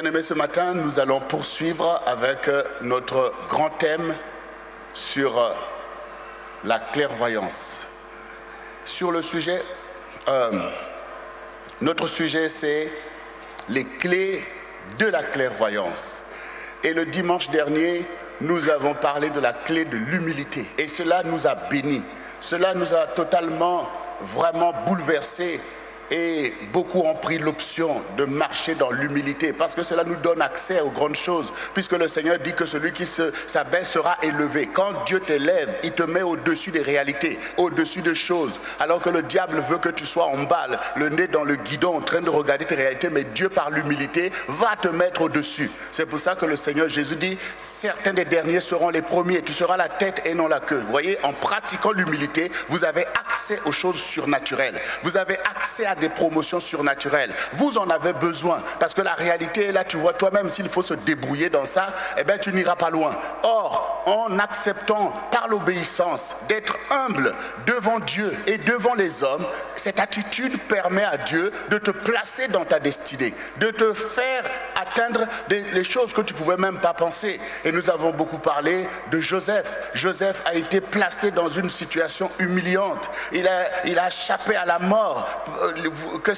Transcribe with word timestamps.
Bien-aimés, 0.00 0.22
ce 0.22 0.34
matin, 0.34 0.74
nous 0.74 1.00
allons 1.00 1.18
poursuivre 1.18 2.00
avec 2.06 2.46
euh, 2.46 2.62
notre 2.82 3.32
grand 3.48 3.68
thème 3.68 4.14
sur 4.94 5.36
euh, 5.36 5.50
la 6.62 6.78
clairvoyance. 6.78 7.88
Sur 8.84 9.10
le 9.10 9.22
sujet, 9.22 9.60
euh, 10.28 10.52
notre 11.80 12.06
sujet, 12.06 12.48
c'est 12.48 12.88
les 13.70 13.84
clés 13.84 14.40
de 15.00 15.06
la 15.06 15.24
clairvoyance. 15.24 16.30
Et 16.84 16.94
le 16.94 17.04
dimanche 17.04 17.50
dernier, 17.50 18.06
nous 18.40 18.70
avons 18.70 18.94
parlé 18.94 19.30
de 19.30 19.40
la 19.40 19.52
clé 19.52 19.84
de 19.84 19.96
l'humilité. 19.96 20.64
Et 20.78 20.86
cela 20.86 21.24
nous 21.24 21.48
a 21.48 21.56
bénis. 21.56 22.04
Cela 22.40 22.72
nous 22.72 22.94
a 22.94 23.08
totalement, 23.08 23.90
vraiment 24.20 24.72
bouleversés 24.86 25.60
et 26.10 26.52
beaucoup 26.72 27.00
ont 27.00 27.14
pris 27.14 27.38
l'option 27.38 28.00
de 28.16 28.24
marcher 28.24 28.74
dans 28.74 28.90
l'humilité 28.90 29.52
parce 29.52 29.74
que 29.74 29.82
cela 29.82 30.04
nous 30.04 30.16
donne 30.16 30.42
accès 30.42 30.80
aux 30.80 30.90
grandes 30.90 31.16
choses. 31.16 31.52
Puisque 31.74 31.92
le 31.92 32.08
Seigneur 32.08 32.38
dit 32.38 32.54
que 32.54 32.66
celui 32.66 32.92
qui 32.92 33.06
s'abaisse 33.06 33.90
sera 33.90 34.16
élevé. 34.22 34.68
Quand 34.72 35.04
Dieu 35.06 35.20
t'élève, 35.20 35.78
il 35.82 35.92
te 35.92 36.02
met 36.02 36.22
au-dessus 36.22 36.70
des 36.70 36.82
réalités, 36.82 37.38
au-dessus 37.56 38.02
des 38.02 38.14
choses. 38.14 38.60
Alors 38.80 39.00
que 39.00 39.10
le 39.10 39.22
diable 39.22 39.62
veut 39.68 39.78
que 39.78 39.88
tu 39.88 40.06
sois 40.06 40.26
en 40.26 40.44
balle, 40.44 40.78
le 40.96 41.08
nez 41.08 41.26
dans 41.26 41.44
le 41.44 41.56
guidon, 41.56 41.96
en 41.96 42.00
train 42.00 42.20
de 42.20 42.30
regarder 42.30 42.64
tes 42.64 42.74
réalités. 42.74 43.10
Mais 43.10 43.24
Dieu, 43.24 43.48
par 43.48 43.70
l'humilité, 43.70 44.32
va 44.48 44.76
te 44.80 44.88
mettre 44.88 45.22
au-dessus. 45.22 45.70
C'est 45.92 46.06
pour 46.06 46.18
ça 46.18 46.34
que 46.34 46.46
le 46.46 46.56
Seigneur 46.56 46.88
Jésus 46.88 47.16
dit 47.16 47.38
certains 47.56 48.14
des 48.14 48.24
derniers 48.24 48.60
seront 48.60 48.90
les 48.90 49.02
premiers. 49.02 49.42
Tu 49.42 49.52
seras 49.52 49.76
la 49.76 49.88
tête 49.88 50.22
et 50.24 50.34
non 50.34 50.48
la 50.48 50.60
queue. 50.60 50.80
Vous 50.80 50.90
voyez, 50.90 51.18
en 51.22 51.32
pratiquant 51.32 51.92
l'humilité, 51.92 52.50
vous 52.68 52.84
avez 52.84 53.06
accès 53.28 53.58
aux 53.64 53.72
choses 53.72 54.00
surnaturelles. 54.00 54.80
Vous 55.02 55.16
avez 55.16 55.38
accès 55.50 55.86
à 55.86 55.94
des 55.98 56.08
promotions 56.08 56.60
surnaturelles. 56.60 57.34
Vous 57.54 57.78
en 57.78 57.90
avez 57.90 58.12
besoin 58.12 58.60
parce 58.80 58.94
que 58.94 59.02
la 59.02 59.14
réalité 59.14 59.66
est 59.66 59.72
là, 59.72 59.84
tu 59.84 59.96
vois 59.96 60.12
toi-même, 60.12 60.48
s'il 60.48 60.68
faut 60.68 60.82
se 60.82 60.94
débrouiller 60.94 61.50
dans 61.50 61.64
ça, 61.64 61.88
eh 62.16 62.24
bien 62.24 62.38
tu 62.38 62.52
n'iras 62.52 62.76
pas 62.76 62.90
loin. 62.90 63.16
Or, 63.42 64.02
en 64.06 64.38
acceptant 64.38 65.12
par 65.30 65.48
l'obéissance 65.48 66.46
d'être 66.48 66.76
humble 66.90 67.34
devant 67.66 67.98
Dieu 68.00 68.32
et 68.46 68.58
devant 68.58 68.94
les 68.94 69.22
hommes, 69.22 69.44
cette 69.74 70.00
attitude 70.00 70.58
permet 70.68 71.04
à 71.04 71.16
Dieu 71.18 71.52
de 71.70 71.78
te 71.78 71.90
placer 71.90 72.48
dans 72.48 72.64
ta 72.64 72.80
destinée, 72.80 73.34
de 73.58 73.70
te 73.70 73.92
faire 73.92 74.44
atteindre 74.80 75.26
les 75.48 75.84
choses 75.84 76.12
que 76.12 76.20
tu 76.20 76.34
pouvais 76.34 76.56
même 76.56 76.78
pas 76.78 76.94
penser. 76.94 77.40
Et 77.64 77.72
nous 77.72 77.90
avons 77.90 78.10
beaucoup 78.10 78.38
parlé 78.38 78.88
de 79.10 79.20
Joseph. 79.20 79.90
Joseph 79.94 80.42
a 80.46 80.54
été 80.54 80.80
placé 80.80 81.30
dans 81.30 81.48
une 81.48 81.70
situation 81.70 82.30
humiliante. 82.38 83.10
Il 83.32 83.46
a, 83.46 83.84
il 83.84 83.98
a 83.98 84.08
échappé 84.08 84.56
à 84.56 84.64
la 84.64 84.78
mort. 84.78 85.26
Que 86.22 86.32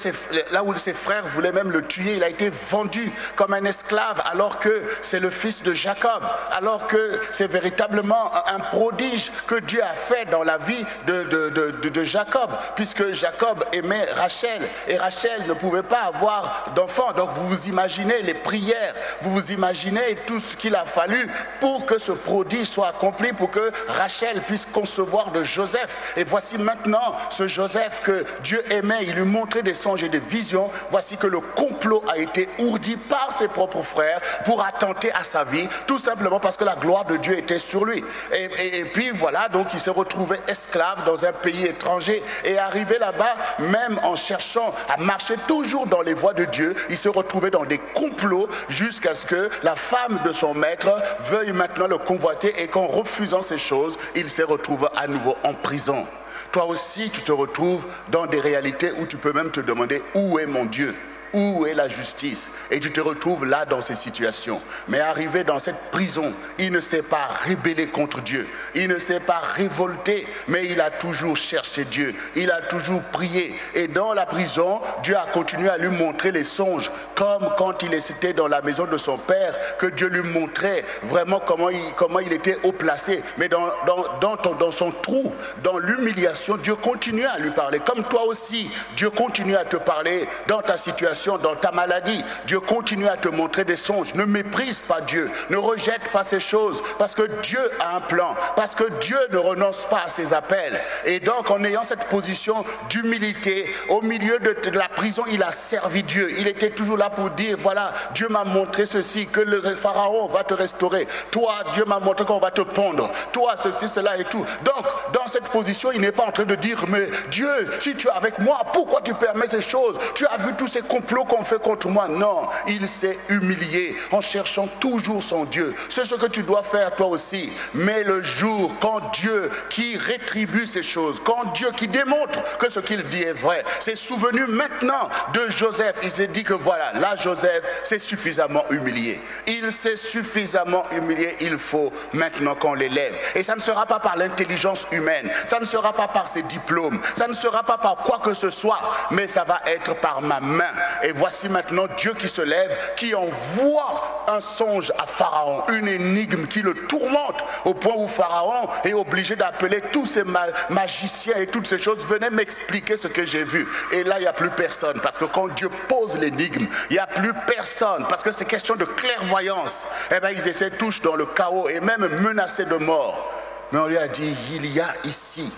là 0.53 0.63
où 0.63 0.75
ses 0.77 0.95
frères 0.95 1.27
voulaient 1.27 1.53
même 1.53 1.71
le 1.71 1.83
tuer, 1.83 2.15
il 2.17 2.25
a 2.25 2.29
été 2.29 2.51
vendu 2.51 3.11
comme 3.37 3.55
un 3.55 3.65
esclave 3.65 4.23
alors 4.31 4.59
que 4.59 4.83
c'est 5.03 5.21
le 5.21 5.31
fils 5.31 5.63
de 5.63 5.75
Jacob, 5.75 6.23
alors 6.53 6.87
que 6.87 7.21
c'est 7.33 7.51
véritablement 7.51 8.31
un 8.47 8.61
prodige 8.61 9.33
que 9.47 9.57
Dieu 9.61 9.83
a 9.83 9.95
fait 9.95 10.27
dans 10.27 10.43
la 10.43 10.59
vie 10.59 10.85
de, 11.07 11.25
de, 11.25 11.89
de, 11.89 12.05
Jacob, 12.05 12.51
puisque 12.77 13.13
Jacob 13.13 13.65
aimait 13.73 14.05
Rachel 14.17 14.63
et 14.89 14.97
Rachel 14.97 15.43
ne 15.47 15.55
pouvait 15.55 15.83
pas 15.83 16.03
avoir 16.03 16.73
d'enfant. 16.75 17.13
Donc 17.13 17.31
vous 17.31 17.47
vous 17.49 17.69
imaginez 17.69 18.23
les 18.23 18.35
prières, 18.35 18.95
vous 19.23 19.33
vous 19.33 19.53
imaginez 19.53 20.17
tout 20.27 20.39
ce 20.39 20.57
qu'il 20.57 20.75
a 20.75 20.85
fallu 20.85 21.31
pour 21.61 21.87
que 21.87 21.99
ce 21.99 22.13
prodige 22.13 22.67
soit 22.67 22.89
accompli, 22.89 23.33
pour 23.33 23.51
que 23.51 23.71
Rachel 23.89 24.41
puisse 24.43 24.67
concevoir 24.67 25.31
de 25.31 25.43
Joseph. 25.43 26.15
Et 26.17 26.25
voici 26.25 26.59
maintenant 26.59 27.15
ce 27.31 27.47
Joseph 27.47 28.01
que 28.03 28.25
Dieu 28.43 28.63
aimait, 28.73 29.03
il 29.03 29.15
lui 29.15 29.25
montrait 29.41 29.63
des 29.63 29.75
songes 29.75 30.03
et 30.03 30.11
des 30.11 30.19
visions, 30.19 30.71
voici 30.91 31.17
que 31.17 31.27
le 31.27 31.41
complot 31.41 32.03
a 32.13 32.19
été 32.19 32.47
ourdi 32.59 32.97
par 32.97 33.33
ses 33.33 33.49
propres 33.49 33.83
frères 33.83 34.21
pour 34.45 34.63
attenter 34.63 35.11
à 35.13 35.25
sa 35.25 35.45
vie, 35.45 35.67
tout 35.87 35.99
simplement 35.99 36.39
parce 36.39 36.59
que 36.59 36.65
la 36.65 36.75
gloire 36.75 37.07
de 37.07 37.17
Dieu 37.17 37.39
était 37.39 37.59
sur 37.59 37.87
lui. 37.87 38.05
Et, 38.35 38.85
puis 38.85 39.11
voilà, 39.11 39.49
donc 39.49 39.73
il 39.73 39.81
se 39.81 39.89
retrouvait 39.89 40.41
esclave 40.47 41.05
dans 41.07 41.25
un 41.25 41.33
pays 41.33 41.65
étranger 41.65 42.23
et 42.45 42.59
arrivé 42.59 42.99
là-bas, 42.99 43.35
même 43.61 43.99
en 44.03 44.15
cherchant 44.15 44.75
à 44.95 44.99
marcher 44.99 45.37
toujours 45.49 45.87
dans 45.87 46.03
les 46.03 46.15
voies 46.15 46.35
de 46.35 46.45
Dieu, 46.45 46.75
il 46.91 46.99
se 46.99 47.09
retrouvait 47.09 47.51
dans 47.51 47.65
des 47.65 47.79
complots 47.79 48.49
jusqu'à 48.69 49.15
ce 49.15 49.25
que 49.25 49.49
la 49.63 49.75
femme 49.75 50.21
de 50.25 50.33
son 50.35 50.53
maître 50.53 50.93
veuille 51.31 51.53
maintenant 51.53 51.87
le 51.87 51.97
convoiter 51.97 52.53
et 52.63 52.69
qu'en 52.69 52.87
refusant 52.87 53.41
ces 53.41 53.59
choses, 53.59 53.99
il 54.15 54.29
se 54.29 54.43
retrouve 54.43 54.91
à 54.97 55.07
nouveau 55.07 55.35
en 55.45 55.55
prison. 55.55 56.07
Toi 56.53 56.65
aussi, 56.65 57.11
tu 57.11 57.23
te 57.23 57.31
retrouves 57.31 57.87
dans 58.11 58.27
des 58.27 58.41
réalités 58.41 58.91
où 58.99 59.07
tu 59.07 59.17
peux 59.17 59.33
même 59.33 59.51
te 59.51 59.61
demander 59.61 60.03
où 60.15 60.39
est 60.39 60.47
mon 60.47 60.65
Dieu? 60.65 60.95
Où 61.33 61.67
est 61.67 61.75
la 61.75 61.89
justice 61.89 62.51
Et 62.71 62.81
tu 62.81 62.91
te 62.91 63.01
retrouves 63.01 63.45
là 63.45 63.65
dans 63.65 63.81
ces 63.81 63.95
situations. 63.95 64.61
Mais 64.89 65.01
arrivé 65.01 65.45
dans 65.45 65.59
cette 65.59 65.91
prison, 65.91 66.33
il 66.59 66.73
ne 66.73 66.81
s'est 66.81 67.03
pas 67.03 67.29
rébellé 67.45 67.87
contre 67.87 68.21
Dieu. 68.21 68.47
Il 68.75 68.89
ne 68.89 68.99
s'est 68.99 69.21
pas 69.21 69.41
révolté, 69.55 70.27
mais 70.49 70.67
il 70.67 70.81
a 70.81 70.91
toujours 70.91 71.37
cherché 71.37 71.85
Dieu. 71.85 72.15
Il 72.37 72.51
a 72.51 72.61
toujours 72.63 73.03
prié. 73.03 73.55
Et 73.75 73.89
dans 73.89 74.13
la 74.13 74.27
prison, 74.27 74.81
Dieu 75.03 75.17
a 75.17 75.27
continué 75.33 75.69
à 75.69 75.79
lui 75.79 75.89
montrer 75.89 76.33
les 76.33 76.45
songes, 76.45 76.91
comme 77.15 77.51
quand 77.57 77.83
il 77.83 77.95
était 77.95 78.33
dans 78.33 78.49
la 78.49 78.63
maison 78.63 78.85
de 78.85 78.97
son 78.97 79.19
père, 79.19 79.55
que 79.79 79.87
Dieu 79.87 80.09
lui 80.09 80.23
montrait 80.23 80.85
vraiment 81.03 81.41
comment 81.41 81.71
il, 81.71 81.81
comment 81.97 82.21
il 82.21 82.33
était 82.33 82.59
haut 82.63 82.73
placé. 82.73 83.23
Mais 83.39 83.49
dans, 83.49 83.67
dans, 83.87 84.05
dans, 84.21 84.55
dans 84.55 84.71
son 84.71 84.91
trou, 84.91 85.33
dans 85.63 85.79
l'humiliation, 85.79 86.57
Dieu 86.57 86.75
continue 86.77 87.27
à 87.27 87.39
lui 87.39 87.51
parler. 87.51 87.81
Comme 87.81 88.05
toi 88.05 88.25
aussi, 88.25 88.71
Dieu 88.97 89.11
continue 89.11 89.57
à 89.57 89.65
te 89.65 89.77
parler 89.77 90.27
dans 90.47 90.63
ta 90.63 90.77
situation 90.77 91.20
dans 91.27 91.57
ta 91.57 91.71
maladie. 91.73 92.25
Dieu 92.47 92.61
continue 92.61 93.07
à 93.07 93.17
te 93.17 93.29
montrer 93.29 93.65
des 93.65 93.77
songes. 93.77 94.15
Ne 94.15 94.25
méprise 94.25 94.81
pas 94.81 95.01
Dieu. 95.01 95.31
Ne 95.51 95.57
rejette 95.57 96.11
pas 96.13 96.23
ces 96.23 96.41
choses. 96.41 96.83
Parce 96.99 97.15
que 97.15 97.29
Dieu 97.43 97.61
a 97.81 97.97
un 97.97 98.01
plan. 98.01 98.35
Parce 98.57 98.75
que 98.75 98.85
Dieu 99.01 99.19
ne 99.31 99.39
renonce 99.39 99.85
pas 99.85 100.03
à 100.07 100.09
ses 100.09 100.33
appels. 100.35 100.81
Et 101.05 101.21
donc, 101.21 101.51
en 101.51 101.63
ayant 101.65 101.85
cette 101.85 102.09
position 102.09 102.65
d'humilité, 102.89 103.69
au 103.89 104.03
milieu 104.03 104.39
de, 104.39 104.71
la 104.71 104.89
prison, 104.89 105.25
il 105.31 105.43
a 105.43 105.53
servi 105.53 106.03
Dieu. 106.03 106.31
Il 106.39 106.49
était 106.49 106.71
toujours 106.71 106.97
là 106.97 107.11
pour 107.11 107.31
dire, 107.31 107.57
voilà, 107.61 107.93
Dieu 108.15 108.29
m'a 108.29 108.45
montré 108.45 108.87
ceci, 108.87 109.27
que 109.27 109.41
le 109.41 109.61
Pharaon 109.63 110.27
va 110.27 110.45
te 110.45 110.55
restaurer. 110.55 111.07
Toi, 111.31 111.55
Dieu 111.73 111.85
m'a 111.85 112.01
montré 112.01 112.25
qu'on 112.25 112.39
va 112.39 112.51
te 112.51 112.63
pondre. 112.63 113.11
Toi, 113.33 113.55
ceci, 113.57 113.89
cela 113.89 114.17
et 114.17 114.25
tout. 114.25 114.45
Donc, 114.65 114.87
dans 115.13 115.27
cette 115.27 115.49
position, 115.49 115.93
il 115.93 116.01
n'est 116.01 116.13
pas 116.13 116.25
en 116.25 116.33
train 116.33 116.45
de 116.45 116.55
dire, 116.55 116.85
mais 116.89 117.09
Dieu, 117.31 117.49
si 117.81 117.95
tu 117.95 118.09
es 118.09 118.11
avec 118.11 118.39
moi, 118.39 118.61
pourquoi 118.73 119.01
tu 119.03 119.15
permets 119.15 119.47
ces 119.47 119.61
choses? 119.61 119.99
Tu 120.15 120.27
as 120.27 120.37
vu 120.39 120.53
tous 120.57 120.67
ces 120.67 120.83
complots 121.11 121.25
qu'on 121.25 121.43
fait 121.43 121.61
contre 121.61 121.89
moi. 121.89 122.09
Non, 122.09 122.49
il 122.69 122.89
s'est 122.89 123.19
humilié 123.29 123.97
en 124.13 124.21
cherchant 124.21 124.67
toujours 124.79 125.23
son 125.23 125.45
Dieu. 125.45 125.75
C'est 125.89 126.05
ce 126.05 126.15
que 126.15 126.27
tu 126.27 126.43
dois 126.43 126.63
faire 126.63 126.95
toi 126.95 127.07
aussi. 127.09 127.51
Mais 127.75 128.05
le 128.05 128.23
jour 128.23 128.73
quand 128.81 129.01
Dieu 129.13 129.51
qui 129.69 129.97
rétribue 129.97 130.67
ces 130.67 130.83
choses, 130.83 131.21
quand 131.25 131.53
Dieu 131.53 131.71
qui 131.77 131.89
démontre 131.89 132.43
que 132.59 132.69
ce 132.69 132.81
qu'il 132.81 133.03
dit 133.05 133.23
est 133.23 133.33
vrai, 133.33 133.65
s'est 133.81 133.97
souvenu 133.97 134.47
maintenant 134.47 135.09
de 135.35 135.51
Joseph, 135.51 135.97
il 136.03 136.11
s'est 136.11 136.29
dit 136.29 136.45
que 136.45 136.55
voilà, 136.55 136.93
là 136.95 137.17
Joseph 137.17 137.63
s'est 137.83 137.99
suffisamment 137.99 138.65
humilié. 138.71 139.21
Il 139.47 139.73
s'est 139.73 139.97
suffisamment 139.97 140.85
humilié, 140.93 141.35
il 141.41 141.59
faut 141.59 141.93
maintenant 142.13 142.55
qu'on 142.55 142.75
l'élève. 142.75 143.15
Et 143.35 143.43
ça 143.43 143.55
ne 143.55 143.61
sera 143.61 143.87
pas 143.87 144.01
par 144.01 144.17
l'intelligence 144.17 144.87
humaine, 144.93 145.31
ça 145.47 145.59
ne 145.59 145.65
sera 145.65 145.93
pas 145.93 146.09
par 146.09 146.29
ses 146.29 146.43
diplômes, 146.43 147.01
ça 147.15 147.27
ne 147.27 147.33
sera 147.33 147.63
pas 147.63 147.79
par 147.79 147.97
quoi 147.97 148.21
que 148.23 148.35
ce 148.35 148.51
soit, 148.51 148.81
mais 149.11 149.27
ça 149.27 149.45
va 149.45 149.61
être 149.67 149.95
par 149.97 150.23
ma 150.23 150.41
main. 150.41 150.73
Et 151.03 151.13
voici 151.13 151.49
maintenant 151.49 151.87
Dieu 151.97 152.15
qui 152.15 152.29
se 152.29 152.43
lève, 152.43 152.77
qui 152.97 153.15
envoie 153.15 154.25
un 154.29 154.41
songe 154.41 154.93
à 154.99 155.07
Pharaon, 155.07 155.65
une 155.69 155.89
énigme 155.89 156.47
qui 156.47 156.63
le 156.63 156.75
tourmente 156.87 157.43
au 157.65 157.75
point 157.75 157.95
où 157.97 158.09
Pharaon 158.09 158.69
est 158.85 158.93
obligé 158.93 159.37
d'appeler 159.37 159.83
tous 159.93 160.07
ces 160.07 160.25
magiciens 160.71 161.37
et 161.37 161.47
toutes 161.47 161.67
ces 161.67 161.79
choses, 161.79 162.07
venez 162.07 162.31
m'expliquer 162.31 162.97
ce 162.97 163.09
que 163.09 163.25
j'ai 163.25 163.45
vu. 163.45 163.67
Et 163.93 164.05
là, 164.05 164.19
il 164.19 164.23
n'y 164.23 164.27
a 164.27 164.33
plus 164.33 164.51
personne, 164.51 165.01
parce 165.01 165.17
que 165.17 165.25
quand 165.25 165.49
Dieu 165.49 165.69
pose 165.89 166.19
l'énigme, 166.19 166.67
il 166.91 166.95
n'y 166.95 166.99
a 166.99 167.07
plus 167.07 167.33
personne, 167.47 168.07
parce 168.09 168.23
que 168.23 168.33
c'est 168.33 168.45
question 168.45 168.77
de 168.77 168.85
clairvoyance. 168.85 169.87
Eh 170.15 170.21
bien, 170.21 170.31
ils 170.31 170.49
essaient 170.49 170.71
tous 170.71 171.01
dans 171.03 171.17
le 171.17 171.27
chaos 171.27 171.69
et 171.69 171.81
même 171.81 172.07
menacés 172.23 172.65
de 172.65 172.77
mort. 172.77 173.33
Mais 173.73 173.79
on 173.79 173.87
lui 173.87 173.99
a 173.99 174.09
dit, 174.09 174.37
il 174.53 174.67
y 174.73 174.81
a 174.81 174.93
ici 175.05 175.53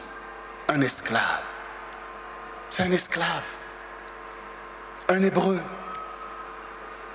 un 0.68 0.80
esclave. 0.80 1.20
C'est 2.70 2.84
un 2.84 2.92
esclave 2.92 3.26
un 5.08 5.22
hébreu, 5.22 5.60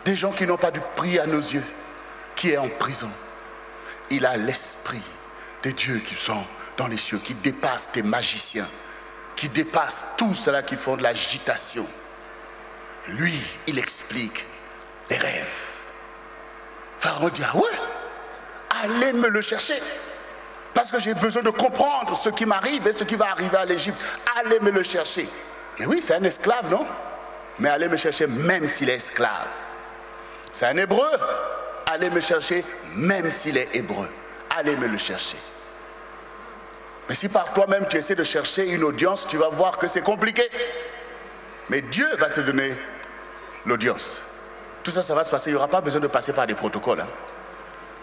des 0.06 0.16
gens 0.16 0.32
qui 0.32 0.46
n'ont 0.46 0.58
pas 0.58 0.72
du 0.72 0.80
prix 0.96 1.20
à 1.20 1.26
nos 1.26 1.40
yeux, 1.40 1.64
qui 2.36 2.52
est 2.52 2.58
en 2.58 2.70
prison. 2.70 3.10
Il 4.10 4.26
a 4.26 4.38
l'esprit 4.38 5.02
des 5.64 5.74
dieux 5.74 6.00
qui 6.00 6.16
sont 6.16 6.46
dans 6.78 6.88
les 6.88 6.98
cieux, 6.98 7.18
qui 7.18 7.34
dépassent 7.34 7.92
tes 7.92 8.04
magiciens, 8.04 8.68
qui 9.36 9.50
dépassent 9.50 10.08
tous 10.18 10.34
ceux-là 10.34 10.64
qui 10.64 10.78
font 10.78 10.96
de 10.96 11.04
l'agitation. 11.04 11.86
Lui, 13.08 13.34
il 13.68 13.78
explique 13.80 14.46
les 15.10 15.18
rêves. 15.18 15.78
Pharaon 17.00 17.30
dit, 17.30 17.42
ah 17.44 17.56
ouais, 17.56 17.64
allez 18.84 19.14
me 19.14 19.28
le 19.28 19.42
chercher. 19.42 19.82
Parce 20.74 20.92
que 20.92 21.00
j'ai 21.00 21.14
besoin 21.16 21.42
de 21.42 21.50
comprendre 21.50 22.16
ce 22.16 22.30
qui 22.30 22.46
m'arrive 22.46 22.88
et 22.88 22.94
ce 22.94 23.04
qui 23.04 23.16
va 23.16 23.32
arriver 23.32 23.58
à 23.58 23.66
l'Égypte. 23.66 23.98
Allez 24.38 24.60
me 24.60 24.70
le 24.70 24.84
chercher. 24.84 25.28
Mais 25.80 25.86
oui, 25.86 26.02
c'est 26.02 26.16
un 26.16 26.24
esclave, 26.24 26.70
non? 26.70 26.86
Mais 27.60 27.70
allez 27.70 27.88
me 27.88 27.98
chercher 27.98 28.28
même 28.28 28.68
s'il 28.68 28.90
est 28.90 28.96
esclave. 28.96 29.48
C'est 30.52 30.66
un 30.66 30.78
hébreu. 30.78 31.10
Allez 31.86 32.10
me 32.10 32.20
chercher, 32.20 32.66
même 32.96 33.32
s'il 33.32 33.58
est 33.58 33.76
hébreu. 33.76 34.10
Allez 34.56 34.76
me 34.76 34.88
le 34.88 34.98
chercher. 34.98 35.38
Mais 37.08 37.16
si 37.16 37.30
par 37.30 37.54
toi-même 37.54 37.88
tu 37.88 37.98
essaies 37.98 38.16
de 38.16 38.24
chercher 38.24 38.70
une 38.70 38.84
audience, 38.84 39.26
tu 39.28 39.38
vas 39.38 39.50
voir 39.50 39.78
que 39.78 39.88
c'est 39.88 40.02
compliqué. 40.02 40.44
Mais 41.70 41.82
Dieu 41.82 42.08
va 42.18 42.30
te 42.30 42.42
donner 42.42 42.76
l'audience. 43.66 44.22
Tout 44.84 44.92
ça, 44.92 45.02
ça 45.02 45.16
va 45.16 45.24
se 45.24 45.32
passer. 45.32 45.50
Il 45.50 45.54
n'y 45.54 45.58
aura 45.58 45.68
pas 45.68 45.82
besoin 45.82 46.02
de 46.02 46.08
passer 46.08 46.34
par 46.34 46.48
des 46.48 46.56
protocoles. 46.56 47.02
Hein. 47.02 47.08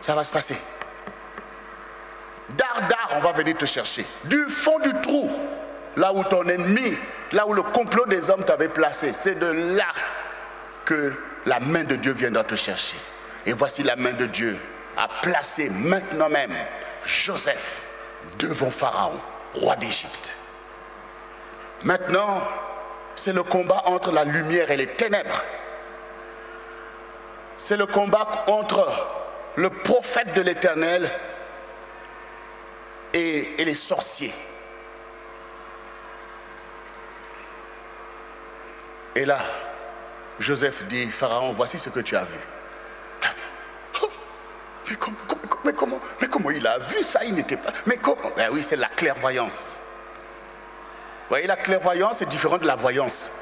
Ça 0.01 0.15
va 0.15 0.25
se 0.25 0.33
passer. 0.33 0.57
Dar, 2.51 2.81
dar, 2.89 3.09
on 3.17 3.21
va 3.21 3.33
venir 3.33 3.57
te 3.57 3.65
chercher. 3.65 4.05
Du 4.25 4.47
fond 4.49 4.79
du 4.79 4.93
trou, 5.03 5.31
là 5.97 6.13
où 6.13 6.25
ton 6.25 6.45
ennemi, 6.45 6.97
là 7.33 7.47
où 7.47 7.53
le 7.53 7.63
complot 7.63 8.07
des 8.07 8.31
hommes 8.31 8.45
t'avait 8.45 8.69
placé, 8.69 9.13
c'est 9.13 9.37
de 9.37 9.47
là 9.77 9.93
que 10.85 11.13
la 11.47 11.61
main 11.61 11.85
de 11.85 11.97
Dieu 11.97 12.13
viendra 12.13 12.45
te 12.45 12.55
chercher. 12.55 12.97
Et 13.47 13.53
voici 13.53 13.83
la 13.83 13.97
main 13.97 14.13
de 14.13 14.27
Dieu 14.27 14.57
a 14.97 15.09
placé 15.23 15.71
maintenant 15.71 16.29
même 16.29 16.55
Joseph 17.05 17.91
devant 18.39 18.71
Pharaon, 18.71 19.21
roi 19.55 19.77
d'Égypte. 19.77 20.37
Maintenant, 21.83 22.41
c'est 23.17 23.33
le 23.33 23.43
combat 23.43 23.83
entre 23.87 24.13
la 24.13 24.25
lumière 24.25 24.71
et 24.71 24.77
les 24.77 24.87
ténèbres. 24.87 25.43
C'est 27.57 27.77
le 27.77 27.87
combat 27.87 28.45
entre 28.49 28.87
le 29.57 29.71
prophète 29.71 30.35
de 30.35 30.41
l'Éternel 30.41 31.09
et, 33.13 33.55
les 33.59 33.75
sorciers. 33.75 34.33
Et 39.17 39.25
là, 39.25 39.39
Joseph 40.41 40.85
dit, 40.85 41.07
Pharaon, 41.07 41.53
voici 41.53 41.79
ce 41.79 41.91
que 41.91 42.01
tu 42.01 42.17
as 42.17 42.25
vu. 42.25 42.39
Oh, 44.03 44.11
mais, 44.91 44.97
comment, 45.73 46.01
mais, 46.21 46.29
comment, 46.29 46.51
il 46.51 46.67
a 46.67 46.79
vu 46.79 47.03
ça? 47.03 47.25
Il 47.25 47.35
n'était 47.35 47.57
pas. 47.57 47.73
Mais 47.87 47.97
comment 47.97 48.31
Ben 48.37 48.49
oui, 48.53 48.63
c'est 48.63 48.77
la 48.77 48.89
clairvoyance. 48.89 49.77
Vous 51.23 51.29
voyez, 51.31 51.47
la 51.47 51.57
clairvoyance 51.57 52.23
est 52.23 52.27
différente 52.27 52.61
de 52.61 52.67
la 52.67 52.75
voyance. 52.75 53.41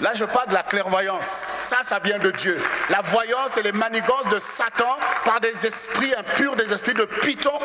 Là, 0.00 0.12
je 0.12 0.24
parle 0.24 0.48
de 0.48 0.54
la 0.54 0.62
clairvoyance. 0.62 1.26
Ça, 1.26 1.78
ça 1.82 1.98
vient 2.00 2.18
de 2.18 2.30
Dieu. 2.30 2.60
La 2.90 3.00
voyance 3.00 3.56
et 3.56 3.62
les 3.62 3.72
manigances 3.72 4.28
de 4.28 4.38
Satan 4.38 4.98
par 5.24 5.40
des 5.40 5.66
esprits 5.66 6.14
impurs, 6.14 6.54
des 6.56 6.72
esprits 6.72 6.92
de 6.92 7.06
python. 7.06 7.58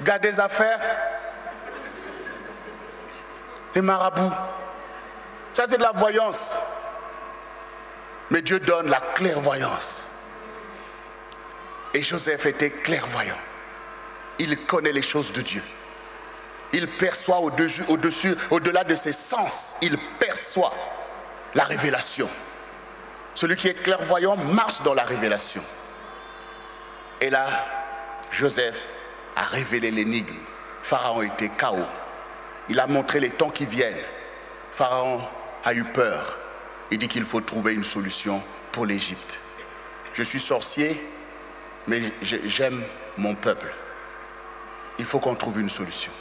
Gars 0.00 0.18
des 0.18 0.40
affaires. 0.40 0.80
Les 3.74 3.82
marabouts. 3.82 4.32
Ça, 5.52 5.64
c'est 5.68 5.78
de 5.78 5.82
la 5.82 5.92
voyance. 5.92 6.58
Mais 8.30 8.42
Dieu 8.42 8.58
donne 8.60 8.88
la 8.88 9.00
clairvoyance. 9.00 10.08
Et 11.94 12.02
Joseph 12.02 12.46
était 12.46 12.70
clairvoyant. 12.70 13.36
Il 14.38 14.56
connaît 14.64 14.92
les 14.92 15.02
choses 15.02 15.32
de 15.32 15.42
Dieu. 15.42 15.62
Il 16.72 16.88
perçoit 16.88 17.40
au-dessus, 17.40 17.84
au-dessus, 17.88 18.34
au-delà 18.50 18.82
de 18.84 18.94
ses 18.94 19.12
sens, 19.12 19.76
il 19.82 19.98
perçoit 20.18 20.72
la 21.54 21.64
révélation. 21.64 22.28
Celui 23.34 23.56
qui 23.56 23.68
est 23.68 23.82
clairvoyant 23.82 24.36
marche 24.36 24.82
dans 24.82 24.94
la 24.94 25.04
révélation. 25.04 25.62
Et 27.20 27.28
là, 27.28 27.46
Joseph 28.30 28.94
a 29.36 29.42
révélé 29.42 29.90
l'énigme. 29.90 30.36
Pharaon 30.82 31.22
était 31.22 31.50
chaos. 31.50 31.86
Il 32.70 32.80
a 32.80 32.86
montré 32.86 33.20
les 33.20 33.30
temps 33.30 33.50
qui 33.50 33.66
viennent. 33.66 33.94
Pharaon 34.72 35.20
a 35.64 35.74
eu 35.74 35.84
peur. 35.84 36.38
Il 36.90 36.98
dit 36.98 37.08
qu'il 37.08 37.24
faut 37.24 37.40
trouver 37.40 37.72
une 37.72 37.84
solution 37.84 38.42
pour 38.72 38.86
l'Égypte. 38.86 39.40
Je 40.12 40.22
suis 40.22 40.40
sorcier, 40.40 41.00
mais 41.86 42.00
j'aime 42.22 42.82
mon 43.16 43.34
peuple. 43.34 43.72
Il 44.98 45.04
faut 45.04 45.18
qu'on 45.18 45.34
trouve 45.34 45.60
une 45.60 45.70
solution. 45.70 46.12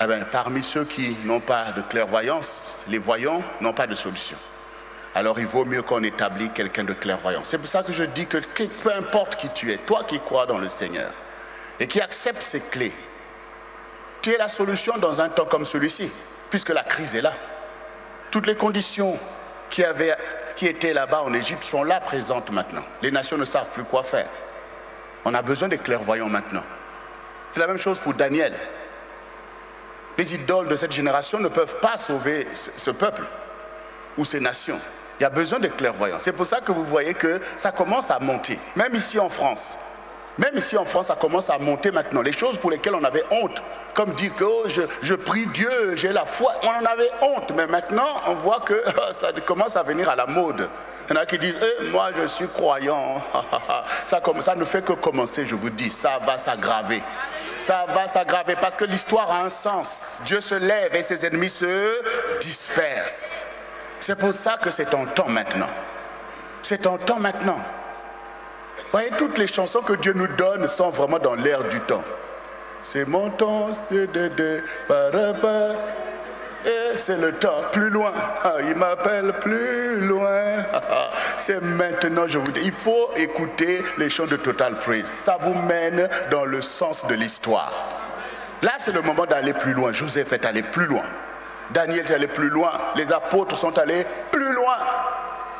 Eh 0.00 0.06
bien, 0.06 0.20
parmi 0.30 0.62
ceux 0.62 0.84
qui 0.84 1.16
n'ont 1.24 1.40
pas 1.40 1.72
de 1.72 1.82
clairvoyance, 1.82 2.84
les 2.88 2.98
voyants 2.98 3.42
n'ont 3.60 3.72
pas 3.72 3.88
de 3.88 3.96
solution. 3.96 4.36
Alors 5.14 5.40
il 5.40 5.46
vaut 5.46 5.64
mieux 5.64 5.82
qu'on 5.82 6.02
établisse 6.04 6.50
quelqu'un 6.54 6.84
de 6.84 6.92
clairvoyant. 6.92 7.40
C'est 7.42 7.58
pour 7.58 7.66
ça 7.66 7.82
que 7.82 7.92
je 7.92 8.04
dis 8.04 8.26
que 8.26 8.38
peu 8.82 8.92
importe 8.94 9.34
qui 9.36 9.48
tu 9.48 9.72
es, 9.72 9.76
toi 9.78 10.04
qui 10.06 10.20
crois 10.20 10.46
dans 10.46 10.58
le 10.58 10.68
Seigneur 10.68 11.10
et 11.80 11.88
qui 11.88 12.00
accepte 12.00 12.40
ces 12.40 12.60
clés, 12.60 12.92
tu 14.22 14.30
es 14.30 14.38
la 14.38 14.48
solution 14.48 14.96
dans 14.98 15.20
un 15.20 15.28
temps 15.28 15.46
comme 15.46 15.64
celui-ci, 15.64 16.10
puisque 16.50 16.68
la 16.68 16.84
crise 16.84 17.16
est 17.16 17.22
là. 17.22 17.32
Toutes 18.30 18.46
les 18.46 18.56
conditions 18.56 19.18
qui, 19.70 19.82
étaient 20.66 20.92
là-bas 20.92 21.22
en 21.22 21.32
Égypte 21.34 21.64
sont 21.64 21.82
là 21.82 22.00
présentes 22.00 22.50
maintenant. 22.50 22.84
Les 23.02 23.10
nations 23.10 23.38
ne 23.38 23.44
savent 23.44 23.70
plus 23.72 23.84
quoi 23.84 24.02
faire. 24.02 24.28
On 25.24 25.34
a 25.34 25.42
besoin 25.42 25.68
des 25.68 25.78
clairvoyants 25.78 26.28
maintenant. 26.28 26.62
C'est 27.50 27.60
la 27.60 27.66
même 27.66 27.78
chose 27.78 28.00
pour 28.00 28.14
Daniel. 28.14 28.54
Les 30.16 30.34
idoles 30.34 30.68
de 30.68 30.76
cette 30.76 30.92
génération 30.92 31.38
ne 31.38 31.48
peuvent 31.48 31.78
pas 31.80 31.96
sauver 31.96 32.46
ce 32.52 32.90
peuple 32.90 33.22
ou 34.16 34.24
ces 34.24 34.40
nations. 34.40 34.78
Il 35.18 35.22
y 35.22 35.26
a 35.26 35.30
besoin 35.30 35.58
de 35.58 35.68
clairvoyants. 35.68 36.18
C'est 36.18 36.32
pour 36.32 36.46
ça 36.46 36.60
que 36.60 36.72
vous 36.72 36.84
voyez 36.84 37.14
que 37.14 37.40
ça 37.56 37.72
commence 37.72 38.10
à 38.10 38.18
monter, 38.18 38.58
même 38.76 38.94
ici 38.94 39.18
en 39.18 39.28
France. 39.28 39.78
Même 40.38 40.56
ici 40.56 40.76
en 40.76 40.84
France, 40.84 41.08
ça 41.08 41.16
commence 41.16 41.50
à 41.50 41.58
monter 41.58 41.90
maintenant. 41.90 42.22
Les 42.22 42.32
choses 42.32 42.58
pour 42.58 42.70
lesquelles 42.70 42.94
on 42.94 43.04
avait 43.04 43.24
honte, 43.30 43.62
comme 43.92 44.12
dire 44.12 44.34
que 44.34 44.44
oh, 44.44 44.66
je, 45.02 45.14
prie 45.14 45.46
Dieu, 45.46 45.96
j'ai 45.96 46.12
la 46.12 46.24
foi, 46.24 46.52
on 46.62 46.68
en 46.68 46.84
avait 46.84 47.10
honte. 47.20 47.52
Mais 47.56 47.66
maintenant, 47.66 48.08
on 48.28 48.34
voit 48.34 48.60
que 48.60 48.80
ça 49.12 49.32
commence 49.44 49.76
à 49.76 49.82
venir 49.82 50.08
à 50.08 50.16
la 50.16 50.26
mode. 50.26 50.68
Il 51.10 51.14
y 51.14 51.18
en 51.18 51.22
a 51.22 51.26
qui 51.26 51.38
disent, 51.38 51.58
eh, 51.60 51.88
moi 51.88 52.10
je 52.16 52.26
suis 52.26 52.46
croyant. 52.48 53.22
ça, 54.06 54.20
ça 54.40 54.54
ne 54.54 54.64
fait 54.64 54.84
que 54.84 54.92
commencer, 54.92 55.44
je 55.44 55.54
vous 55.54 55.70
dis, 55.70 55.90
ça 55.90 56.18
va 56.24 56.38
s'aggraver 56.38 57.02
ça 57.58 57.86
va 57.88 58.06
s'aggraver 58.06 58.56
parce 58.56 58.76
que 58.76 58.84
l'histoire 58.84 59.30
a 59.30 59.42
un 59.42 59.50
sens. 59.50 60.22
Dieu 60.24 60.40
se 60.40 60.54
lève 60.54 60.94
et 60.94 61.02
ses 61.02 61.26
ennemis 61.26 61.50
se 61.50 62.38
dispersent. 62.40 63.46
C'est 64.00 64.18
pour 64.18 64.32
ça 64.32 64.56
que 64.62 64.70
c'est 64.70 64.94
en 64.94 65.04
temps 65.06 65.28
maintenant. 65.28 65.68
C'est 66.62 66.86
en 66.86 66.96
temps 66.98 67.18
maintenant. 67.18 67.58
Voyez, 68.92 69.10
toutes 69.18 69.36
les 69.38 69.46
chansons 69.46 69.80
que 69.80 69.94
Dieu 69.94 70.12
nous 70.14 70.28
donne 70.28 70.66
sont 70.66 70.90
vraiment 70.90 71.18
dans 71.18 71.34
l'air 71.34 71.62
du 71.64 71.80
temps. 71.80 72.04
C'est 72.80 73.06
mon 73.06 73.28
temps, 73.30 73.72
c'est 73.72 74.06
de, 74.12 74.28
de, 74.28 74.62
et 76.66 76.96
c'est 76.96 77.16
le 77.18 77.32
temps, 77.32 77.62
plus 77.72 77.90
loin. 77.90 78.12
Ah, 78.44 78.56
il 78.66 78.74
m'appelle 78.74 79.32
plus 79.40 80.00
loin. 80.00 80.56
C'est 81.38 81.62
maintenant, 81.62 82.26
je 82.26 82.36
vous 82.38 82.50
dis, 82.50 82.60
il 82.64 82.72
faut 82.72 83.10
écouter 83.14 83.84
les 83.96 84.10
chants 84.10 84.26
de 84.26 84.36
Total 84.36 84.76
Praise. 84.76 85.12
Ça 85.18 85.36
vous 85.40 85.54
mène 85.54 86.08
dans 86.32 86.44
le 86.44 86.60
sens 86.60 87.06
de 87.06 87.14
l'histoire. 87.14 87.72
Là, 88.62 88.72
c'est 88.78 88.90
le 88.90 89.02
moment 89.02 89.24
d'aller 89.24 89.52
plus 89.52 89.72
loin. 89.72 89.92
Joseph 89.92 90.32
est 90.32 90.44
allé 90.44 90.64
plus 90.64 90.86
loin. 90.86 91.04
Daniel 91.70 92.06
est 92.10 92.12
allé 92.12 92.26
plus 92.26 92.48
loin. 92.48 92.72
Les 92.96 93.12
apôtres 93.12 93.56
sont 93.56 93.78
allés 93.78 94.04
plus 94.32 94.52
loin. 94.52 94.76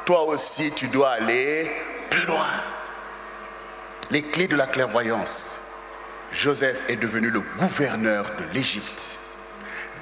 Toi 0.05 0.25
aussi, 0.25 0.73
tu 0.73 0.89
dois 0.89 1.11
aller 1.11 1.71
plus 2.11 2.27
loin. 2.27 2.47
Les 4.11 4.23
clés 4.23 4.49
de 4.49 4.57
la 4.57 4.67
clairvoyance. 4.67 5.59
Joseph 6.33 6.85
est 6.89 6.97
devenu 6.97 7.29
le 7.29 7.43
gouverneur 7.59 8.25
de 8.39 8.55
l'Égypte. 8.55 9.19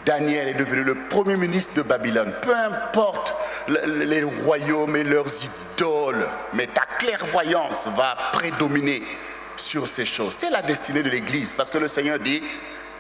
Daniel 0.05 0.47
est 0.47 0.55
devenu 0.55 0.85
le 0.85 0.95
premier 0.95 1.37
ministre 1.37 1.75
de 1.75 1.83
Babylone. 1.83 2.33
Peu 2.43 2.55
importe 2.55 3.35
les 3.67 4.23
royaumes 4.23 4.95
et 4.95 5.03
leurs 5.03 5.27
idoles, 5.75 6.25
mais 6.53 6.69
ta 6.69 6.83
clairvoyance 6.99 7.89
va 7.97 8.17
prédominer 8.33 9.03
sur 9.57 9.89
ces 9.89 10.05
choses. 10.05 10.35
C'est 10.35 10.51
la 10.51 10.63
destinée 10.63 11.03
de 11.03 11.11
l'Église, 11.11 11.55
parce 11.55 11.73
que 11.73 11.79
le 11.79 11.89
Seigneur 11.89 12.21
dit 12.21 12.45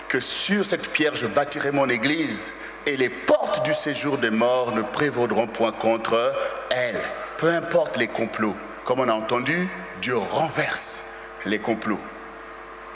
que 0.08 0.18
sur 0.18 0.66
cette 0.66 0.90
pierre 0.90 1.14
je 1.14 1.26
bâtirai 1.26 1.70
mon 1.70 1.88
Église, 1.88 2.50
et 2.84 2.96
les 2.96 3.10
portes 3.10 3.64
du 3.64 3.74
séjour 3.74 4.18
des 4.18 4.30
morts 4.30 4.74
ne 4.74 4.82
prévaudront 4.82 5.46
point 5.46 5.72
contre 5.72 6.34
elle. 6.70 7.00
Peu 7.38 7.48
importe 7.50 7.96
les 7.96 8.08
complots, 8.08 8.56
comme 8.84 8.98
on 8.98 9.08
a 9.08 9.14
entendu, 9.14 9.68
Dieu 10.00 10.16
renverse 10.16 11.04
les 11.44 11.58
complots. 11.58 12.00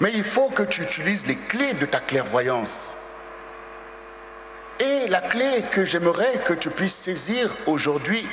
Mais 0.01 0.13
il 0.15 0.25
faut 0.25 0.49
que 0.49 0.63
tu 0.63 0.83
utilises 0.83 1.27
les 1.27 1.37
clés 1.37 1.75
de 1.75 1.87
ta 1.87 2.01
clairvoyance 2.01 2.97
et 4.81 5.07
la 5.09 5.21
clé 5.21 5.65
que 5.71 5.85
j'aimerais 5.85 6.39
que 6.45 6.55
tu 6.55 6.71
puisses 6.71 6.97
saisir 6.97 7.55
aujourd'hui, 7.67 8.27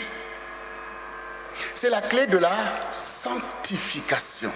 c'est 1.76 1.90
la 1.90 2.02
clé 2.02 2.26
de 2.28 2.38
la 2.38 2.56
sanctification. 2.94 4.50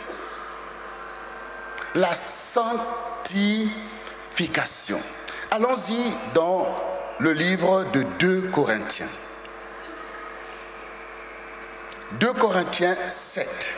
La 1.96 2.15
sanctification. 2.15 4.98
Allons-y 5.51 6.01
dans 6.34 6.65
le 7.20 7.34
livre 7.34 7.84
de 7.91 8.03
2 8.20 8.44
Corinthiens. 8.53 9.10
2 12.13 12.32
Corinthiens 12.34 12.96
7, 13.06 13.74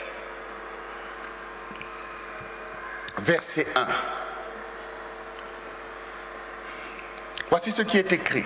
verset 3.18 3.68
1. 3.76 3.86
Voici 7.50 7.72
ce 7.72 7.82
qui 7.82 7.98
est 7.98 8.12
écrit. 8.12 8.46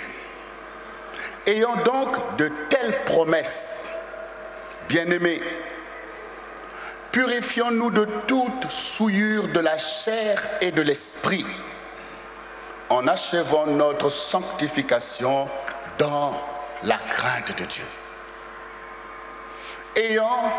Ayant 1.45 1.75
donc 1.77 2.35
de 2.37 2.51
telles 2.69 3.03
promesses, 3.05 3.97
Bien-aimés, 4.89 5.41
purifions-nous 7.11 7.91
de 7.91 8.05
toute 8.25 8.71
souillure 8.71 9.49
de 9.49 9.59
la 9.59 9.77
chair 9.77 10.41
et 10.61 10.71
de 10.71 10.81
l'esprit 10.81 11.45
en 12.89 13.05
achevant 13.05 13.65
notre 13.67 14.09
sanctification 14.09 15.49
dans 15.97 16.31
la 16.83 16.95
crainte 16.95 17.59
de 17.59 17.65
Dieu. 17.65 17.83
Ayant 19.97 20.53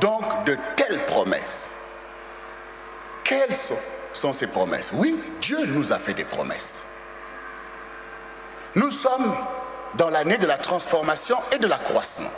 donc 0.00 0.44
de 0.46 0.56
telles 0.76 1.04
promesses, 1.04 1.83
quelles 3.24 3.54
sont, 3.54 4.32
ces 4.32 4.46
promesses? 4.46 4.92
Oui, 4.94 5.18
Dieu 5.40 5.58
nous 5.66 5.92
a 5.92 5.98
fait 5.98 6.14
des 6.14 6.24
promesses. 6.24 6.90
Nous 8.74 8.90
sommes 8.90 9.34
dans 9.94 10.10
l'année 10.10 10.38
de 10.38 10.46
la 10.46 10.58
transformation 10.58 11.36
et 11.52 11.58
de 11.58 11.66
l'accroissement. 11.66 12.30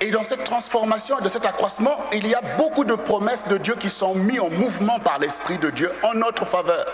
Et 0.00 0.10
dans 0.10 0.22
cette 0.22 0.44
transformation 0.44 1.18
et 1.18 1.22
de 1.22 1.28
cet 1.28 1.44
accroissement, 1.44 1.96
il 2.12 2.26
y 2.26 2.34
a 2.34 2.40
beaucoup 2.56 2.84
de 2.84 2.94
promesses 2.94 3.48
de 3.48 3.58
Dieu 3.58 3.74
qui 3.74 3.90
sont 3.90 4.14
mises 4.14 4.40
en 4.40 4.50
mouvement 4.50 5.00
par 5.00 5.18
l'Esprit 5.18 5.58
de 5.58 5.70
Dieu 5.70 5.90
en 6.02 6.14
notre 6.14 6.44
faveur. 6.44 6.86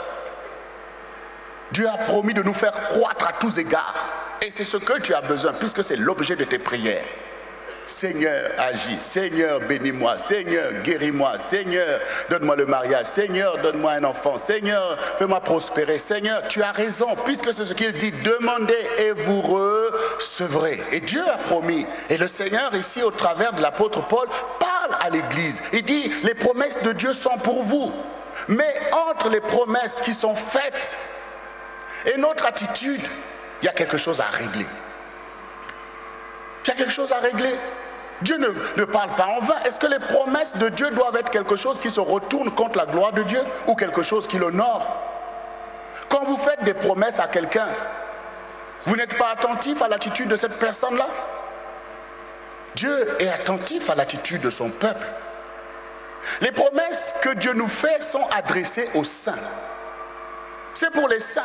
Dieu 1.73 1.87
a 1.89 1.99
promis 1.99 2.33
de 2.33 2.43
nous 2.43 2.55
faire 2.55 2.73
croître 2.89 3.27
à 3.27 3.33
tous 3.35 3.59
égards. 3.59 3.95
Et 4.41 4.51
c'est 4.51 4.65
ce 4.65 4.79
que 4.79 5.01
tu 5.01 5.13
as 5.13 5.21
besoin, 5.21 5.53
puisque 5.53 5.85
c'est 5.85 5.97
l'objet 5.97 6.37
de 6.37 6.45
tes 6.45 6.59
prières. 6.59 7.05
Seigneur, 7.87 8.51
agis. 8.59 8.99
Seigneur, 8.99 9.61
bénis-moi. 9.61 10.17
Seigneur, 10.19 10.73
guéris-moi. 10.83 11.39
Seigneur, 11.39 12.01
donne-moi 12.31 12.57
le 12.57 12.67
mariage. 12.67 13.07
Seigneur, 13.07 13.59
donne-moi 13.59 13.93
un 13.93 14.05
enfant. 14.05 14.37
Seigneur, 14.37 14.99
fais-moi 15.19 15.41
prospérer. 15.41 15.99
Seigneur, 15.99 16.47
tu 16.49 16.63
as 16.63 16.73
raison, 16.73 17.09
puisque 17.25 17.53
c'est 17.53 17.65
ce 17.65 17.75
qu'il 17.75 17.93
dit. 17.93 18.13
Demandez 18.13 18.87
et 18.99 19.13
vous 19.13 19.41
recevrez. 19.41 20.83
Et 20.93 21.01
Dieu 21.01 21.23
a 21.23 21.37
promis. 21.37 21.87
Et 22.09 22.17
le 22.17 22.29
Seigneur, 22.29 22.75
ici, 22.75 23.03
au 23.03 23.11
travers 23.11 23.53
de 23.53 23.61
l'apôtre 23.61 24.07
Paul, 24.07 24.29
parle 24.59 24.97
à 25.01 25.11
l'Église. 25.11 25.63
Il 25.73 25.85
dit, 25.85 26.11
les 26.23 26.35
promesses 26.35 26.83
de 26.83 26.93
Dieu 26.93 27.13
sont 27.13 27.37
pour 27.39 27.63
vous. 27.63 27.93
Mais 28.49 28.75
entre 29.11 29.29
les 29.29 29.41
promesses 29.41 30.01
qui 30.03 30.13
sont 30.13 30.35
faites 30.35 30.97
et 32.07 32.19
notre 32.19 32.47
attitude, 32.47 33.01
il 33.63 33.67
y 33.67 33.69
a 33.69 33.73
quelque 33.73 33.97
chose 33.97 34.21
à 34.21 34.25
régler. 34.25 34.67
Il 36.65 36.69
y 36.69 36.71
a 36.71 36.75
quelque 36.75 36.93
chose 36.93 37.13
à 37.13 37.19
régler. 37.19 37.55
Dieu 38.23 38.39
ne, 38.39 38.49
ne, 38.81 38.85
parle 38.85 39.15
pas 39.17 39.27
en 39.27 39.41
vain. 39.41 39.57
Est-ce 39.67 39.79
que 39.79 39.87
les 39.87 39.99
promesses 39.99 40.57
de 40.57 40.69
Dieu 40.71 40.89
doivent 40.91 41.17
être 41.17 41.31
quelque 41.31 41.57
chose 41.57 41.79
qui 41.79 41.91
se 41.91 42.01
retourne 42.01 42.51
contre 42.51 42.79
la 42.79 42.87
gloire 42.87 43.13
de 43.13 43.23
Dieu 43.23 43.41
ou 43.67 43.75
quelque 43.75 44.03
chose 44.03 44.27
qui 44.27 44.39
l'honore? 44.39 44.87
Quand 46.09 46.25
vous 46.25 46.39
faites 46.39 46.65
des 46.65 46.75
promesses 46.75 47.21
à 47.21 47.27
quelqu'un, 47.27 47.69
vous 48.87 48.97
n'êtes 48.97 49.17
pas 49.19 49.31
attentif 49.31 49.83
à 49.83 49.89
l'attitude 49.89 50.29
de 50.29 50.37
cette 50.37 50.59
personne-là? 50.59 51.07
Dieu 52.77 53.17
est 53.21 53.29
attentif 53.29 53.91
à 53.91 53.95
l'attitude 53.95 54.41
de 54.41 54.51
son 54.51 54.71
peuple. 54.71 55.07
Les 56.41 56.53
promesses 56.53 57.17
que 57.23 57.31
Dieu 57.31 57.53
nous 57.53 57.69
fait 57.69 58.03
sont 58.03 58.27
adressées 58.35 58.89
aux 58.95 59.05
saints. 59.05 59.33
C'est 60.73 60.91
pour 60.91 61.09
les 61.09 61.21
saints. 61.21 61.43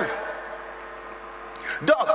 Donc, 1.81 2.07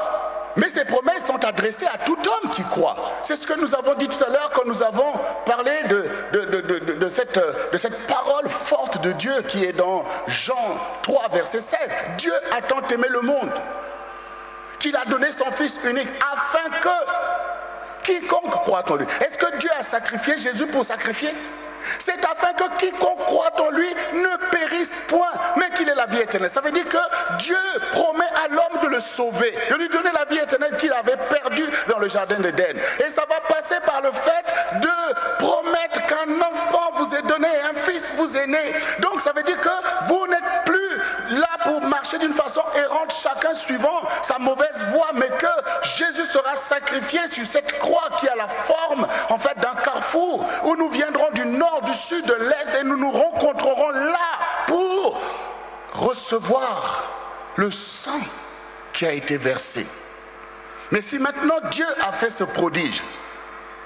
mais 0.57 0.69
ces 0.69 0.85
promesses 0.85 1.27
sont 1.27 1.45
adressées 1.45 1.87
à 1.87 1.99
tout 1.99 2.17
homme 2.17 2.51
qui 2.51 2.65
croit. 2.65 2.97
C'est 3.23 3.37
ce 3.37 3.47
que 3.47 3.59
nous 3.61 3.75
avons 3.75 3.95
dit 3.95 4.09
tout 4.09 4.23
à 4.25 4.29
l'heure 4.29 4.51
quand 4.55 4.67
nous 4.67 4.83
avons 4.83 5.13
parlé 5.45 5.73
de, 5.89 7.09
cette, 7.09 7.41
cette 7.75 8.07
parole 8.07 8.49
forte 8.49 9.03
de 9.03 9.13
Dieu 9.13 9.35
qui 9.49 9.65
est 9.65 9.73
dans 9.73 10.05
Jean 10.27 10.79
3, 11.03 11.29
verset 11.33 11.61
16. 11.61 11.79
Dieu 12.19 12.33
a 12.57 12.63
tant 12.63 12.87
aimé 12.93 13.07
le 13.11 13.21
monde 13.23 13.51
qu'il 14.79 14.97
a 14.97 15.05
donné 15.07 15.33
son 15.33 15.51
Fils 15.51 15.81
unique 15.89 16.13
afin 16.33 16.71
que 16.81 16.89
quiconque 18.03 18.51
croit 18.51 18.85
en 18.91 18.97
lui. 18.97 19.07
Est-ce 19.27 19.39
que 19.39 19.57
Dieu 19.59 19.71
a 19.79 19.83
sacrifié 19.83 20.37
Jésus 20.37 20.67
pour 20.67 20.85
sacrifier? 20.85 21.31
C'est 21.99 22.25
afin 22.25 22.53
que 22.53 22.65
quiconque 22.79 23.19
croit 23.27 23.53
en 23.61 23.71
lui 23.71 23.89
ne 24.13 24.51
périsse 24.51 25.07
point, 25.09 25.33
mais 25.57 25.71
qu'il 25.71 25.89
ait 25.89 25.95
la 25.95 26.07
vie 26.07 26.21
éternelle. 26.21 26.51
Ça 26.51 26.61
veut 26.61 26.73
dire 26.73 26.89
que 26.89 26.99
Dieu 27.39 27.57
promet 27.93 28.25
à 28.45 28.49
l'homme 28.49 28.83
de 28.83 28.89
le 28.89 29.01
sauver, 29.01 29.55
de 29.71 29.77
lui 29.77 29.89
donner 29.89 30.11
la 30.13 30.25
vie 30.25 30.39
éternelle 30.39 30.77
qu'il 30.77 30.93
avait 30.93 31.17
perdue 31.17 31.67
dans 31.89 31.99
le 31.99 32.09
jardin 32.09 32.39
d'Éden. 32.39 32.77
Et 33.05 33.11
ça 33.11 33.25
va 33.29 33.41
passer 33.55 33.77
par 33.85 34.01
le 34.03 34.11
fait 34.13 34.55
de 34.81 35.15
promettre 35.39 36.05
qu'un 36.07 36.41
enfant 36.41 36.91
vous 36.97 37.15
est 37.15 37.23
donné, 37.23 37.49
un 37.71 37.75
fils 37.75 38.13
vous 38.17 38.37
est 38.37 38.47
né. 38.47 38.75
Donc 39.01 39.21
ça 39.21 39.33
veut 39.33 39.43
dire 39.43 39.61
que 39.61 39.69
vous 40.09 40.27
n'êtes 40.27 40.65
plus 40.65 41.39
là 41.39 41.49
pour 41.65 41.81
marcher 41.83 42.19
d'une 42.19 42.33
façon 42.33 42.63
errante, 42.77 43.13
chacun 43.13 43.55
suivant 43.55 44.01
sa 44.23 44.39
mauvaise 44.39 44.85
voie, 44.91 45.11
mais 45.15 45.29
que 45.29 45.47
Jésus 45.83 46.27
sera 46.27 46.55
sacrifié 46.55 47.21
sur 47.27 47.47
cette 47.47 47.79
croix 47.79 48.11
qui 48.19 48.29
a 48.29 48.37
la 48.37 48.49
forme 48.49 49.07
en 49.31 49.39
fait 49.39 49.57
d'un 49.59 49.75
carrefour 49.83 50.45
où 50.65 50.77
nous 50.77 50.89
viendrons 50.89 51.31
du 51.33 51.47
nord 51.47 51.74
du 51.83 51.95
sud, 51.95 52.25
de 52.27 52.35
l'est, 52.35 52.81
et 52.81 52.85
nous 52.85 52.97
nous 52.97 53.11
rencontrerons 53.11 53.91
là 53.91 54.39
pour 54.67 55.21
recevoir 55.93 57.05
le 57.57 57.71
sang 57.71 58.21
qui 58.93 59.07
a 59.07 59.13
été 59.13 59.37
versé. 59.37 59.87
Mais 60.91 61.01
si 61.01 61.19
maintenant 61.19 61.61
Dieu 61.71 61.87
a 62.03 62.13
fait 62.13 62.31
ce 62.31 62.45
prodige, 62.45 63.03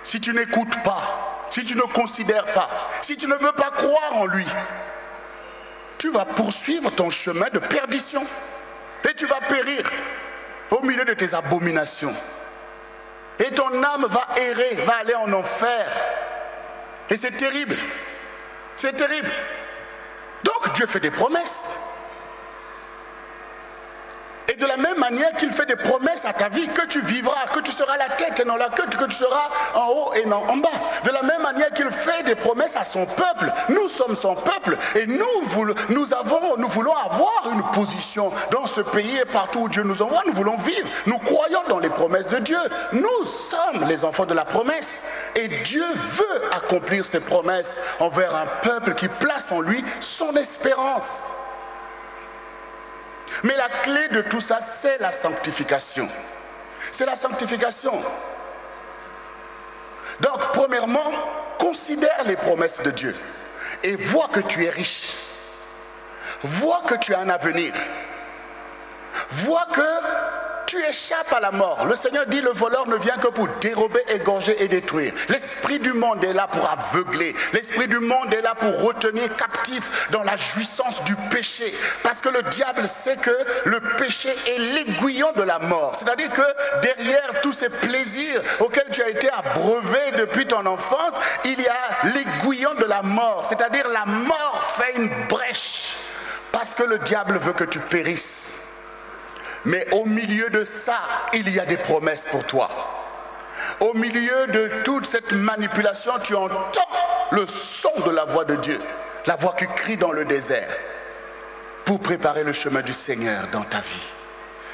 si 0.04 0.20
tu 0.20 0.32
n'écoutes 0.32 0.82
pas, 0.82 1.46
si 1.50 1.64
tu 1.64 1.76
ne 1.76 1.82
considères 1.82 2.46
pas, 2.52 2.68
si 3.00 3.16
tu 3.16 3.26
ne 3.26 3.34
veux 3.34 3.52
pas 3.52 3.70
croire 3.70 4.16
en 4.16 4.26
lui, 4.26 4.46
tu 5.98 6.10
vas 6.10 6.24
poursuivre 6.24 6.90
ton 6.90 7.10
chemin 7.10 7.48
de 7.52 7.58
perdition 7.58 8.22
et 9.08 9.14
tu 9.14 9.26
vas 9.26 9.40
périr 9.48 9.90
au 10.70 10.82
milieu 10.82 11.04
de 11.04 11.14
tes 11.14 11.34
abominations. 11.34 12.14
Et 13.38 13.54
ton 13.54 13.82
âme 13.82 14.06
va 14.08 14.26
errer, 14.36 14.74
va 14.84 14.96
aller 14.96 15.14
en 15.14 15.32
enfer. 15.32 15.86
Et 17.10 17.16
c'est 17.16 17.30
terrible. 17.30 17.76
C'est 18.76 18.92
terrible. 18.92 19.30
Donc 20.44 20.74
Dieu 20.74 20.86
fait 20.86 21.00
des 21.00 21.10
promesses. 21.10 21.87
Et 24.50 24.56
de 24.56 24.66
la 24.66 24.76
même 24.78 24.98
manière 24.98 25.32
qu'il 25.34 25.52
fait 25.52 25.66
des 25.66 25.76
promesses 25.76 26.24
à 26.24 26.32
ta 26.32 26.48
vie, 26.48 26.66
que 26.68 26.86
tu 26.86 27.00
vivras, 27.02 27.46
que 27.52 27.60
tu 27.60 27.70
seras 27.70 27.96
la 27.98 28.08
tête 28.08 28.40
et 28.40 28.44
non 28.44 28.56
la 28.56 28.70
queue, 28.70 28.84
que 28.84 29.04
tu 29.04 29.16
seras 29.16 29.50
en 29.74 29.88
haut 29.88 30.14
et 30.14 30.24
non 30.26 30.42
en 30.48 30.56
bas. 30.56 30.68
De 31.04 31.10
la 31.10 31.22
même 31.22 31.42
manière 31.42 31.70
qu'il 31.72 31.88
fait 31.88 32.22
des 32.24 32.34
promesses 32.34 32.76
à 32.76 32.84
son 32.84 33.04
peuple. 33.04 33.52
Nous 33.68 33.88
sommes 33.88 34.14
son 34.14 34.34
peuple 34.34 34.76
et 34.94 35.06
nous, 35.06 35.26
nous, 35.90 36.06
nous 36.56 36.68
voulons 36.68 36.96
avoir 36.96 37.52
une 37.52 37.62
position 37.72 38.32
dans 38.50 38.66
ce 38.66 38.80
pays 38.80 39.18
et 39.18 39.26
partout 39.26 39.60
où 39.60 39.68
Dieu 39.68 39.82
nous 39.82 40.00
envoie. 40.00 40.22
Nous 40.26 40.32
voulons 40.32 40.56
vivre. 40.56 40.88
Nous 41.06 41.18
croyons 41.18 41.62
dans 41.68 41.78
les 41.78 41.90
promesses 41.90 42.28
de 42.28 42.38
Dieu. 42.38 42.58
Nous 42.92 43.24
sommes 43.24 43.86
les 43.86 44.04
enfants 44.04 44.26
de 44.26 44.34
la 44.34 44.44
promesse. 44.46 45.04
Et 45.36 45.48
Dieu 45.48 45.84
veut 45.94 46.42
accomplir 46.52 47.04
ses 47.04 47.20
promesses 47.20 47.78
envers 48.00 48.34
un 48.34 48.46
peuple 48.62 48.94
qui 48.94 49.08
place 49.08 49.52
en 49.52 49.60
lui 49.60 49.84
son 50.00 50.34
espérance. 50.36 51.32
Mais 53.44 53.56
la 53.56 53.68
clé 53.68 54.08
de 54.08 54.22
tout 54.22 54.40
ça, 54.40 54.60
c'est 54.60 54.98
la 54.98 55.12
sanctification. 55.12 56.08
C'est 56.90 57.06
la 57.06 57.16
sanctification. 57.16 57.92
Donc, 60.20 60.52
premièrement, 60.52 61.10
considère 61.58 62.24
les 62.24 62.36
promesses 62.36 62.82
de 62.82 62.90
Dieu 62.90 63.14
et 63.82 63.96
vois 63.96 64.28
que 64.28 64.40
tu 64.40 64.64
es 64.64 64.70
riche. 64.70 65.14
Vois 66.42 66.82
que 66.86 66.94
tu 66.94 67.14
as 67.14 67.20
un 67.20 67.28
avenir. 67.28 67.72
Vois 69.30 69.66
que 69.72 69.80
tu 70.68 70.76
échappes 70.84 71.32
à 71.32 71.40
la 71.40 71.50
mort. 71.50 71.86
Le 71.86 71.94
Seigneur 71.94 72.26
dit, 72.26 72.42
le 72.42 72.50
voleur 72.50 72.86
ne 72.86 72.96
vient 72.96 73.16
que 73.16 73.28
pour 73.28 73.48
dérober, 73.58 74.00
égorger 74.14 74.62
et 74.62 74.68
détruire. 74.68 75.14
L'esprit 75.30 75.78
du 75.78 75.94
monde 75.94 76.22
est 76.22 76.34
là 76.34 76.46
pour 76.46 76.68
aveugler. 76.68 77.34
L'esprit 77.54 77.88
du 77.88 77.98
monde 77.98 78.32
est 78.34 78.42
là 78.42 78.54
pour 78.54 78.82
retenir 78.82 79.34
captif 79.36 80.10
dans 80.10 80.22
la 80.22 80.36
jouissance 80.36 81.02
du 81.04 81.16
péché. 81.30 81.72
Parce 82.02 82.20
que 82.20 82.28
le 82.28 82.42
diable 82.42 82.86
sait 82.86 83.16
que 83.16 83.30
le 83.64 83.80
péché 83.96 84.28
est 84.46 84.58
l'aiguillon 84.58 85.32
de 85.32 85.42
la 85.42 85.58
mort. 85.58 85.96
C'est-à-dire 85.96 86.30
que 86.30 86.42
derrière 86.82 87.40
tous 87.40 87.54
ces 87.54 87.70
plaisirs 87.70 88.42
auxquels 88.60 88.90
tu 88.92 89.02
as 89.02 89.08
été 89.08 89.30
abreuvé 89.30 89.98
depuis 90.18 90.46
ton 90.46 90.66
enfance, 90.66 91.14
il 91.46 91.58
y 91.58 91.66
a 91.66 92.10
l'aiguillon 92.12 92.74
de 92.74 92.84
la 92.84 93.00
mort. 93.00 93.42
C'est-à-dire 93.48 93.88
la 93.88 94.04
mort 94.04 94.62
fait 94.62 94.96
une 94.96 95.08
brèche. 95.28 95.96
Parce 96.52 96.74
que 96.74 96.82
le 96.82 96.98
diable 96.98 97.38
veut 97.38 97.54
que 97.54 97.64
tu 97.64 97.78
périsses. 97.78 98.67
Mais 99.64 99.86
au 99.92 100.04
milieu 100.04 100.50
de 100.50 100.64
ça, 100.64 101.00
il 101.34 101.48
y 101.50 101.58
a 101.60 101.64
des 101.64 101.76
promesses 101.76 102.26
pour 102.30 102.46
toi. 102.46 102.68
Au 103.80 103.92
milieu 103.94 104.46
de 104.48 104.70
toute 104.84 105.06
cette 105.06 105.32
manipulation, 105.32 106.12
tu 106.22 106.34
entends 106.34 106.88
le 107.32 107.46
son 107.46 107.92
de 108.06 108.10
la 108.10 108.24
voix 108.24 108.44
de 108.44 108.56
Dieu, 108.56 108.78
la 109.26 109.36
voix 109.36 109.54
qui 109.58 109.66
crie 109.66 109.96
dans 109.96 110.12
le 110.12 110.24
désert 110.24 110.68
pour 111.84 112.00
préparer 112.00 112.44
le 112.44 112.52
chemin 112.52 112.82
du 112.82 112.92
Seigneur 112.92 113.46
dans 113.52 113.62
ta 113.62 113.80
vie. 113.80 114.12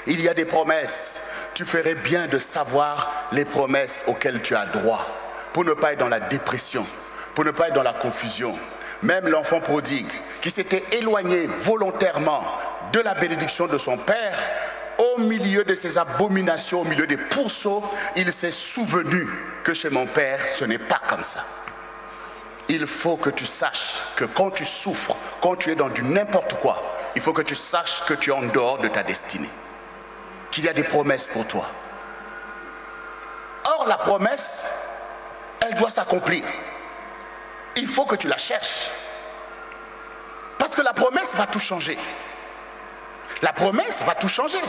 Il 0.07 0.21
y 0.21 0.29
a 0.29 0.35
des 0.35 0.45
promesses. 0.45 1.31
Tu 1.55 1.65
ferais 1.65 1.95
bien 1.95 2.27
de 2.27 2.39
savoir 2.39 3.29
les 3.33 3.45
promesses 3.45 4.05
auxquelles 4.09 4.43
tu 4.43 4.55
as 4.57 4.67
droit 4.67 5.07
pour 5.53 5.65
ne 5.65 5.73
pas 5.73 5.93
être 5.93 6.01
dans 6.01 6.09
la 6.09 6.21
dépression, 6.21 6.85
pour 7.35 7.45
ne 7.45 7.53
pas 7.53 7.69
être 7.69 7.75
dans 7.75 7.83
la 7.83 7.93
confusion. 7.93 8.53
Même 9.03 9.29
l'enfant 9.29 9.61
prodigue 9.61 10.11
qui 10.41 10.51
s'était 10.51 10.83
éloigné 10.93 11.47
volontairement 11.47 12.45
de 12.95 13.01
la 13.01 13.15
bénédiction 13.15 13.67
de 13.67 13.77
son 13.77 13.97
père 13.97 14.39
au 14.99 15.19
milieu 15.19 15.65
de 15.65 15.75
ces 15.75 15.99
abominations, 15.99 16.83
au 16.83 16.85
milieu 16.85 17.09
des 17.09 17.17
pourceaux, 17.17 17.83
il 18.15 18.33
s'est 18.33 18.53
souvenu 18.53 19.27
que 19.65 19.75
chez 19.75 19.91
mon 19.91 20.07
père, 20.07 20.47
ce 20.47 20.65
n'est 20.65 20.79
pas 20.79 21.01
comme 21.09 21.25
ça. 21.25 21.41
Il 22.69 22.87
faut 22.87 23.17
que 23.17 23.31
tu 23.31 23.47
saches 23.47 24.05
que 24.15 24.25
quand 24.25 24.53
tu 24.53 24.65
souffres, 24.65 25.17
quand 25.41 25.57
tu 25.57 25.73
es 25.73 25.75
dans 25.75 25.89
du 25.89 26.05
n'importe 26.05 26.55
quoi, 26.61 26.81
il 27.17 27.21
faut 27.21 27.33
que 27.33 27.43
tu 27.43 27.57
saches 27.57 28.05
que 28.07 28.15
tu 28.15 28.31
es 28.31 28.33
en 28.33 28.43
dehors 28.43 28.79
de 28.79 28.87
ta 28.87 29.03
destinée, 29.03 29.51
qu'il 30.53 30.65
y 30.65 30.69
a 30.69 30.73
des 30.73 30.85
promesses 30.85 31.27
pour 31.27 31.49
toi. 31.49 31.67
Or, 33.65 33.87
la 33.89 33.99
promesse, 33.99 34.71
elle 35.61 35.75
doit 35.75 35.91
s'accomplir. 35.91 36.45
Il 37.75 37.89
faut 37.89 38.05
que 38.05 38.15
tu 38.15 38.29
la 38.29 38.37
cherches. 38.37 38.91
Parce 40.59 40.77
que 40.77 40.83
la 40.83 40.93
promesse 40.93 41.35
va 41.35 41.49
tout 41.49 41.59
changer. 41.59 41.99
La 43.43 43.53
promesse 43.53 44.03
va 44.03 44.15
tout 44.15 44.29
changer. 44.29 44.61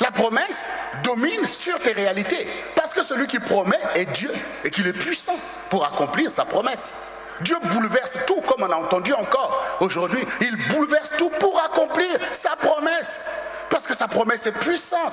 La 0.00 0.10
promesse 0.10 0.70
domine 1.04 1.46
sur 1.46 1.78
tes 1.78 1.92
réalités. 1.92 2.48
Parce 2.74 2.92
que 2.92 3.02
celui 3.02 3.26
qui 3.26 3.38
promet 3.38 3.78
est 3.94 4.06
Dieu 4.06 4.32
et 4.64 4.70
qu'il 4.70 4.86
est 4.86 4.92
puissant 4.92 5.36
pour 5.70 5.86
accomplir 5.86 6.30
sa 6.30 6.44
promesse. 6.44 7.02
Dieu 7.40 7.56
bouleverse 7.72 8.18
tout, 8.26 8.40
comme 8.42 8.62
on 8.62 8.70
a 8.70 8.76
entendu 8.76 9.12
encore 9.12 9.78
aujourd'hui. 9.80 10.24
Il 10.40 10.56
bouleverse 10.68 11.14
tout 11.16 11.30
pour 11.40 11.60
accomplir 11.62 12.10
sa 12.32 12.50
promesse. 12.56 13.44
Parce 13.70 13.86
que 13.86 13.94
sa 13.94 14.08
promesse 14.08 14.46
est 14.46 14.52
puissante. 14.52 15.12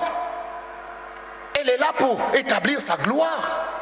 Elle 1.60 1.68
est 1.68 1.78
là 1.78 1.92
pour 1.96 2.20
établir 2.34 2.80
sa 2.80 2.96
gloire. 2.96 3.81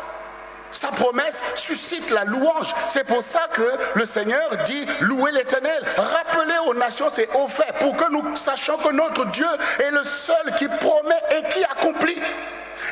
Sa 0.71 0.89
promesse 0.89 1.43
suscite 1.57 2.11
la 2.11 2.25
louange. 2.25 2.75
C'est 2.89 3.05
pour 3.05 3.23
ça 3.23 3.47
que 3.53 3.69
le 3.95 4.07
Seigneur 4.07 4.49
dit 4.65 4.87
louez 5.01 5.33
l'Éternel. 5.33 5.85
Rappelez 5.97 6.59
aux 6.67 6.75
nations 6.75 7.11
ses 7.11 7.29
hauts 7.35 7.49
faits 7.49 7.75
pour 7.81 7.97
que 7.97 8.11
nous 8.11 8.35
sachions 8.35 8.79
que 8.79 8.93
notre 8.93 9.27
Dieu 9.27 9.49
est 9.81 9.91
le 9.91 10.05
seul 10.05 10.55
qui 10.57 10.69
promet 10.69 11.21
et 11.37 11.49
qui 11.49 11.65
accomplit. 11.65 12.21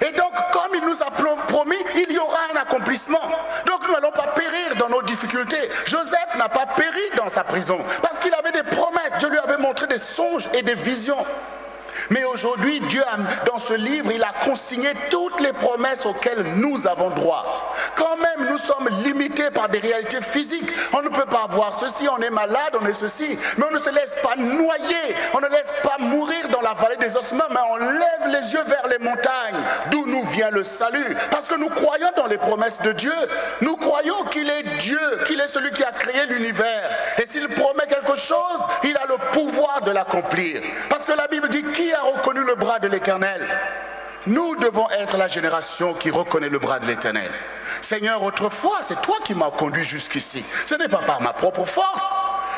Et 0.07 0.13
donc, 0.13 0.33
comme 0.53 0.75
il 0.75 0.87
nous 0.87 1.03
a 1.03 1.11
promis, 1.47 1.77
il 1.95 2.13
y 2.13 2.19
aura 2.19 2.39
un 2.53 2.57
accomplissement. 2.57 3.21
Donc, 3.67 3.87
nous 3.87 3.95
n'allons 3.95 4.13
pas 4.13 4.29
périr 4.29 4.77
dans 4.79 4.89
nos 4.89 5.03
difficultés. 5.03 5.69
Joseph 5.87 6.37
n'a 6.37 6.49
pas 6.49 6.67
péri 6.67 7.01
dans 7.17 7.29
sa 7.29 7.43
prison 7.43 7.79
parce 8.03 8.21
qu'il 8.21 8.35
avait 8.35 8.53
des 8.53 8.63
promesses. 8.65 9.15
Dieu 9.19 9.29
lui 9.29 9.39
avait 9.39 9.57
montré 9.57 9.87
des 9.87 9.99
songes 9.99 10.49
et 10.55 10.63
des 10.63 10.75
visions. 10.75 11.25
Mais 12.11 12.25
aujourd'hui, 12.25 12.81
Dieu, 12.81 13.03
dans 13.47 13.59
ce 13.59 13.75
livre, 13.75 14.11
il 14.12 14.23
a 14.23 14.33
consigné 14.45 14.91
toutes 15.11 15.41
les 15.41 15.53
promesses 15.53 16.07
auxquelles 16.07 16.43
nous 16.57 16.87
avons 16.87 17.11
droit. 17.11 17.75
Quand 17.95 18.17
même, 18.17 18.49
nous 18.50 18.59
sommes 18.59 18.88
limités 19.05 19.50
par 19.50 19.69
des 19.69 19.79
réalités 19.79 20.21
physiques. 20.21 20.71
On 20.93 21.03
ne 21.03 21.09
peut 21.09 21.27
pas 21.27 21.47
voir 21.50 21.75
ceci, 21.75 22.09
on 22.09 22.19
est 22.19 22.31
malade, 22.31 22.77
on 22.81 22.87
est 22.87 22.93
ceci. 22.93 23.38
Mais 23.57 23.65
on 23.69 23.73
ne 23.73 23.79
se 23.79 23.91
laisse 23.91 24.17
pas 24.23 24.37
noyer, 24.37 25.15
on 25.35 25.41
ne 25.41 25.49
laisse 25.49 25.77
pas 25.83 25.97
mourir 25.99 26.49
dans 26.50 26.61
la 26.61 26.75
vallée 26.75 26.97
des 26.97 27.17
ossements, 27.17 27.45
mais 27.50 27.61
on 27.71 27.77
lève 27.77 28.29
les 28.29 28.53
yeux 28.53 28.65
vers 28.67 28.87
les 28.88 28.99
montagnes, 28.99 29.62
d'où 29.91 30.07
nous 30.07 30.25
vient 30.25 30.50
le 30.50 30.64
salut. 30.64 31.16
Parce 31.31 31.49
que 31.49 31.55
nous 31.57 31.68
croyons 31.68 32.11
dans 32.16 32.27
les 32.27 32.38
promesses 32.38 32.83
de 32.83 32.92
Dieu. 32.92 33.12
Nous 33.61 33.77
croyons 33.77 34.25
qu'il 34.31 34.49
est 34.49 34.77
Dieu, 34.79 35.01
qu'il 35.27 35.40
est 35.40 35.49
celui 35.49 35.73
qui 35.73 35.85
a 35.85 35.92
créé 35.92 36.27
l'univers. 36.27 36.90
Et 37.23 37.27
s'il 37.27 37.49
promet 37.49 37.87
quelque 37.88 38.16
chose, 38.16 38.66
il 38.85 38.97
a 38.97 39.07
le 39.07 39.16
pouvoir 39.33 39.83
de 39.83 39.90
l'accomplir. 39.90 40.61
Parce 40.88 41.05
que 41.05 41.12
la 41.12 41.27
Bible 41.27 41.49
dit 41.49 41.64
qui 41.64 41.92
a 41.92 41.98
reconnu 42.01 42.43
le 42.45 42.55
bras 42.55 42.79
de 42.79 42.89
l'Éternel 42.89 43.47
Nous 44.27 44.57
devons 44.57 44.89
être 44.91 45.17
la 45.17 45.29
génération 45.29 45.95
qui 45.95 46.11
reconnaît 46.11 46.49
le 46.49 46.59
bras 46.59 46.79
de 46.79 46.87
l'Éternel. 46.87 47.31
Seigneur, 47.81 48.23
autrefois, 48.23 48.79
c'est 48.83 49.01
toi 49.01 49.17
qui 49.25 49.35
m'as 49.35 49.51
conduit 49.51 49.85
jusqu'ici. 49.85 50.45
Ce 50.65 50.75
n'est 50.75 50.89
pas 50.89 50.99
par 50.99 51.21
ma 51.21 51.33
propre 51.33 51.65
force. 51.65 52.11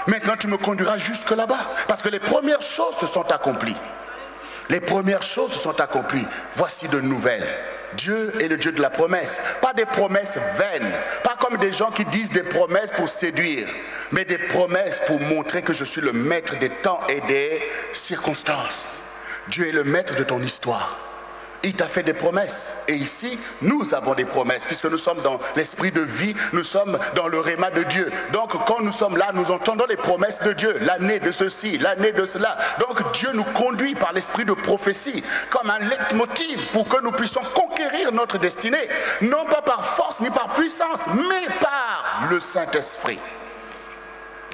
Maintenant, 0.07 0.37
tu 0.37 0.49
me 0.49 0.57
conduiras 0.57 0.99
jusque 0.99 1.31
là-bas. 1.31 1.61
Parce 1.89 2.03
que 2.03 2.09
les 2.09 2.21
premières 2.21 2.63
choses 2.63 2.97
se 2.97 3.07
sont 3.07 3.31
accomplies. 3.31 3.77
Les 4.69 4.81
premières 4.81 5.23
choses 5.23 5.53
se 5.53 5.59
sont 5.59 5.81
accomplies. 5.81 6.27
Voici 6.55 6.89
de 6.89 7.01
nouvelles. 7.01 7.47
Dieu 7.95 8.33
est 8.41 8.49
le 8.49 8.57
Dieu 8.57 8.73
de 8.73 8.81
la 8.81 8.91
promesse. 8.91 9.41
Pas 9.61 9.73
des 9.73 9.85
promesses 9.85 10.39
vaines, 10.57 10.93
pas 11.25 11.37
comme 11.39 11.57
des 11.57 11.73
gens 11.73 11.91
qui 11.91 12.05
disent 12.05 12.31
des 12.31 12.45
promesses 12.45 12.93
pour 12.93 13.09
séduire, 13.09 13.69
mais 14.13 14.25
des 14.25 14.39
promesses 14.39 15.01
pour 15.07 15.21
montrer 15.21 15.63
que 15.63 15.73
je 15.73 15.85
suis 15.85 16.01
le 16.01 16.13
maître 16.13 16.57
des 16.59 16.71
temps 16.71 17.01
et 17.09 17.21
des 17.23 17.61
circonstances. 17.93 18.99
Dieu 19.49 19.69
est 19.69 19.73
le 19.73 19.85
maître 19.85 20.15
de 20.17 20.25
ton 20.25 20.41
histoire. 20.41 20.99
Il 21.63 21.75
t'a 21.75 21.89
fait 21.89 22.03
des 22.03 22.15
promesses. 22.15 22.85
Et 22.89 22.95
ici, 22.95 23.39
nous 23.61 23.95
avons 23.95 24.15
des 24.15 24.25
promesses, 24.25 24.65
puisque 24.65 24.87
nous 24.87 24.99
sommes 24.99 25.21
dans 25.21 25.39
l'esprit 25.57 25.91
de 25.91 26.01
vie, 26.01 26.35
nous 26.53 26.65
sommes 26.65 26.99
dans 27.15 27.29
le 27.29 27.39
réma 27.39 27.71
de 27.71 27.83
Dieu. 27.83 28.11
Donc, 28.33 28.53
quand 28.65 28.81
nous 28.81 28.93
sommes 28.93 29.19
là, 29.19 29.31
nous 29.35 29.51
entendons 29.51 29.85
les 29.87 29.99
promesses 29.99 30.41
de 30.43 30.55
Dieu, 30.55 30.75
l'année 30.81 31.21
de 31.21 31.31
ceci, 31.33 31.77
l'année 31.77 32.13
de 32.13 32.25
cela. 32.25 32.57
Donc, 32.79 33.13
Dieu 33.13 33.29
nous 33.35 33.45
conduit 33.45 33.95
par 33.95 34.13
l'esprit 34.15 34.47
de 34.47 34.55
prophétie, 34.55 35.23
comme 35.51 35.69
un 35.69 35.81
leitmotiv 35.81 36.67
pour 36.69 36.89
que 36.89 37.03
nous 37.03 37.13
puissions 37.13 37.43
conquérir 37.43 38.11
notre 38.13 38.39
destinée, 38.39 38.89
non 39.21 39.45
pas 39.45 39.63
par 39.63 39.85
force 39.85 40.21
ni 40.21 40.31
par 40.31 40.55
puissance, 40.55 41.09
mais 41.09 41.55
par 41.61 42.29
le 42.31 42.41
Saint-Esprit. 42.41 43.19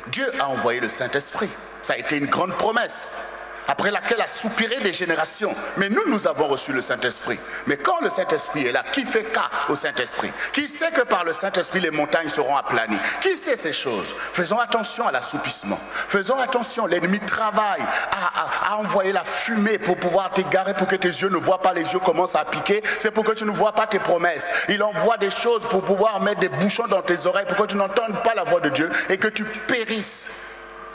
Dieu 0.09 0.29
a 0.41 0.49
envoyé 0.49 0.81
le 0.81 0.89
Saint-Esprit. 0.89 1.51
Ça 1.83 1.93
a 1.93 1.99
été 1.99 2.17
une 2.17 2.27
grande 2.27 2.55
promesse 2.55 3.37
après 3.69 3.91
laquelle 3.91 4.21
a 4.21 4.27
soupiré 4.27 4.77
des 4.81 4.93
générations. 4.93 5.51
Mais 5.77 5.89
nous, 5.89 6.03
nous 6.09 6.27
avons 6.27 6.47
reçu 6.49 6.73
le 6.73 6.83
Saint-Esprit. 6.83 7.39
Mais 7.67 7.77
quand 7.77 8.01
le 8.01 8.11
Saint-Esprit 8.11 8.67
est 8.67 8.73
là, 8.73 8.85
qui 8.93 9.05
fait 9.05 9.25
cas 9.25 9.51
au 9.69 9.75
Saint-Esprit? 9.75 10.31
Qui 10.53 10.69
sait 10.69 10.91
que 10.91 11.03
par 11.03 11.25
le 11.25 11.33
Saint-Esprit, 11.33 11.81
les 11.81 11.91
montagnes 11.91 12.29
seront 12.29 12.57
aplanies? 12.57 12.99
Qui 13.21 13.37
sait 13.37 13.57
ces 13.57 13.73
choses? 13.73 14.15
Faisons 14.33 14.59
attention 14.59 15.07
à 15.09 15.13
l'assoupissement. 15.13 15.79
Faisons 15.93 16.39
attention, 16.39 16.87
l'ennemi 16.87 17.19
travaille 17.21 17.83
à, 18.13 18.77
envoyer 18.77 19.13
la 19.13 19.25
fumée 19.25 19.79
pour 19.79 19.97
pouvoir 19.97 20.31
t'égarer, 20.31 20.75
pour 20.75 20.87
que 20.87 20.97
tes 20.97 21.09
yeux 21.09 21.31
ne 21.31 21.37
voient 21.37 21.63
pas, 21.63 21.73
les 21.73 21.93
yeux 21.93 21.99
commencent 21.99 22.35
à 22.35 22.45
piquer. 22.45 22.83
C'est 22.99 23.11
pour 23.11 23.25
que 23.25 23.33
tu 23.33 23.45
ne 23.45 23.51
vois 23.51 23.73
pas 23.73 23.87
tes 23.87 23.99
promesses. 23.99 24.49
Il 24.69 24.83
envoie 24.83 25.17
des 25.17 25.31
choses 25.31 25.67
pour 25.67 25.83
pouvoir 25.83 26.21
mettre 26.21 26.41
des 26.41 26.49
bouchons 26.49 26.87
dans 26.87 27.03
tes 27.03 27.27
oreilles, 27.27 27.47
pour 27.47 27.57
que 27.57 27.71
tu 27.71 27.77
n'entendes 27.77 28.23
pas 28.23 28.35
la 28.35 28.45
voix 28.45 28.61
de 28.61 28.69
Dieu 28.69 28.91
et 29.09 29.17
que 29.17 29.29
tu 29.29 29.45
périsses 29.45 30.43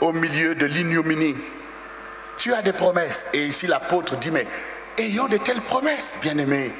au 0.00 0.12
milieu 0.12 0.54
de 0.54 0.66
l'ignominie 0.66 1.36
tu 2.36 2.52
as 2.54 2.62
des 2.62 2.72
promesses. 2.72 3.28
Et 3.32 3.46
ici 3.46 3.66
l'apôtre 3.66 4.16
dit, 4.16 4.30
mais 4.30 4.46
ayons 4.98 5.26
de 5.26 5.36
telles 5.36 5.60
promesses, 5.60 6.16
bien-aimés. 6.22 6.72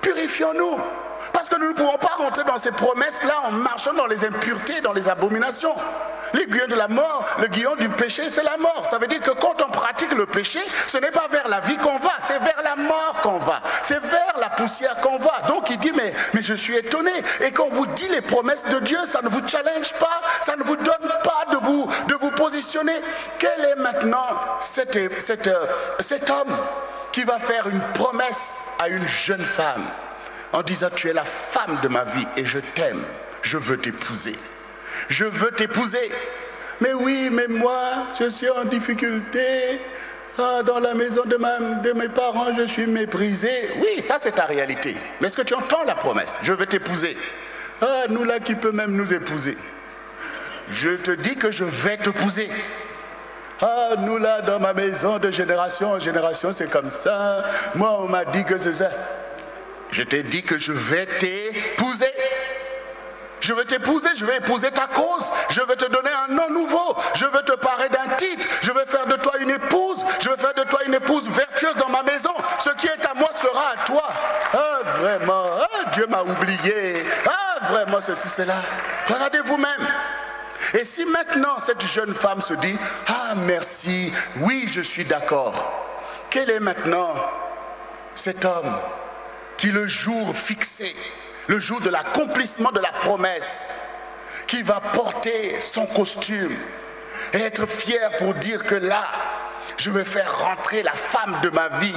Purifions-nous. 0.00 0.78
Parce 1.32 1.48
que 1.48 1.58
nous 1.58 1.68
ne 1.68 1.72
pouvons 1.72 1.98
pas 1.98 2.12
rentrer 2.18 2.44
dans 2.44 2.58
ces 2.58 2.72
promesses-là 2.72 3.34
en 3.44 3.52
marchant 3.52 3.92
dans 3.94 4.06
les 4.06 4.24
impuretés, 4.24 4.80
dans 4.80 4.92
les 4.92 5.08
abominations. 5.08 5.74
L'aiguillon 6.34 6.66
de 6.68 6.74
la 6.74 6.88
mort, 6.88 7.24
le 7.40 7.46
guillon 7.48 7.76
du 7.76 7.88
péché, 7.88 8.22
c'est 8.30 8.42
la 8.42 8.56
mort. 8.56 8.84
Ça 8.84 8.98
veut 8.98 9.06
dire 9.06 9.20
que 9.20 9.30
quand 9.30 9.62
on 9.62 9.70
pratique 9.70 10.12
le 10.12 10.26
péché, 10.26 10.60
ce 10.86 10.98
n'est 10.98 11.10
pas 11.10 11.28
vers 11.30 11.48
la 11.48 11.60
vie 11.60 11.76
qu'on 11.76 11.98
va, 11.98 12.12
c'est 12.20 12.38
vers 12.38 12.60
la 12.62 12.76
mort 12.76 13.20
qu'on 13.22 13.38
va. 13.38 13.62
C'est 13.82 14.00
vers 14.00 14.34
la 14.40 14.50
poussière 14.50 15.00
qu'on 15.00 15.18
va. 15.18 15.42
Donc 15.48 15.70
il 15.70 15.78
dit, 15.78 15.92
mais, 15.96 16.14
je 16.40 16.54
suis 16.54 16.76
étonné. 16.76 17.12
Et 17.40 17.52
quand 17.52 17.66
on 17.70 17.74
vous 17.74 17.86
dit 17.86 18.08
les 18.08 18.20
promesses 18.20 18.64
de 18.64 18.78
Dieu, 18.80 18.98
ça 19.06 19.20
ne 19.22 19.28
vous 19.28 19.46
challenge 19.46 19.92
pas, 19.94 20.20
ça 20.42 20.56
ne 20.56 20.62
vous 20.62 20.76
donne 20.76 21.12
pas 21.22 21.46
de 21.52 21.56
vous 21.64 21.88
positionner. 22.36 23.00
Quel 23.38 23.64
est 23.64 23.76
maintenant 23.76 24.26
cet, 24.60 24.98
cet, 25.20 26.30
homme 26.30 26.56
qui 27.12 27.24
va 27.24 27.40
faire 27.40 27.66
une 27.68 27.80
promesse 27.94 28.72
à 28.78 28.88
une 28.88 29.06
jeune 29.06 29.44
femme 29.44 29.84
en 30.52 30.62
disant, 30.62 30.88
tu 30.94 31.08
es 31.08 31.12
la 31.12 31.24
femme 31.24 31.80
de 31.82 31.88
ma 31.88 32.04
vie 32.04 32.26
et 32.36 32.44
je 32.44 32.60
t'aime, 32.60 33.02
je 33.42 33.56
veux 33.56 33.78
t'épouser 33.78 34.34
je 35.08 35.24
veux 35.24 35.50
t'épouser. 35.50 36.10
Mais 36.80 36.92
oui, 36.92 37.28
mais 37.32 37.48
moi, 37.48 38.06
je 38.18 38.28
suis 38.28 38.48
en 38.50 38.64
difficulté. 38.64 39.80
Ah, 40.38 40.62
dans 40.62 40.80
la 40.80 40.94
maison 40.94 41.22
de, 41.24 41.38
de 41.82 41.92
mes 41.94 42.08
parents, 42.08 42.52
je 42.52 42.66
suis 42.66 42.86
méprisé. 42.86 43.70
Oui, 43.78 44.02
ça 44.06 44.16
c'est 44.18 44.32
ta 44.32 44.44
réalité. 44.44 44.94
Mais 45.20 45.28
est-ce 45.28 45.36
que 45.36 45.42
tu 45.42 45.54
entends 45.54 45.84
la 45.84 45.94
promesse? 45.94 46.38
Je 46.42 46.52
veux 46.52 46.66
t'épouser. 46.66 47.16
Ah, 47.80 48.04
nous 48.10 48.24
là 48.24 48.38
qui 48.40 48.54
peut 48.54 48.72
même 48.72 48.92
nous 48.92 49.14
épouser. 49.14 49.56
Je 50.70 50.90
te 50.90 51.10
dis 51.12 51.36
que 51.36 51.50
je 51.50 51.64
vais 51.64 51.96
t'épouser. 51.96 52.48
Ah, 53.62 53.90
nous 53.98 54.18
là, 54.18 54.42
dans 54.42 54.60
ma 54.60 54.74
maison, 54.74 55.18
de 55.18 55.30
génération 55.30 55.92
en 55.92 55.98
génération, 55.98 56.52
c'est 56.52 56.68
comme 56.68 56.90
ça. 56.90 57.44
Moi, 57.74 57.96
on 58.00 58.08
m'a 58.08 58.24
dit 58.24 58.44
que 58.44 58.58
c'est 58.58 58.74
ça. 58.74 58.90
Je 59.90 60.02
t'ai 60.02 60.22
dit 60.22 60.42
que 60.42 60.58
je 60.58 60.72
vais 60.72 61.06
t'épouser. 61.06 62.12
Je 63.40 63.52
vais 63.52 63.64
t'épouser, 63.64 64.08
je 64.16 64.24
vais 64.24 64.38
épouser 64.38 64.70
ta 64.70 64.86
cause, 64.86 65.30
je 65.50 65.60
vais 65.60 65.76
te 65.76 65.84
donner 65.84 66.10
un 66.28 66.32
nom 66.34 66.50
nouveau, 66.50 66.96
je 67.14 67.26
vais 67.26 67.42
te 67.42 67.52
parer 67.52 67.88
d'un 67.90 68.16
titre, 68.16 68.48
je 68.62 68.72
vais 68.72 68.86
faire 68.86 69.06
de 69.06 69.14
toi 69.16 69.34
une 69.38 69.50
épouse, 69.50 69.98
je 70.20 70.30
vais 70.30 70.36
faire 70.36 70.54
de 70.54 70.64
toi 70.64 70.80
une 70.86 70.94
épouse 70.94 71.28
vertueuse 71.28 71.76
dans 71.76 71.90
ma 71.90 72.02
maison. 72.02 72.32
Ce 72.58 72.70
qui 72.70 72.86
est 72.86 73.06
à 73.06 73.14
moi 73.14 73.28
sera 73.32 73.74
à 73.74 73.84
toi. 73.84 74.08
Ah, 74.52 74.78
vraiment, 74.98 75.44
ah, 75.60 75.90
Dieu 75.92 76.06
m'a 76.08 76.22
oublié. 76.22 77.04
Ah, 77.26 77.66
vraiment, 77.70 78.00
ceci, 78.00 78.28
cela. 78.28 78.56
Regardez 79.06 79.40
vous-même. 79.40 79.86
Et 80.74 80.84
si 80.84 81.04
maintenant 81.06 81.58
cette 81.58 81.84
jeune 81.86 82.14
femme 82.14 82.40
se 82.40 82.54
dit, 82.54 82.76
ah, 83.08 83.34
merci, 83.46 84.12
oui, 84.36 84.68
je 84.70 84.80
suis 84.80 85.04
d'accord. 85.04 85.54
Quel 86.30 86.50
est 86.50 86.60
maintenant 86.60 87.14
cet 88.14 88.44
homme 88.44 88.76
qui 89.56 89.68
le 89.68 89.86
jour 89.86 90.36
fixé 90.36 90.94
le 91.48 91.60
jour 91.60 91.80
de 91.80 91.90
l'accomplissement 91.90 92.72
de 92.72 92.80
la 92.80 92.92
promesse, 92.92 93.84
qui 94.46 94.62
va 94.62 94.80
porter 94.80 95.56
son 95.60 95.86
costume 95.86 96.54
et 97.32 97.38
être 97.38 97.66
fier 97.66 98.10
pour 98.18 98.34
dire 98.34 98.64
que 98.64 98.74
là, 98.74 99.04
Je 99.78 99.90
vais 99.90 100.06
faire 100.06 100.38
rentrer 100.38 100.82
la 100.82 100.92
femme 100.92 101.38
de 101.42 101.50
ma 101.50 101.68
vie 101.68 101.92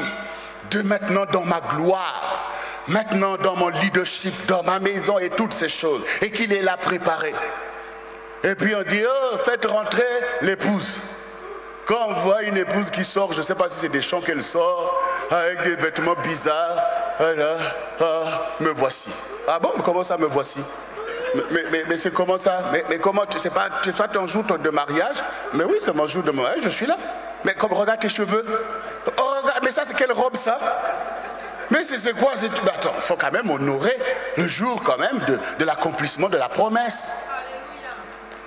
de 0.69 0.82
maintenant 0.82 1.25
dans 1.32 1.45
ma 1.45 1.62
gloire, 1.62 2.51
maintenant 2.88 3.38
dans 3.38 3.55
mon 3.55 3.69
leadership, 3.69 4.34
dans 4.47 4.63
ma 4.63 4.79
maison 4.79 5.17
et 5.17 5.29
toutes 5.29 5.53
ces 5.53 5.69
choses, 5.69 6.03
et 6.21 6.29
qu'il 6.29 6.51
est 6.51 6.62
là 6.62 6.75
préparé. 6.75 7.34
Et 8.43 8.56
puis 8.56 8.73
on 8.75 8.84
dit, 8.84 9.04
oh, 9.06 9.38
faites 9.38 9.65
rentrer 9.65 10.04
l'épouse. 10.41 11.02
Quand 11.86 12.08
on 12.10 12.13
voit 12.13 12.43
une 12.43 12.58
épouse 12.58 12.91
qui 12.91 13.04
sort, 13.04 13.34
je 13.34 13.39
ne 13.39 13.43
sais 13.43 13.56
pas 13.56 13.67
si 13.67 13.80
c'est 13.80 13.89
des 13.89 14.02
chants 14.02 14.21
qu'elle 14.21 14.43
sort, 14.43 15.02
avec 15.32 15.63
des 15.63 15.75
vêtements 15.75 16.15
bizarres, 16.23 16.84
voilà, 17.17 17.58
ah, 17.99 18.23
me 18.60 18.69
voici. 18.69 19.10
Ah 19.47 19.60
bon, 19.60 19.71
comment 19.84 20.04
ça 20.04 20.17
me 20.17 20.28
voici? 20.28 20.62
Mais, 21.89 21.97
c'est 21.97 22.13
comment 22.13 22.38
ça? 22.38 22.60
Mais, 22.71 22.99
comment 22.99 23.25
tu 23.25 23.39
sais 23.39 23.49
pas, 23.49 23.69
tu 23.82 23.91
ton 23.91 24.25
jour 24.25 24.43
de 24.43 24.69
mariage? 24.69 25.17
Mais 25.54 25.63
oui, 25.63 25.78
c'est 25.82 25.93
mon 25.93 26.08
jour 26.08 26.23
de 26.23 26.32
mariage, 26.32 26.62
je 26.63 26.69
suis 26.69 26.86
là. 26.86 26.97
Mais 27.43 27.54
comme 27.54 27.73
regarde 27.73 27.99
tes 27.99 28.10
cheveux. 28.10 28.45
Oh, 29.17 29.34
mais 29.63 29.71
ça, 29.71 29.84
c'est 29.84 29.95
quelle 29.95 30.12
robe 30.12 30.36
ça? 30.36 30.58
Mais 31.71 31.84
c'est 31.84 32.13
quoi? 32.13 32.34
Attends, 32.34 32.93
il 32.95 33.02
faut 33.02 33.15
quand 33.15 33.32
même 33.32 33.49
honorer 33.49 33.97
le 34.38 34.47
jour 34.47 34.82
quand 34.84 34.97
même 34.97 35.19
de 35.60 35.65
l'accomplissement 35.65 36.30
de 36.30 36.38
la 36.38 36.49
promesse. 36.49 37.25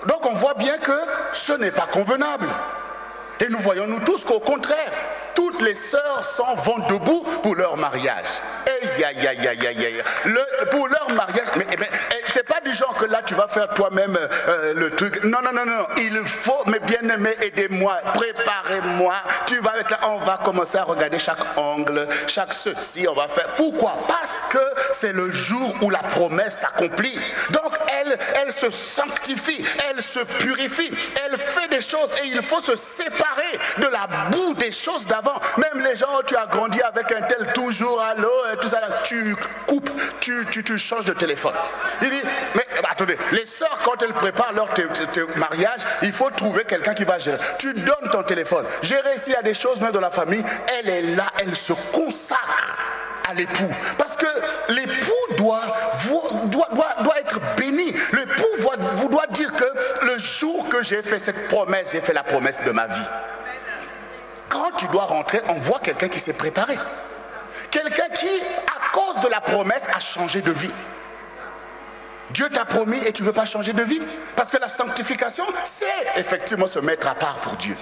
Donc 0.07 0.27
on 0.27 0.35
voit 0.35 0.55
bien 0.55 0.79
que 0.79 0.99
ce 1.33 1.53
n'est 1.53 1.71
pas 1.71 1.87
convenable. 1.91 2.47
Et 3.41 3.49
nous 3.49 3.59
voyons 3.59 3.87
nous 3.87 4.01
tous 4.01 4.25
qu'au 4.25 4.41
contraire, 4.41 4.93
toutes 5.35 5.61
les 5.63 5.75
sœurs 5.75 6.25
s'en 6.25 6.55
vont 6.55 6.79
debout 6.89 7.25
pour 7.43 7.57
leur 7.57 7.77
mariage. 7.77 8.27
Aïe, 8.67 9.05
aïe, 9.05 9.27
aïe, 9.27 9.49
aïe, 9.49 9.67
aïe. 9.67 10.03
Le, 10.25 10.67
pour 10.71 10.87
leur 10.87 11.11
mariage, 11.11 11.49
mais, 11.57 11.67
mais 11.79 11.89
c'est 12.27 12.47
pas 12.47 12.61
du 12.61 12.73
genre 12.73 12.95
que 12.95 13.07
là 13.07 13.21
tu 13.25 13.35
vas 13.35 13.49
faire 13.49 13.69
toi-même 13.75 14.17
euh, 14.49 14.75
le 14.75 14.91
truc. 14.91 15.25
Non, 15.25 15.39
non, 15.43 15.53
non, 15.53 15.67
non. 15.67 15.87
Il 15.97 16.25
faut, 16.25 16.63
mes 16.67 16.79
bien-aimés, 16.81 17.35
aidez-moi, 17.41 18.01
préparez-moi. 18.15 19.15
Tu 19.47 19.59
vas 19.59 19.73
avec 19.73 19.91
là, 19.91 19.99
on 20.05 20.19
va 20.19 20.39
commencer 20.45 20.79
à 20.79 20.85
regarder 20.85 21.19
chaque 21.19 21.41
angle, 21.57 22.07
chaque 22.29 22.53
ceci, 22.53 23.07
on 23.09 23.15
va 23.15 23.29
faire. 23.29 23.49
Pourquoi? 23.57 23.95
Parce 24.07 24.43
que 24.51 24.63
c'est 24.93 25.13
le 25.13 25.31
jour 25.31 25.75
où 25.81 25.91
la 25.91 25.99
promesse 26.01 26.59
s'accomplit. 26.59 27.19
Donc 27.51 27.73
elle, 28.35 28.53
se 28.53 28.71
sanctifie, 28.71 29.65
elle 29.89 30.03
se 30.03 30.21
purifie, 30.21 30.91
elle 31.25 31.39
fait 31.39 31.69
des 31.69 31.81
choses 31.81 32.15
et 32.23 32.29
il 32.29 32.43
faut 32.43 32.61
se 32.61 32.77
séparer 32.77 33.59
de 33.79 33.87
la 33.87 34.07
boue 34.31 34.55
des 34.55 34.71
choses 34.71 35.07
d'avant. 35.07 35.39
Même 35.59 35.85
les 35.85 35.97
gens, 35.97 36.21
tu 36.27 36.37
as 36.37 36.47
grandi 36.47 36.81
avec 36.83 37.13
un 37.13 37.23
tel 37.23 37.53
toujours 37.53 38.01
à 38.01 38.15
l'eau 38.15 38.31
et 38.53 38.57
tout 38.57 38.69
ça, 38.69 38.81
tu 39.05 39.37
coupes, 39.67 39.91
tu, 40.21 40.47
tu, 40.51 40.79
changes 40.79 41.05
de 41.05 41.15
téléphone. 41.15 41.55
Il 42.03 42.11
dit, 42.11 42.23
mais 42.55 42.67
attendez, 42.91 43.17
les 43.33 43.47
sœurs, 43.47 43.79
quand 43.85 44.03
elles 44.03 44.13
préparent 44.13 44.53
leur 44.53 44.69
mariage, 45.37 45.81
il 46.03 46.13
faut 46.13 46.31
trouver 46.31 46.65
quelqu'un 46.65 46.95
qui 46.95 47.05
va 47.05 47.19
gérer. 47.19 47.39
Tu 47.59 47.73
donnes 47.75 48.11
ton 48.11 48.23
téléphone. 48.23 48.65
Gérer 48.83 49.17
s'il 49.17 49.33
y 49.33 49.37
a 49.37 49.43
des 49.43 49.55
choses 49.55 49.81
même 49.81 49.93
dans 49.93 50.01
la 50.01 50.11
famille, 50.11 50.45
elle 50.79 50.89
est 50.89 51.03
là, 51.03 51.27
elle 51.41 51.55
se 51.55 51.73
consacre 51.93 52.79
à 53.29 53.35
l'époux. 53.35 53.71
Parce 53.99 54.17
que 54.17 54.27
l'époux 54.69 55.02
doit, 56.51 57.19
être 57.21 57.41
béni. 57.57 57.93
L'époux 58.13 58.71
vous 58.93 59.09
doit 59.09 59.27
dire 59.29 59.53
que 59.53 60.07
le 60.07 60.19
jour 60.19 60.69
que 60.69 60.83
j'ai 60.83 61.03
fait 61.03 61.19
cette 61.19 61.49
promesse, 61.49 61.93
j'ai 61.93 62.01
fait 62.01 62.13
la 62.13 62.23
promesse 62.23 62.63
de 62.65 62.71
ma 62.71 62.87
vie. 62.87 63.09
Quand 64.49 64.71
tu 64.77 64.87
dois 64.89 65.05
rentrer, 65.05 65.41
on 65.49 65.55
voit 65.55 65.81
quelqu'un 65.81 66.09
qui 66.09 66.19
s'est 66.19 66.35
préparé. 66.35 66.79
Quelqu'un 67.71 68.09
qui, 68.15 68.29
à 68.67 68.93
cause 68.93 69.23
de 69.23 69.29
la 69.29 69.41
promesse, 69.41 69.89
a 69.95 70.01
changé 70.01 70.43
de 70.43 70.51
vie. 70.51 70.73
Dieu 72.31 72.49
t'a 72.49 72.65
promis 72.65 72.99
et 73.07 73.13
tu 73.13 73.23
ne 73.23 73.27
veux 73.29 73.33
pas 73.33 73.45
changer 73.45 73.73
de 73.73 73.83
vie. 73.83 74.01
Parce 74.37 74.51
que 74.51 74.59
la 74.59 74.69
sanctification, 74.69 75.45
c'est 75.65 75.87
effectivement 76.17 76.67
se 76.67 76.79
mettre 76.79 77.09
à 77.09 77.15
part 77.15 77.39
pour 77.41 77.57
Dieu. 77.57 77.77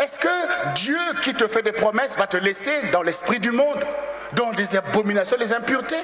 Est-ce 0.00 0.18
que 0.18 0.74
Dieu 0.74 0.98
qui 1.22 1.34
te 1.34 1.46
fait 1.46 1.62
des 1.62 1.72
promesses 1.72 2.16
va 2.16 2.26
te 2.26 2.36
laisser 2.36 2.72
dans 2.92 3.02
l'esprit 3.02 3.38
du 3.38 3.52
monde, 3.52 3.84
dans 4.32 4.50
des 4.52 4.76
abominations, 4.76 5.36
les 5.38 5.52
impuretés? 5.52 6.02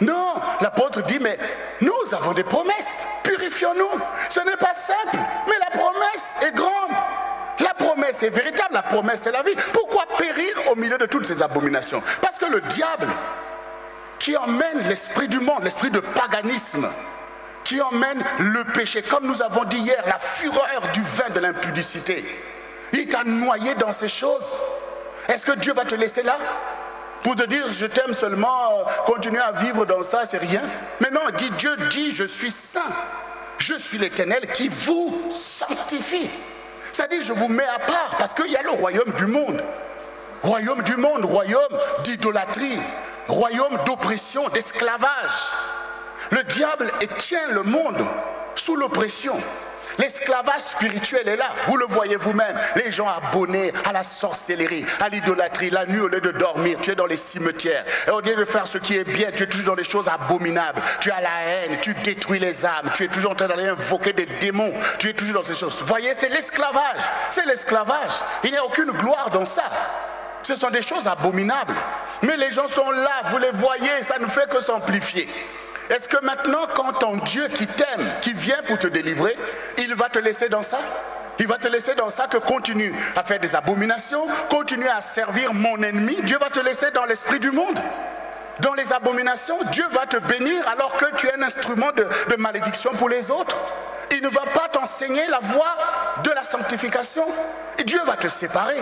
Non, 0.00 0.34
l'apôtre 0.60 1.02
dit, 1.02 1.18
mais 1.20 1.38
nous 1.80 2.14
avons 2.14 2.32
des 2.32 2.44
promesses, 2.44 3.06
purifions-nous. 3.22 4.00
Ce 4.28 4.40
n'est 4.40 4.56
pas 4.56 4.74
simple, 4.74 5.18
mais 5.46 5.54
la 5.60 5.78
promesse 5.78 6.44
est 6.46 6.54
grande. 6.54 6.90
La 7.60 7.74
promesse 7.74 8.22
est 8.22 8.30
véritable, 8.30 8.74
la 8.74 8.82
promesse 8.82 9.26
est 9.26 9.32
la 9.32 9.42
vie. 9.42 9.54
Pourquoi 9.72 10.04
périr 10.18 10.72
au 10.72 10.74
milieu 10.74 10.98
de 10.98 11.06
toutes 11.06 11.26
ces 11.26 11.42
abominations? 11.42 12.02
Parce 12.20 12.38
que 12.38 12.46
le 12.46 12.60
diable, 12.62 13.06
qui 14.18 14.36
emmène 14.36 14.88
l'esprit 14.88 15.28
du 15.28 15.38
monde, 15.38 15.62
l'esprit 15.62 15.90
de 15.90 16.00
paganisme, 16.00 16.88
qui 17.62 17.80
emmène 17.80 18.22
le 18.38 18.64
péché, 18.64 19.02
comme 19.02 19.26
nous 19.26 19.42
avons 19.42 19.64
dit 19.64 19.78
hier, 19.78 20.02
la 20.06 20.18
fureur 20.18 20.80
du 20.92 21.02
vin 21.02 21.30
de 21.30 21.40
l'impudicité. 21.40 22.24
Il 22.92 23.08
t'a 23.08 23.24
noyé 23.24 23.74
dans 23.74 23.92
ces 23.92 24.08
choses. 24.08 24.62
Est-ce 25.28 25.46
que 25.46 25.58
Dieu 25.58 25.72
va 25.72 25.84
te 25.84 25.94
laisser 25.94 26.22
là? 26.22 26.36
Pour 27.24 27.34
te 27.36 27.44
dire 27.44 27.64
je 27.72 27.86
t'aime 27.86 28.12
seulement, 28.12 28.80
euh, 28.80 29.02
continuer 29.06 29.40
à 29.40 29.50
vivre 29.50 29.86
dans 29.86 30.02
ça, 30.02 30.26
c'est 30.26 30.38
rien 30.38 30.60
Mais 31.00 31.08
non, 31.10 31.22
dit 31.36 31.50
Dieu 31.58 31.74
dit 31.90 32.12
je 32.12 32.24
suis 32.24 32.50
saint. 32.50 32.80
Je 33.56 33.74
suis 33.78 33.96
l'éternel 33.96 34.46
qui 34.52 34.68
vous 34.68 35.28
sanctifie. 35.30 36.28
C'est-à-dire 36.92 37.22
je 37.24 37.32
vous 37.32 37.48
mets 37.48 37.64
à 37.64 37.78
part 37.78 38.16
parce 38.18 38.34
qu'il 38.34 38.52
y 38.52 38.56
a 38.56 38.62
le 38.62 38.70
royaume 38.70 39.10
du 39.16 39.26
monde. 39.26 39.64
Royaume 40.42 40.82
du 40.82 40.96
monde, 40.96 41.24
royaume 41.24 41.62
d'idolâtrie, 42.04 42.78
royaume 43.26 43.78
d'oppression, 43.86 44.46
d'esclavage. 44.50 45.54
Le 46.30 46.42
diable 46.44 46.90
tient 47.16 47.48
le 47.52 47.62
monde 47.62 48.04
sous 48.54 48.76
l'oppression. 48.76 49.34
L'esclavage 49.98 50.60
spirituel 50.60 51.28
est 51.28 51.36
là, 51.36 51.50
vous 51.66 51.76
le 51.76 51.86
voyez 51.86 52.16
vous-même. 52.16 52.58
Les 52.76 52.90
gens 52.90 53.08
abonnés 53.08 53.72
à 53.84 53.92
la 53.92 54.02
sorcellerie, 54.02 54.84
à 55.00 55.08
l'idolâtrie, 55.08 55.70
la 55.70 55.86
nuit 55.86 56.00
au 56.00 56.08
lieu 56.08 56.20
de 56.20 56.32
dormir, 56.32 56.78
tu 56.80 56.90
es 56.90 56.94
dans 56.94 57.06
les 57.06 57.16
cimetières. 57.16 57.84
Et 58.06 58.10
au 58.10 58.20
lieu 58.20 58.34
de 58.34 58.44
faire 58.44 58.66
ce 58.66 58.78
qui 58.78 58.96
est 58.96 59.04
bien, 59.04 59.30
tu 59.34 59.44
es 59.44 59.46
toujours 59.46 59.66
dans 59.68 59.74
les 59.74 59.84
choses 59.84 60.08
abominables. 60.08 60.82
Tu 61.00 61.10
as 61.10 61.20
la 61.20 61.42
haine, 61.46 61.78
tu 61.80 61.94
détruis 61.94 62.38
les 62.38 62.66
âmes, 62.66 62.90
tu 62.94 63.04
es 63.04 63.08
toujours 63.08 63.32
en 63.32 63.34
train 63.34 63.48
d'aller 63.48 63.68
invoquer 63.68 64.12
des 64.12 64.26
démons, 64.40 64.72
tu 64.98 65.08
es 65.08 65.12
toujours 65.12 65.34
dans 65.34 65.42
ces 65.42 65.54
choses. 65.54 65.82
Voyez, 65.86 66.12
c'est 66.16 66.28
l'esclavage. 66.28 67.00
C'est 67.30 67.46
l'esclavage. 67.46 68.12
Il 68.42 68.50
n'y 68.50 68.56
a 68.56 68.64
aucune 68.64 68.90
gloire 68.92 69.30
dans 69.30 69.44
ça. 69.44 69.64
Ce 70.42 70.56
sont 70.56 70.70
des 70.70 70.82
choses 70.82 71.08
abominables. 71.08 71.74
Mais 72.22 72.36
les 72.36 72.50
gens 72.50 72.68
sont 72.68 72.90
là, 72.90 73.22
vous 73.30 73.38
les 73.38 73.50
voyez, 73.52 74.02
ça 74.02 74.18
ne 74.18 74.26
fait 74.26 74.48
que 74.48 74.60
s'amplifier. 74.60 75.28
Est-ce 75.90 76.08
que 76.08 76.22
maintenant, 76.24 76.66
quand 76.74 76.92
ton 76.92 77.16
Dieu 77.16 77.46
qui 77.48 77.66
t'aime, 77.66 78.06
qui 78.20 78.32
vient 78.32 78.62
pour 78.66 78.78
te 78.78 78.86
délivrer, 78.86 79.36
il 79.78 79.94
va 79.94 80.08
te 80.08 80.18
laisser 80.18 80.48
dans 80.48 80.62
ça? 80.62 80.78
Il 81.38 81.48
va 81.48 81.58
te 81.58 81.68
laisser 81.68 81.94
dans 81.94 82.10
ça 82.10 82.26
que 82.26 82.38
continue 82.38 82.94
à 83.16 83.22
faire 83.22 83.40
des 83.40 83.54
abominations, 83.54 84.24
continue 84.48 84.88
à 84.88 85.00
servir 85.00 85.52
mon 85.52 85.82
ennemi? 85.82 86.16
Dieu 86.22 86.38
va 86.38 86.48
te 86.48 86.60
laisser 86.60 86.90
dans 86.92 87.04
l'esprit 87.04 87.40
du 87.40 87.50
monde. 87.50 87.78
Dans 88.60 88.74
les 88.74 88.92
abominations, 88.92 89.58
Dieu 89.72 89.84
va 89.90 90.06
te 90.06 90.16
bénir 90.16 90.66
alors 90.68 90.96
que 90.96 91.06
tu 91.16 91.26
es 91.26 91.34
un 91.34 91.42
instrument 91.42 91.90
de, 91.92 92.06
de 92.30 92.36
malédiction 92.36 92.92
pour 92.92 93.08
les 93.08 93.30
autres. 93.30 93.56
Il 94.12 94.22
ne 94.22 94.28
va 94.28 94.42
pas 94.54 94.68
t'enseigner 94.70 95.26
la 95.26 95.40
voie 95.40 95.74
de 96.22 96.30
la 96.30 96.44
sanctification. 96.44 97.24
Dieu 97.84 98.00
va 98.06 98.16
te 98.16 98.28
séparer. 98.28 98.80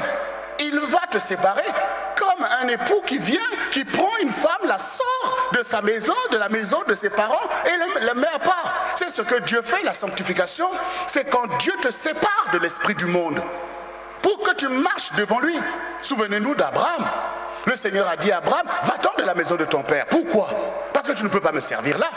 Il 0.60 0.78
va 0.78 1.00
te 1.10 1.18
séparer 1.18 1.64
un 2.62 2.68
époux 2.68 3.02
qui 3.06 3.18
vient, 3.18 3.40
qui 3.70 3.84
prend 3.84 4.10
une 4.22 4.30
femme, 4.30 4.66
la 4.66 4.78
sort 4.78 5.50
de 5.52 5.62
sa 5.62 5.80
maison, 5.80 6.14
de 6.30 6.38
la 6.38 6.48
maison 6.48 6.82
de 6.86 6.94
ses 6.94 7.10
parents 7.10 7.48
et 7.66 8.04
la 8.04 8.14
met 8.14 8.28
à 8.32 8.38
part. 8.38 8.72
C'est 8.94 9.10
ce 9.10 9.22
que 9.22 9.40
Dieu 9.40 9.62
fait, 9.62 9.82
la 9.82 9.94
sanctification. 9.94 10.68
C'est 11.06 11.28
quand 11.28 11.46
Dieu 11.58 11.72
te 11.80 11.90
sépare 11.90 12.48
de 12.52 12.58
l'esprit 12.58 12.94
du 12.94 13.06
monde 13.06 13.42
pour 14.20 14.38
que 14.42 14.54
tu 14.54 14.68
marches 14.68 15.12
devant 15.16 15.40
lui. 15.40 15.58
Souvenez-nous 16.00 16.54
d'Abraham. 16.54 17.04
Le 17.66 17.76
Seigneur 17.76 18.08
a 18.08 18.16
dit 18.16 18.32
à 18.32 18.38
Abraham, 18.38 18.66
va-t'en 18.84 19.12
de 19.18 19.22
la 19.22 19.34
maison 19.34 19.56
de 19.56 19.64
ton 19.64 19.82
père. 19.82 20.06
Pourquoi? 20.06 20.48
Parce 20.92 21.06
que 21.06 21.12
tu 21.12 21.24
ne 21.24 21.28
peux 21.28 21.40
pas 21.40 21.52
me 21.52 21.60
servir 21.60 21.98
là. 21.98 22.08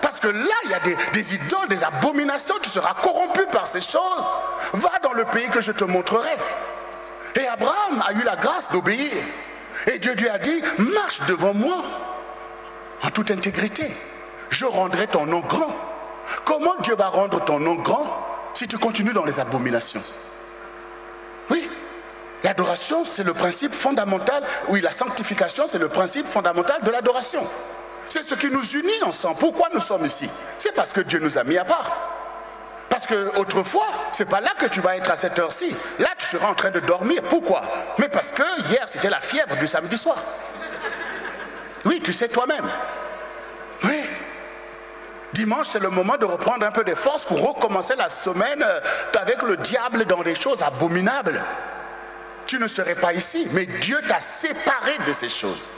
Parce 0.00 0.18
que 0.18 0.28
là, 0.28 0.54
il 0.64 0.70
y 0.70 0.74
a 0.74 0.80
des, 0.80 0.96
des, 1.12 1.34
idoles, 1.34 1.68
des 1.68 1.84
abominations, 1.84 2.56
tu 2.60 2.68
seras 2.68 2.94
corrompu 2.94 3.46
par 3.46 3.66
ces 3.66 3.80
choses. 3.80 4.26
Va 4.74 4.92
dans 5.02 5.12
le 5.12 5.24
pays 5.26 5.48
que 5.48 5.60
je 5.60 5.72
te 5.72 5.84
montrerai. 5.84 6.36
Et 7.40 7.46
Abraham 7.46 8.02
a 8.06 8.12
eu 8.12 8.22
la 8.24 8.36
grâce 8.36 8.70
d'obéir. 8.70 9.12
Et 9.92 9.98
Dieu 9.98 10.14
lui 10.14 10.28
a 10.28 10.38
dit, 10.38 10.62
marche 10.78 11.20
devant 11.26 11.54
moi 11.54 11.82
en 13.02 13.10
toute 13.10 13.30
intégrité. 13.30 13.90
Je 14.50 14.64
rendrai 14.64 15.06
ton 15.06 15.26
nom 15.26 15.40
grand. 15.40 15.74
Comment 16.44 16.74
Dieu 16.80 16.94
va 16.94 17.08
rendre 17.08 17.44
ton 17.44 17.58
nom 17.58 17.74
grand 17.74 18.06
si 18.54 18.68
tu 18.68 18.78
continues 18.78 19.12
dans 19.12 19.24
les 19.24 19.40
abominations? 19.40 20.02
Oui, 21.50 21.68
l'adoration, 22.44 23.04
c'est 23.04 23.24
le 23.24 23.34
principe 23.34 23.72
fondamental. 23.72 24.44
Oui, 24.68 24.80
la 24.80 24.92
sanctification, 24.92 25.66
c'est 25.66 25.78
le 25.78 25.88
principe 25.88 26.26
fondamental 26.26 26.82
de 26.82 26.90
l'adoration. 26.90 27.42
C'est 28.08 28.22
ce 28.22 28.34
qui 28.34 28.50
nous 28.50 28.64
unit 28.64 29.02
ensemble. 29.04 29.38
Pourquoi 29.38 29.68
nous 29.72 29.80
sommes 29.80 30.04
ici? 30.04 30.30
C'est 30.58 30.74
parce 30.74 30.92
que 30.92 31.00
Dieu 31.00 31.18
nous 31.18 31.38
a 31.38 31.44
mis 31.44 31.56
à 31.56 31.64
part. 31.64 32.21
Parce 32.92 33.06
que 33.06 33.40
autrefois, 33.40 33.86
c'est 34.12 34.28
pas 34.28 34.42
là 34.42 34.50
que 34.58 34.66
tu 34.66 34.82
vas 34.82 34.98
être 34.98 35.10
à 35.10 35.16
cette 35.16 35.38
heure-ci. 35.38 35.74
Là, 35.98 36.10
tu 36.18 36.26
seras 36.26 36.48
en 36.48 36.54
train 36.54 36.70
de 36.70 36.78
dormir. 36.78 37.22
Pourquoi? 37.22 37.62
Mais 37.96 38.10
parce 38.10 38.32
que 38.32 38.42
hier, 38.68 38.82
c'était 38.86 39.08
la 39.08 39.20
fièvre 39.20 39.56
du 39.56 39.66
samedi 39.66 39.96
soir. 39.96 40.22
Oui, 41.86 42.02
tu 42.04 42.12
sais 42.12 42.28
toi-même. 42.28 42.68
Oui. 43.84 43.98
Dimanche, 45.32 45.68
c'est 45.70 45.80
le 45.80 45.88
moment 45.88 46.18
de 46.18 46.26
reprendre 46.26 46.66
un 46.66 46.70
peu 46.70 46.84
de 46.84 46.94
force 46.94 47.24
pour 47.24 47.40
recommencer 47.42 47.94
la 47.96 48.10
semaine 48.10 48.62
euh, 48.62 48.80
avec 49.18 49.40
le 49.40 49.56
diable 49.56 50.04
dans 50.04 50.22
des 50.22 50.34
choses 50.34 50.62
abominables. 50.62 51.42
tu 52.44 52.58
ne 52.58 52.66
serais 52.66 52.94
pas 52.94 53.14
ici. 53.14 53.48
Mais 53.52 53.64
Dieu 53.64 53.98
t'a 54.06 54.20
séparé 54.20 54.98
de 55.06 55.14
ces 55.14 55.30
choses 55.30 55.70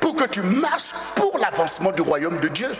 pour 0.00 0.16
que 0.16 0.24
tu 0.24 0.42
marches 0.42 0.90
pour 1.14 1.38
l'avancement 1.38 1.92
du 1.92 2.02
royaume 2.02 2.40
de 2.40 2.48
Dieu. 2.48 2.70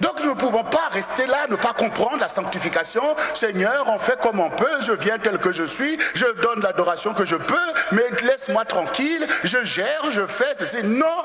Donc 0.00 0.22
nous 0.22 0.30
ne 0.30 0.38
pouvons 0.38 0.64
pas 0.64 0.88
rester 0.90 1.26
là, 1.26 1.46
ne 1.48 1.56
pas 1.56 1.72
comprendre 1.72 2.18
la 2.18 2.28
sanctification. 2.28 3.02
Seigneur, 3.34 3.86
on 3.88 3.98
fait 3.98 4.18
comme 4.20 4.40
on 4.40 4.50
peut, 4.50 4.80
je 4.80 4.92
viens 4.92 5.18
tel 5.18 5.38
que 5.38 5.52
je 5.52 5.64
suis, 5.64 5.98
je 6.14 6.26
donne 6.42 6.60
l'adoration 6.60 7.14
que 7.14 7.24
je 7.24 7.36
peux, 7.36 7.72
mais 7.92 8.04
laisse-moi 8.22 8.64
tranquille, 8.64 9.26
je 9.44 9.64
gère, 9.64 10.10
je 10.10 10.26
fais 10.26 10.54
ceci. 10.58 10.82
Non, 10.84 11.22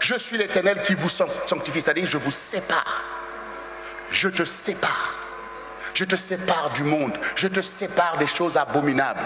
je 0.00 0.16
suis 0.16 0.36
l'éternel 0.36 0.82
qui 0.82 0.94
vous 0.94 1.08
sanctifie, 1.08 1.80
c'est-à-dire 1.80 2.06
je 2.06 2.18
vous 2.18 2.30
sépare. 2.30 3.02
Je 4.10 4.28
te 4.28 4.44
sépare. 4.44 5.14
Je 5.94 6.04
te 6.04 6.16
sépare 6.16 6.70
du 6.74 6.82
monde. 6.82 7.16
Je 7.36 7.48
te 7.48 7.60
sépare 7.60 8.18
des 8.18 8.26
choses 8.26 8.56
abominables 8.56 9.22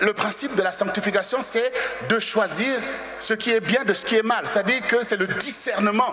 le 0.00 0.12
principe 0.12 0.54
de 0.54 0.62
la 0.62 0.72
sanctification, 0.72 1.38
c'est 1.40 1.72
de 2.08 2.18
choisir 2.18 2.74
ce 3.18 3.34
qui 3.34 3.52
est 3.52 3.60
bien 3.60 3.84
de 3.84 3.92
ce 3.92 4.04
qui 4.04 4.16
est 4.16 4.22
mal. 4.22 4.46
C'est-à-dire 4.46 4.86
que 4.86 5.02
c'est 5.02 5.16
le 5.16 5.26
discernement 5.26 6.12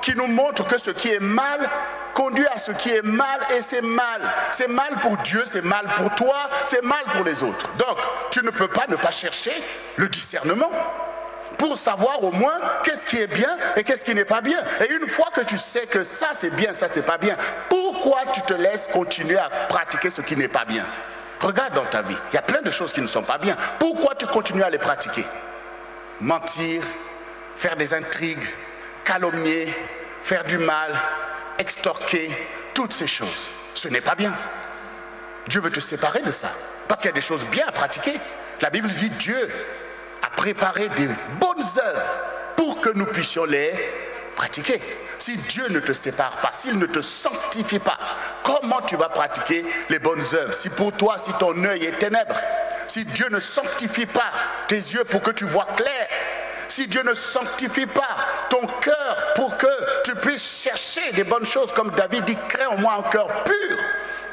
qui 0.00 0.14
nous 0.14 0.26
montre 0.26 0.66
que 0.66 0.78
ce 0.78 0.90
qui 0.90 1.10
est 1.10 1.20
mal 1.20 1.68
conduit 2.14 2.46
à 2.46 2.58
ce 2.58 2.70
qui 2.70 2.90
est 2.90 3.02
mal 3.02 3.40
et 3.56 3.60
c'est 3.60 3.82
mal. 3.82 4.20
C'est 4.52 4.68
mal 4.68 5.00
pour 5.02 5.16
Dieu, 5.18 5.42
c'est 5.44 5.64
mal 5.64 5.86
pour 5.96 6.14
toi, 6.14 6.48
c'est 6.64 6.82
mal 6.82 7.04
pour 7.12 7.24
les 7.24 7.42
autres. 7.42 7.68
Donc, 7.76 7.98
tu 8.30 8.44
ne 8.44 8.50
peux 8.50 8.68
pas 8.68 8.86
ne 8.88 8.96
pas 8.96 9.10
chercher 9.10 9.52
le 9.96 10.08
discernement 10.08 10.70
pour 11.58 11.76
savoir 11.76 12.22
au 12.22 12.32
moins 12.32 12.58
qu'est-ce 12.82 13.06
qui 13.06 13.18
est 13.20 13.26
bien 13.26 13.56
et 13.76 13.84
qu'est-ce 13.84 14.04
qui 14.04 14.14
n'est 14.14 14.24
pas 14.24 14.40
bien. 14.40 14.58
Et 14.80 14.92
une 14.92 15.08
fois 15.08 15.28
que 15.34 15.40
tu 15.40 15.58
sais 15.58 15.86
que 15.86 16.04
ça 16.04 16.28
c'est 16.32 16.50
bien, 16.50 16.74
ça 16.74 16.88
c'est 16.88 17.02
pas 17.02 17.18
bien, 17.18 17.36
pourquoi 17.68 18.22
tu 18.32 18.42
te 18.42 18.54
laisses 18.54 18.88
continuer 18.88 19.38
à 19.38 19.48
pratiquer 19.68 20.10
ce 20.10 20.20
qui 20.20 20.36
n'est 20.36 20.48
pas 20.48 20.64
bien? 20.64 20.84
Regarde 21.44 21.74
dans 21.74 21.84
ta 21.84 22.00
vie, 22.00 22.16
il 22.32 22.34
y 22.36 22.38
a 22.38 22.42
plein 22.42 22.62
de 22.62 22.70
choses 22.70 22.94
qui 22.94 23.02
ne 23.02 23.06
sont 23.06 23.22
pas 23.22 23.36
bien. 23.36 23.54
Pourquoi 23.78 24.14
tu 24.14 24.26
continues 24.26 24.62
à 24.62 24.70
les 24.70 24.78
pratiquer? 24.78 25.26
Mentir, 26.22 26.82
faire 27.54 27.76
des 27.76 27.92
intrigues, 27.92 28.42
calomnier, 29.04 29.68
faire 30.22 30.44
du 30.44 30.56
mal, 30.56 30.98
extorquer, 31.58 32.30
toutes 32.72 32.94
ces 32.94 33.06
choses. 33.06 33.50
Ce 33.74 33.88
n'est 33.88 34.00
pas 34.00 34.14
bien. 34.14 34.32
Dieu 35.46 35.60
veut 35.60 35.70
te 35.70 35.80
séparer 35.80 36.22
de 36.22 36.30
ça. 36.30 36.48
Parce 36.88 37.02
qu'il 37.02 37.10
y 37.10 37.12
a 37.12 37.14
des 37.14 37.20
choses 37.20 37.44
bien 37.50 37.66
à 37.68 37.72
pratiquer. 37.72 38.18
La 38.62 38.70
Bible 38.70 38.88
dit 38.88 39.10
Dieu 39.10 39.36
a 40.22 40.30
préparé 40.30 40.88
des 40.96 41.08
bonnes 41.38 41.58
œuvres 41.76 42.14
pour 42.56 42.80
que 42.80 42.88
nous 42.88 43.04
puissions 43.04 43.44
les 43.44 43.70
pratiquer. 44.34 44.80
Si 45.18 45.36
Dieu 45.36 45.68
ne 45.70 45.80
te 45.80 45.92
sépare 45.92 46.40
pas, 46.40 46.50
s'il 46.52 46.78
ne 46.78 46.86
te 46.86 47.00
sanctifie 47.00 47.78
pas, 47.78 47.98
comment 48.42 48.82
tu 48.82 48.96
vas 48.96 49.08
pratiquer 49.08 49.64
les 49.88 49.98
bonnes 49.98 50.22
œuvres? 50.34 50.52
Si 50.52 50.70
pour 50.70 50.92
toi, 50.92 51.18
si 51.18 51.32
ton 51.34 51.64
œil 51.64 51.84
est 51.84 51.98
ténèbre, 51.98 52.34
si 52.88 53.04
Dieu 53.04 53.28
ne 53.30 53.40
sanctifie 53.40 54.06
pas 54.06 54.30
tes 54.68 54.76
yeux 54.76 55.04
pour 55.04 55.22
que 55.22 55.30
tu 55.30 55.44
vois 55.44 55.66
clair, 55.76 56.08
si 56.68 56.86
Dieu 56.86 57.02
ne 57.02 57.14
sanctifie 57.14 57.86
pas 57.86 58.16
ton 58.50 58.66
cœur 58.80 59.32
pour 59.34 59.56
que 59.56 59.66
tu 60.04 60.14
puisses 60.16 60.62
chercher 60.62 61.12
des 61.12 61.24
bonnes 61.24 61.44
choses, 61.44 61.72
comme 61.72 61.90
David 61.90 62.24
dit, 62.24 62.38
crée 62.48 62.66
en 62.66 62.78
moi 62.78 62.94
un 62.98 63.02
cœur 63.10 63.28
pur 63.44 63.78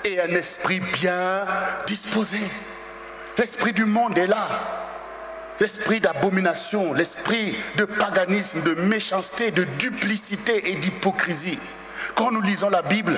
et 0.05 0.19
un 0.19 0.29
esprit 0.29 0.79
bien 0.79 1.45
disposé. 1.85 2.39
L'esprit 3.37 3.73
du 3.73 3.85
monde 3.85 4.17
est 4.17 4.27
là 4.27 4.47
l'esprit 5.61 5.99
d'abomination, 5.99 6.91
l'esprit 6.93 7.55
de 7.77 7.85
paganisme, 7.85 8.61
de 8.63 8.73
méchanceté, 8.81 9.51
de 9.51 9.63
duplicité 9.77 10.71
et 10.71 10.75
d'hypocrisie. 10.77 11.59
Quand 12.15 12.31
nous 12.31 12.41
lisons 12.41 12.71
la 12.71 12.81
Bible, 12.81 13.17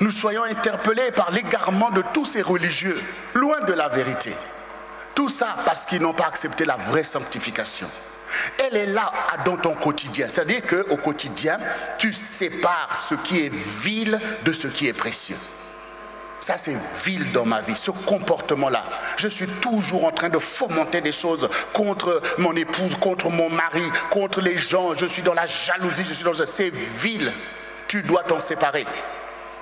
nous 0.00 0.10
soyons 0.10 0.44
interpellés 0.44 1.12
par 1.12 1.30
l'égarement 1.30 1.90
de 1.90 2.02
tous 2.14 2.24
ces 2.24 2.40
religieux, 2.40 2.98
loin 3.34 3.60
de 3.66 3.74
la 3.74 3.88
vérité. 3.90 4.32
Tout 5.14 5.28
ça 5.28 5.56
parce 5.66 5.84
qu'ils 5.84 6.00
n'ont 6.00 6.14
pas 6.14 6.26
accepté 6.26 6.64
la 6.64 6.76
vraie 6.76 7.04
sanctification. 7.04 7.86
Elle 8.58 8.76
est 8.76 8.86
là 8.86 9.12
dans 9.44 9.58
ton 9.58 9.74
quotidien. 9.74 10.26
C'est-à-dire 10.26 10.62
qu'au 10.64 10.96
quotidien, 10.96 11.58
tu 11.98 12.14
sépares 12.14 12.96
ce 12.96 13.14
qui 13.14 13.44
est 13.44 13.52
vil 13.52 14.18
de 14.44 14.52
ce 14.52 14.68
qui 14.68 14.86
est 14.86 14.94
précieux. 14.94 15.36
Ça, 16.40 16.56
c'est 16.56 16.76
vil 17.04 17.32
dans 17.32 17.44
ma 17.44 17.60
vie, 17.60 17.74
ce 17.74 17.90
comportement-là. 17.90 18.84
Je 19.16 19.28
suis 19.28 19.46
toujours 19.46 20.04
en 20.04 20.12
train 20.12 20.28
de 20.28 20.38
fomenter 20.38 21.00
des 21.00 21.12
choses 21.12 21.48
contre 21.72 22.22
mon 22.38 22.54
épouse, 22.54 22.94
contre 22.94 23.28
mon 23.28 23.50
mari, 23.50 23.82
contre 24.10 24.40
les 24.40 24.56
gens. 24.56 24.94
Je 24.94 25.06
suis 25.06 25.22
dans 25.22 25.34
la 25.34 25.46
jalousie, 25.46 26.04
je 26.04 26.14
suis 26.14 26.24
dans... 26.24 26.34
C'est 26.34 26.70
vil. 26.70 27.32
Tu 27.88 28.02
dois 28.02 28.22
t'en 28.22 28.38
séparer. 28.38 28.86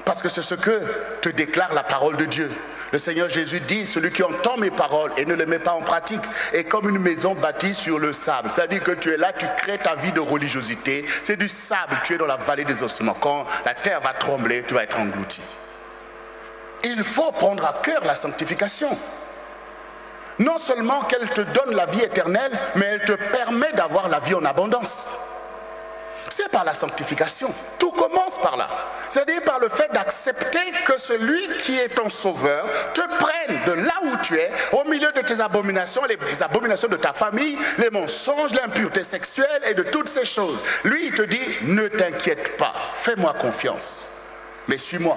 Parce 0.05 0.23
que 0.23 0.29
c'est 0.29 0.43
ce 0.43 0.55
que 0.55 0.83
te 1.23 1.29
déclare 1.31 1.73
la 1.73 1.83
parole 1.83 2.17
de 2.17 2.27
Dieu. 2.27 2.51
Le 2.93 2.99
Seigneur 2.99 3.29
Jésus 3.29 3.61
dit, 3.61 3.85
celui 3.85 4.13
qui 4.13 4.23
entend 4.23 4.57
mes 4.57 4.71
paroles 4.71 5.13
et 5.17 5.25
ne 5.25 5.35
les 5.35 5.47
met 5.47 5.59
pas 5.59 5.73
en 5.73 5.83
pratique 5.83 6.23
est 6.53 6.65
comme 6.65 6.89
une 6.89 7.01
maison 7.01 7.35
bâtie 7.35 7.75
sur 7.75 7.99
le 7.99 8.13
sable. 8.13 8.51
C'est-à-dire 8.51 8.83
que 8.83 8.93
tu 8.93 9.11
es 9.11 9.17
là, 9.17 9.33
tu 9.33 9.47
crées 9.57 9.79
ta 9.79 9.97
vie 9.97 10.13
de 10.13 10.21
religiosité. 10.21 11.05
C'est 11.23 11.37
du 11.37 11.49
sable, 11.49 11.99
tu 12.05 12.15
es 12.15 12.19
dans 12.19 12.27
la 12.27 12.37
vallée 12.37 12.65
des 12.65 12.83
ossements. 12.83 13.15
Quand 13.15 13.47
la 13.65 13.75
terre 13.75 14.01
va 14.01 14.13
trembler, 14.13 14.63
tu 14.69 14.75
vas 14.75 14.85
être 14.85 14.99
englouti. 15.01 15.41
Il 16.85 17.03
faut 17.05 17.33
prendre 17.33 17.65
à 17.65 17.75
cœur 17.83 18.05
la 18.05 18.15
sanctification. 18.15 18.89
Non 20.39 20.59
seulement 20.59 21.03
qu'elle 21.03 21.29
te 21.31 21.41
donne 21.41 21.75
la 21.75 21.87
vie 21.87 22.03
éternelle, 22.03 22.53
mais 22.75 22.85
elle 22.85 23.05
te 23.05 23.13
permet 23.13 23.73
d'avoir 23.73 24.09
la 24.09 24.21
vie 24.21 24.35
en 24.35 24.45
abondance. 24.45 25.19
C'est 26.29 26.51
par 26.51 26.65
la 26.65 26.75
sanctification. 26.75 27.49
Tout 27.79 27.93
commence 27.93 28.39
par 28.39 28.57
là. 28.57 28.69
C'est-à-dire 29.09 29.43
par 29.43 29.59
le 29.59 29.69
fait 29.69 29.91
d'accepter 29.93 30.61
que 30.85 30.99
celui 30.99 31.41
qui 31.59 31.79
est 31.79 31.89
ton 31.89 32.09
sauveur 32.09 32.67
te 32.93 33.01
prenne 33.01 33.65
de 33.65 33.73
là 33.73 33.95
où 34.03 34.17
tu 34.23 34.37
es, 34.37 34.51
au 34.73 34.85
milieu 34.85 35.11
de 35.13 35.21
tes 35.23 35.41
abominations, 35.41 36.03
les 36.05 36.43
abominations 36.43 36.89
de 36.89 36.97
ta 36.97 37.13
famille, 37.13 37.57
les 37.79 37.91
mensonges, 37.91 38.53
l'impureté 38.53 39.03
sexuelle 39.03 39.63
et 39.69 39.75
de 39.75 39.85
toutes 39.85 40.09
ces 40.09 40.25
choses. 40.25 40.63
Lui, 40.85 41.07
il 41.07 41.13
te 41.13 41.23
dit, 41.23 41.41
ne 41.63 41.89
t'inquiète 41.89 42.57
pas, 42.57 42.75
fais-moi 42.95 43.33
confiance, 43.35 44.11
mais 44.69 44.79
suis-moi. 44.79 45.17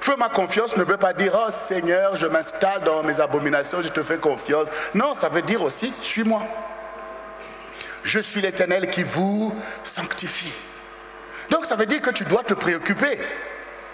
Fais-moi 0.00 0.28
confiance 0.28 0.76
ne 0.76 0.84
veut 0.84 0.96
pas 0.96 1.12
dire, 1.12 1.32
oh 1.34 1.50
Seigneur, 1.50 2.16
je 2.16 2.26
m'installe 2.26 2.82
dans 2.82 3.02
mes 3.02 3.20
abominations, 3.20 3.82
je 3.82 3.88
te 3.88 4.02
fais 4.02 4.18
confiance. 4.18 4.68
Non, 4.94 5.14
ça 5.14 5.28
veut 5.28 5.42
dire 5.42 5.62
aussi, 5.62 5.92
suis-moi. 6.02 6.42
Je 8.04 8.20
suis 8.20 8.40
l'Éternel 8.40 8.90
qui 8.90 9.02
vous 9.02 9.54
sanctifie. 9.84 10.52
Donc 11.50 11.66
ça 11.66 11.76
veut 11.76 11.86
dire 11.86 12.00
que 12.00 12.10
tu 12.10 12.24
dois 12.24 12.42
te 12.42 12.54
préoccuper. 12.54 13.18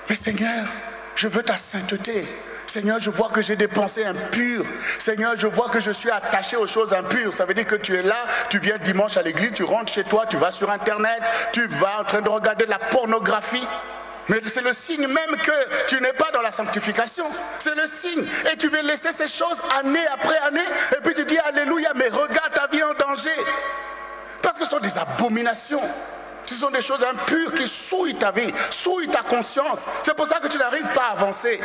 Mais 0.09 0.14
Seigneur, 0.14 0.66
je 1.14 1.28
veux 1.28 1.42
ta 1.42 1.57
sainteté. 1.57 2.22
Seigneur, 2.66 2.98
je 2.98 3.11
vois 3.11 3.28
que 3.28 3.42
j'ai 3.42 3.57
des 3.57 3.68
pensées 3.68 4.04
impures. 4.04 4.64
Seigneur, 4.98 5.35
je 5.37 5.46
vois 5.46 5.68
que 5.68 5.80
je 5.80 5.90
suis 5.90 6.11
attaché 6.11 6.57
aux 6.57 6.66
choses 6.66 6.92
impures. 6.92 7.33
Ça 7.33 7.44
veut 7.44 7.54
dire 7.54 7.66
que 7.66 7.76
tu 7.76 7.94
es 7.94 8.02
là, 8.02 8.26
tu 8.48 8.59
viens 8.59 8.78
dimanche 8.78 9.16
à 9.16 9.22
l'église, 9.22 9.52
tu 9.52 9.64
rentres 9.64 9.92
chez 9.92 10.04
toi, 10.04 10.24
tu 10.28 10.37
vas 10.37 10.50
sur 10.50 10.70
Internet, 10.70 11.20
tu 11.52 11.66
vas 11.66 12.00
en 12.00 12.04
train 12.04 12.22
de 12.22 12.28
regarder 12.28 12.66
la 12.66 12.78
pornographie. 12.78 13.66
Mais 14.29 14.41
c'est 14.47 14.63
le 14.63 14.73
signe 14.73 15.07
même 15.07 15.37
que 15.43 15.87
tu 15.87 16.01
n'es 16.01 16.13
pas 16.13 16.31
dans 16.33 16.41
la 16.41 16.51
sanctification. 16.51 17.25
C'est 17.59 17.75
le 17.75 17.87
signe. 17.87 18.25
Et 18.53 18.57
tu 18.57 18.69
veux 18.69 18.83
laisser 18.83 19.13
ces 19.13 19.29
choses 19.29 19.63
année 19.79 20.07
après 20.13 20.39
année. 20.39 20.65
Et 20.97 21.01
puis 21.03 21.15
tu 21.15 21.25
dis 21.25 21.39
Alléluia, 21.39 21.93
mais 21.95 22.09
regarde 22.09 22.55
ta 22.55 22.67
vie 22.69 22.83
en 22.83 22.95
danger. 22.95 23.37
Parce 24.41 24.59
que 24.59 24.65
ce 24.65 24.71
sont 24.71 24.81
des 24.81 24.99
abominations. 24.99 25.81
Ce 26.47 26.55
sont 26.55 26.71
des 26.71 26.83
choses 26.83 27.05
impures 27.05 27.55
qui 27.55 27.67
souillent 27.67 28.17
ta 28.17 28.31
vie, 28.31 28.53
souillent 28.71 29.09
ta 29.09 29.23
conscience. 29.23 29.87
C'est 30.03 30.15
pour 30.15 30.27
ça 30.27 30.39
que 30.41 30.49
tu 30.49 30.59
n'arrives 30.59 30.91
pas 30.93 31.09
à 31.09 31.13
avancer. 31.13 31.59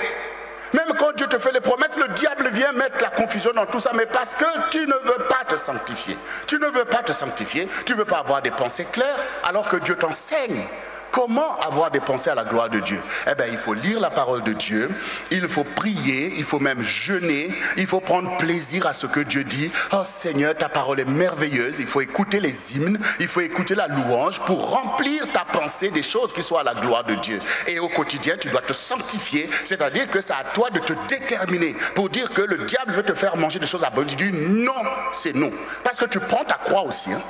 Même 0.73 0.93
quand 0.97 1.13
Dieu 1.13 1.27
te 1.27 1.37
fait 1.39 1.51
les 1.51 1.61
promesses, 1.61 1.97
le 1.97 2.07
diable 2.09 2.49
vient 2.49 2.71
mettre 2.73 3.01
la 3.01 3.09
confusion 3.09 3.51
dans 3.53 3.65
tout 3.65 3.79
ça, 3.79 3.91
mais 3.95 4.05
parce 4.05 4.35
que 4.35 4.45
tu 4.69 4.85
ne 4.85 4.93
veux 4.93 5.25
pas 5.27 5.43
te 5.47 5.55
sanctifier. 5.55 6.15
Tu 6.45 6.59
ne 6.59 6.67
veux 6.67 6.85
pas 6.85 7.03
te 7.03 7.11
sanctifier, 7.11 7.67
tu 7.85 7.93
ne 7.93 7.97
veux 7.97 8.05
pas 8.05 8.19
avoir 8.19 8.41
des 8.41 8.51
pensées 8.51 8.85
claires, 8.85 9.17
alors 9.43 9.67
que 9.67 9.77
Dieu 9.77 9.95
t'enseigne 9.95 10.63
Comment 11.11 11.57
avoir 11.59 11.91
des 11.91 11.99
pensées 11.99 12.29
à 12.29 12.35
la 12.35 12.43
gloire 12.43 12.69
de 12.69 12.79
Dieu? 12.79 13.01
Eh 13.29 13.35
bien, 13.35 13.47
il 13.47 13.57
faut 13.57 13.73
lire 13.73 13.99
la 13.99 14.09
parole 14.09 14.43
de 14.43 14.53
Dieu, 14.53 14.89
il 15.31 15.47
faut 15.47 15.63
prier, 15.63 16.33
il 16.37 16.43
faut 16.43 16.59
même 16.59 16.81
jeûner, 16.81 17.49
il 17.77 17.87
faut 17.87 17.99
prendre 17.99 18.37
plaisir 18.37 18.85
à 18.85 18.93
ce 18.93 19.07
que 19.07 19.19
Dieu 19.19 19.43
dit. 19.43 19.71
Oh 19.91 20.03
Seigneur, 20.03 20.55
ta 20.55 20.69
parole 20.69 20.99
est 20.99 21.05
merveilleuse, 21.05 21.79
il 21.79 21.87
faut 21.87 22.01
écouter 22.01 22.39
les 22.39 22.75
hymnes, 22.75 22.99
il 23.19 23.27
faut 23.27 23.41
écouter 23.41 23.75
la 23.75 23.87
louange 23.87 24.39
pour 24.41 24.69
remplir 24.69 25.25
ta 25.31 25.45
pensée 25.45 25.89
des 25.89 26.03
choses 26.03 26.33
qui 26.33 26.43
sont 26.43 26.57
à 26.57 26.63
la 26.63 26.75
gloire 26.75 27.03
de 27.03 27.15
Dieu. 27.15 27.39
Et 27.67 27.79
au 27.79 27.87
quotidien, 27.87 28.35
tu 28.39 28.49
dois 28.49 28.61
te 28.61 28.73
sanctifier, 28.73 29.49
c'est-à-dire 29.63 30.09
que 30.09 30.21
c'est 30.21 30.33
à 30.33 30.43
toi 30.53 30.69
de 30.69 30.79
te 30.79 30.93
déterminer 31.07 31.75
pour 31.95 32.09
dire 32.09 32.29
que 32.29 32.41
le 32.41 32.57
diable 32.65 32.93
veut 32.93 33.03
te 33.03 33.13
faire 33.13 33.35
manger 33.35 33.59
des 33.59 33.67
choses 33.67 33.83
à 33.83 33.89
bonne. 33.89 34.05
Tu 34.05 34.15
dis 34.15 34.31
non, 34.31 34.73
c'est 35.11 35.35
non. 35.35 35.51
Parce 35.83 35.97
que 35.97 36.05
tu 36.05 36.19
prends 36.19 36.43
ta 36.43 36.55
croix 36.55 36.83
aussi. 36.83 37.11
Hein. 37.11 37.21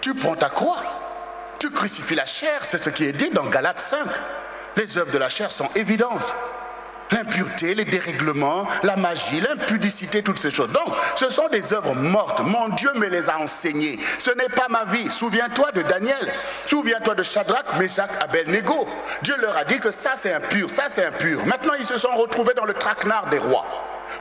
Tu 0.00 0.14
prends 0.14 0.36
ta 0.36 0.48
croix. 0.48 1.05
Tu 1.58 1.70
crucifies 1.70 2.14
la 2.14 2.26
chair, 2.26 2.60
c'est 2.62 2.82
ce 2.82 2.90
qui 2.90 3.04
est 3.04 3.12
dit 3.12 3.30
dans 3.30 3.46
Galates 3.46 3.80
5. 3.80 4.00
Les 4.76 4.98
œuvres 4.98 5.12
de 5.12 5.18
la 5.18 5.28
chair 5.28 5.50
sont 5.50 5.68
évidentes. 5.74 6.34
L'impureté, 7.12 7.74
les 7.74 7.84
dérèglements, 7.84 8.66
la 8.82 8.96
magie, 8.96 9.40
l'impudicité, 9.40 10.22
toutes 10.22 10.38
ces 10.38 10.50
choses. 10.50 10.72
Donc, 10.72 10.92
ce 11.14 11.30
sont 11.30 11.46
des 11.48 11.72
œuvres 11.72 11.94
mortes. 11.94 12.40
Mon 12.40 12.68
Dieu 12.70 12.90
me 12.96 13.06
les 13.06 13.30
a 13.30 13.38
enseignées. 13.38 13.98
Ce 14.18 14.30
n'est 14.32 14.48
pas 14.48 14.66
ma 14.68 14.84
vie. 14.84 15.08
Souviens-toi 15.08 15.70
de 15.72 15.82
Daniel. 15.82 16.32
Souviens-toi 16.66 17.14
de 17.14 17.22
Shadrach, 17.22 17.78
Meshach, 17.78 18.10
Abel-Nego. 18.20 18.88
Dieu 19.22 19.36
leur 19.38 19.56
a 19.56 19.64
dit 19.64 19.78
que 19.78 19.92
ça 19.92 20.12
c'est 20.16 20.34
impur, 20.34 20.68
ça 20.68 20.84
c'est 20.88 21.04
impur. 21.04 21.46
Maintenant, 21.46 21.74
ils 21.78 21.84
se 21.84 21.96
sont 21.96 22.14
retrouvés 22.16 22.54
dans 22.54 22.64
le 22.64 22.74
traquenard 22.74 23.28
des 23.30 23.38
rois 23.38 23.64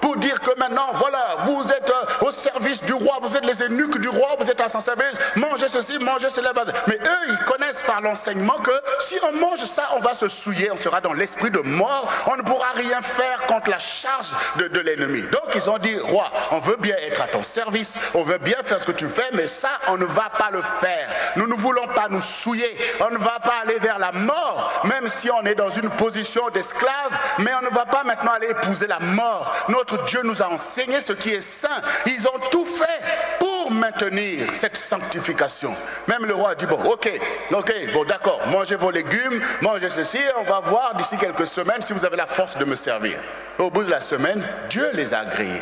pour 0.02 0.18
dire 0.18 0.40
que 0.42 0.58
maintenant, 0.58 0.88
voilà, 0.96 1.38
vous 1.46 1.64
êtes 1.72 1.90
euh, 1.90 2.26
au 2.26 2.32
service 2.32 2.84
du 2.84 2.94
roi, 2.94 3.18
vous 3.22 3.36
êtes 3.38 3.46
les 3.46 3.62
eunuques 3.64 4.00
du 4.00 4.10
roi, 4.10 4.36
vous 4.40 4.50
êtes 4.50 4.62
à 4.62 4.70
son 4.70 4.80
service, 4.80 5.18
mangez 5.36 5.68
ceci, 5.68 5.98
mangez 6.00 6.30
cela. 6.30 6.54
Mais 6.88 6.96
eux, 6.96 7.26
ils 7.30 7.46
connaissent 7.46 7.84
par 7.84 8.02
l'enseignement 8.02 8.58
que 8.64 8.72
si 9.00 9.18
on 9.24 9.32
mange 9.34 9.66
ça, 9.66 9.90
on 9.96 10.00
va 10.00 10.14
se 10.14 10.28
souiller, 10.28 10.72
on 10.72 10.76
sera 10.76 11.02
dans 11.02 11.14
l'esprit 11.14 11.52
de 11.52 11.60
mort, 11.60 12.12
on 12.28 12.36
ne 12.36 12.42
pourra 12.42 12.72
rien 12.76 13.02
faire 13.02 13.46
contre 13.48 13.70
la 13.70 13.80
charge 13.80 14.32
de, 14.58 14.68
de 14.68 14.80
l'ennemi. 14.80 15.22
Donc 15.24 15.56
ils 15.56 15.70
ont 15.70 15.78
dit, 15.78 15.98
roi, 16.00 16.32
on 16.52 16.60
veut 16.60 16.78
bien 16.78 16.96
être 17.08 17.22
à 17.22 17.28
ton 17.28 17.44
service, 17.44 17.98
on 18.14 18.24
veut 18.24 18.38
bien 18.38 18.58
faire 18.64 18.82
ce 18.82 18.88
que 18.88 18.92
tu 18.92 19.10
fais, 19.10 19.30
mais 19.34 19.48
ça, 19.48 19.70
on 19.88 19.98
ne 19.98 20.06
va 20.06 20.30
pas 20.38 20.50
le 20.52 20.62
faire. 20.62 21.10
Nous 21.36 21.48
ne 21.48 21.54
voulons 21.56 21.88
pas 21.88 22.08
nous 22.10 22.22
souiller, 22.22 22.78
on 23.02 23.12
ne 23.12 23.18
va 23.18 23.40
pas 23.44 23.56
aller 23.64 23.80
vers 23.80 24.00
la 24.00 24.12
mort, 24.12 24.82
même 24.86 25.08
si 25.08 25.30
on 25.32 25.46
est 25.46 25.56
dans 25.56 25.70
une 25.70 25.90
position 25.90 26.50
d'esclave, 26.50 27.12
mais 27.40 27.52
on 27.62 27.66
ne 27.66 27.74
va 27.74 27.86
pas 27.86 28.04
maintenant 28.04 28.34
aller 28.34 28.50
épouser 28.50 28.88
la 28.88 29.00
mort. 29.00 29.52
Notre 29.76 30.06
Dieu 30.06 30.22
nous 30.24 30.42
a 30.42 30.48
enseigné 30.48 31.02
ce 31.02 31.12
qui 31.12 31.32
est 31.32 31.42
saint. 31.42 31.82
Ils 32.06 32.26
ont 32.30 32.40
tout 32.50 32.66
fait 32.66 33.02
pour 33.40 33.72
maintenir 33.72 34.48
cette 34.54 34.78
sanctification. 34.78 35.70
Même 36.08 36.26
le 36.26 36.34
roi 36.34 36.52
a 36.52 36.56
dit, 36.56 36.66
bon, 36.66 36.82
ok, 36.82 37.12
ok, 37.52 37.74
bon 37.94 38.06
d'accord, 38.06 38.40
mangez 38.48 38.76
vos 38.76 38.90
légumes, 38.90 39.42
mangez 39.62 39.90
ceci, 39.90 40.20
on 40.40 40.44
va 40.44 40.62
voir 40.62 40.96
d'ici 40.96 41.18
quelques 41.18 41.46
semaines 41.46 41.82
si 41.82 41.92
vous 41.92 42.06
avez 42.06 42.16
la 42.16 42.26
force 42.26 42.58
de 42.58 42.64
me 42.64 42.76
servir. 42.76 43.18
au 43.60 43.70
bout 43.70 43.84
de 43.84 43.90
la 43.92 44.00
semaine, 44.00 44.42
Dieu 44.70 44.88
les 44.94 45.14
a 45.14 45.20
agréés. 45.20 45.62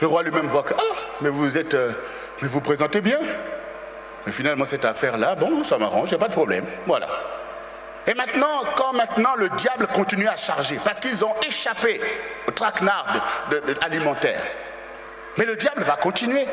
Le 0.00 0.08
roi 0.08 0.24
lui-même 0.24 0.48
voit 0.48 0.64
que, 0.64 0.74
ah, 0.76 0.96
mais 1.20 1.28
vous 1.28 1.56
êtes, 1.56 1.74
euh, 1.74 1.92
mais 2.40 2.48
vous 2.48 2.60
présentez 2.60 3.00
bien. 3.00 3.18
Mais 4.26 4.32
finalement, 4.32 4.64
cette 4.64 4.84
affaire-là, 4.84 5.36
bon, 5.36 5.62
ça 5.62 5.78
m'arrange, 5.78 6.08
il 6.10 6.14
n'y 6.14 6.16
a 6.16 6.18
pas 6.18 6.28
de 6.28 6.32
problème. 6.32 6.64
Voilà. 6.86 7.06
Et 8.06 8.14
maintenant, 8.14 8.64
quand 8.76 8.92
maintenant 8.92 9.34
le 9.36 9.48
diable 9.50 9.86
continue 9.88 10.26
à 10.26 10.36
charger, 10.36 10.78
parce 10.84 11.00
qu'ils 11.00 11.24
ont 11.24 11.34
échappé 11.46 12.00
au 12.48 12.50
traquenard 12.50 13.06
alimentaire, 13.82 14.40
mais 15.38 15.44
le 15.44 15.56
diable 15.56 15.82
va 15.84 15.96
continuer. 15.96 16.46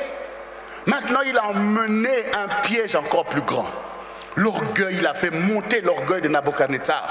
Maintenant, 0.86 1.22
il 1.26 1.38
a 1.38 1.46
emmené 1.46 2.10
un 2.36 2.48
piège 2.62 2.96
encore 2.96 3.26
plus 3.26 3.42
grand. 3.42 3.68
L'orgueil, 4.36 4.98
il 5.00 5.08
a 5.08 5.14
fait 5.14 5.32
monter 5.32 5.82
l'orgueil 5.82 6.22
de 6.22 6.30
Nabucodonosor. 6.30 7.04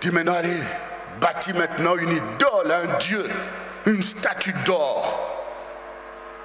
Dit 0.00 0.10
maintenant, 0.10 0.34
allez, 0.34 0.56
bâtis 1.20 1.52
maintenant 1.52 1.96
une 1.96 2.10
idole, 2.10 2.72
un 2.72 2.98
dieu, 2.98 3.24
une 3.86 4.02
statue 4.02 4.54
d'or, 4.66 5.30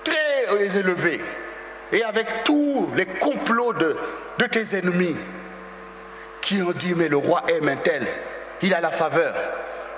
très 0.04 0.78
élevée, 0.78 1.22
et 1.92 2.04
avec 2.04 2.44
tous 2.44 2.92
les 2.96 3.06
complots 3.06 3.74
de, 3.74 3.98
de 4.38 4.46
tes 4.46 4.78
ennemis 4.78 5.16
qui 6.48 6.62
ont 6.62 6.72
dit, 6.72 6.96
mais 6.96 7.10
le 7.10 7.18
roi 7.18 7.44
aime 7.50 7.68
un 7.68 7.76
tel, 7.76 8.08
il 8.62 8.74
a 8.74 8.80
la 8.80 8.90
faveur. 8.90 9.36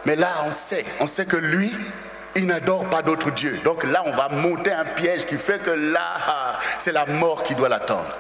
Mais 0.06 0.16
là, 0.16 0.30
on 0.46 0.52
sait, 0.52 0.84
on 1.00 1.06
sait 1.06 1.28
que 1.28 1.38
lui, 1.38 1.72
il 2.36 2.48
n'adore 2.48 2.86
pas 2.86 3.04
d'autre 3.04 3.30
Dieu. 3.30 3.56
Donc 3.64 3.84
là, 3.84 4.02
on 4.08 4.12
va 4.12 4.30
monter 4.30 4.72
un 4.72 4.84
piège 4.84 5.28
qui 5.28 5.38
fait 5.38 5.62
que 5.62 5.70
là, 5.70 6.58
c'est 6.80 6.92
la 6.92 7.06
mort 7.06 7.44
qui 7.44 7.54
doit 7.54 7.70
l'attendre. 7.70 8.18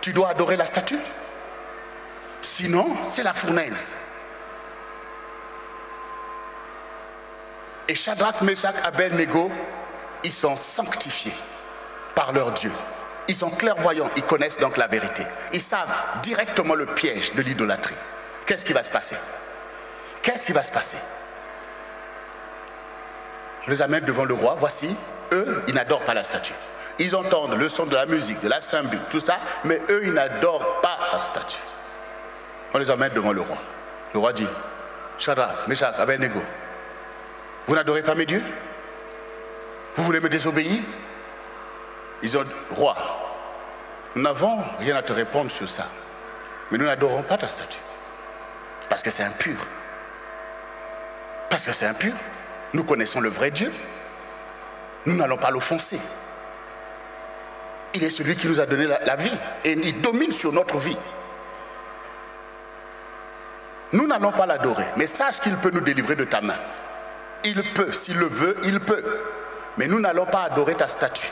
Tu 0.00 0.14
dois 0.14 0.30
adorer 0.30 0.56
la 0.56 0.64
statue. 0.64 0.98
Sinon, 2.40 2.96
c'est 3.06 3.24
la 3.24 3.34
fournaise. 3.34 3.96
Et 7.88 7.94
Shadrach, 7.94 8.40
Meshach, 8.40 8.76
Abel-Nego, 8.84 9.50
ils 10.24 10.32
sont 10.32 10.56
sanctifiés 10.56 11.34
par 12.14 12.32
leur 12.32 12.52
Dieu. 12.52 12.72
Ils 13.28 13.36
sont 13.36 13.50
clairvoyants, 13.50 14.08
ils 14.16 14.22
connaissent 14.22 14.58
donc 14.58 14.78
la 14.78 14.86
vérité. 14.86 15.22
Ils 15.52 15.60
savent 15.60 15.94
directement 16.22 16.74
le 16.74 16.86
piège 16.86 17.34
de 17.34 17.42
l'idolâtrie. 17.42 17.94
Qu'est-ce 18.46 18.64
qui 18.64 18.72
va 18.72 18.82
se 18.82 18.90
passer? 18.90 19.16
Qu'est-ce 20.22 20.46
qui 20.46 20.52
va 20.52 20.62
se 20.62 20.72
passer? 20.72 20.96
On 23.66 23.70
les 23.70 23.82
amène 23.82 24.04
devant 24.04 24.24
le 24.24 24.32
roi, 24.32 24.54
voici, 24.56 24.96
eux, 25.32 25.62
ils 25.68 25.74
n'adorent 25.74 26.04
pas 26.04 26.14
la 26.14 26.24
statue. 26.24 26.54
Ils 26.98 27.14
entendent 27.14 27.54
le 27.54 27.68
son 27.68 27.84
de 27.84 27.94
la 27.94 28.06
musique, 28.06 28.40
de 28.40 28.48
la 28.48 28.62
cymbale, 28.62 28.98
tout 29.10 29.20
ça, 29.20 29.38
mais 29.64 29.80
eux, 29.90 30.00
ils 30.04 30.12
n'adorent 30.12 30.80
pas 30.80 30.98
la 31.12 31.18
statue. 31.18 31.60
On 32.72 32.78
les 32.78 32.90
amène 32.90 33.12
devant 33.12 33.32
le 33.32 33.42
roi. 33.42 33.58
Le 34.14 34.20
roi 34.20 34.32
dit, 34.32 34.48
Shadrach, 35.18 35.68
Meshach, 35.68 35.98
Abednego, 35.98 36.40
vous 37.66 37.74
n'adorez 37.74 38.02
pas 38.02 38.14
mes 38.14 38.24
dieux? 38.24 38.42
Vous 39.96 40.02
voulez 40.02 40.20
me 40.20 40.30
désobéir? 40.30 40.80
Ils 42.22 42.36
ont 42.36 42.42
dit, 42.42 42.52
roi, 42.70 42.96
nous 44.14 44.22
n'avons 44.22 44.58
rien 44.80 44.96
à 44.96 45.02
te 45.02 45.12
répondre 45.12 45.50
sur 45.50 45.68
ça, 45.68 45.86
mais 46.70 46.78
nous 46.78 46.86
n'adorons 46.86 47.22
pas 47.22 47.38
ta 47.38 47.48
statue, 47.48 47.78
parce 48.88 49.02
que 49.02 49.10
c'est 49.10 49.22
impur. 49.22 49.56
Parce 51.50 51.64
que 51.64 51.72
c'est 51.72 51.86
impur. 51.86 52.12
Nous 52.74 52.84
connaissons 52.84 53.20
le 53.20 53.30
vrai 53.30 53.50
Dieu. 53.50 53.72
Nous 55.06 55.16
n'allons 55.16 55.38
pas 55.38 55.50
l'offenser. 55.50 55.98
Il 57.94 58.04
est 58.04 58.10
celui 58.10 58.36
qui 58.36 58.48
nous 58.48 58.60
a 58.60 58.66
donné 58.66 58.84
la, 58.84 59.02
la 59.04 59.16
vie 59.16 59.32
et 59.64 59.72
il 59.72 60.00
domine 60.02 60.32
sur 60.32 60.52
notre 60.52 60.76
vie. 60.76 60.96
Nous 63.92 64.06
n'allons 64.06 64.32
pas 64.32 64.44
l'adorer, 64.44 64.84
mais 64.96 65.06
sache 65.06 65.40
qu'il 65.40 65.56
peut 65.56 65.70
nous 65.70 65.80
délivrer 65.80 66.14
de 66.14 66.24
ta 66.24 66.42
main. 66.42 66.58
Il 67.44 67.62
peut, 67.72 67.92
s'il 67.92 68.18
le 68.18 68.26
veut, 68.26 68.56
il 68.64 68.80
peut. 68.80 69.02
Mais 69.78 69.86
nous 69.86 70.00
n'allons 70.00 70.26
pas 70.26 70.42
adorer 70.42 70.74
ta 70.74 70.88
statue. 70.88 71.30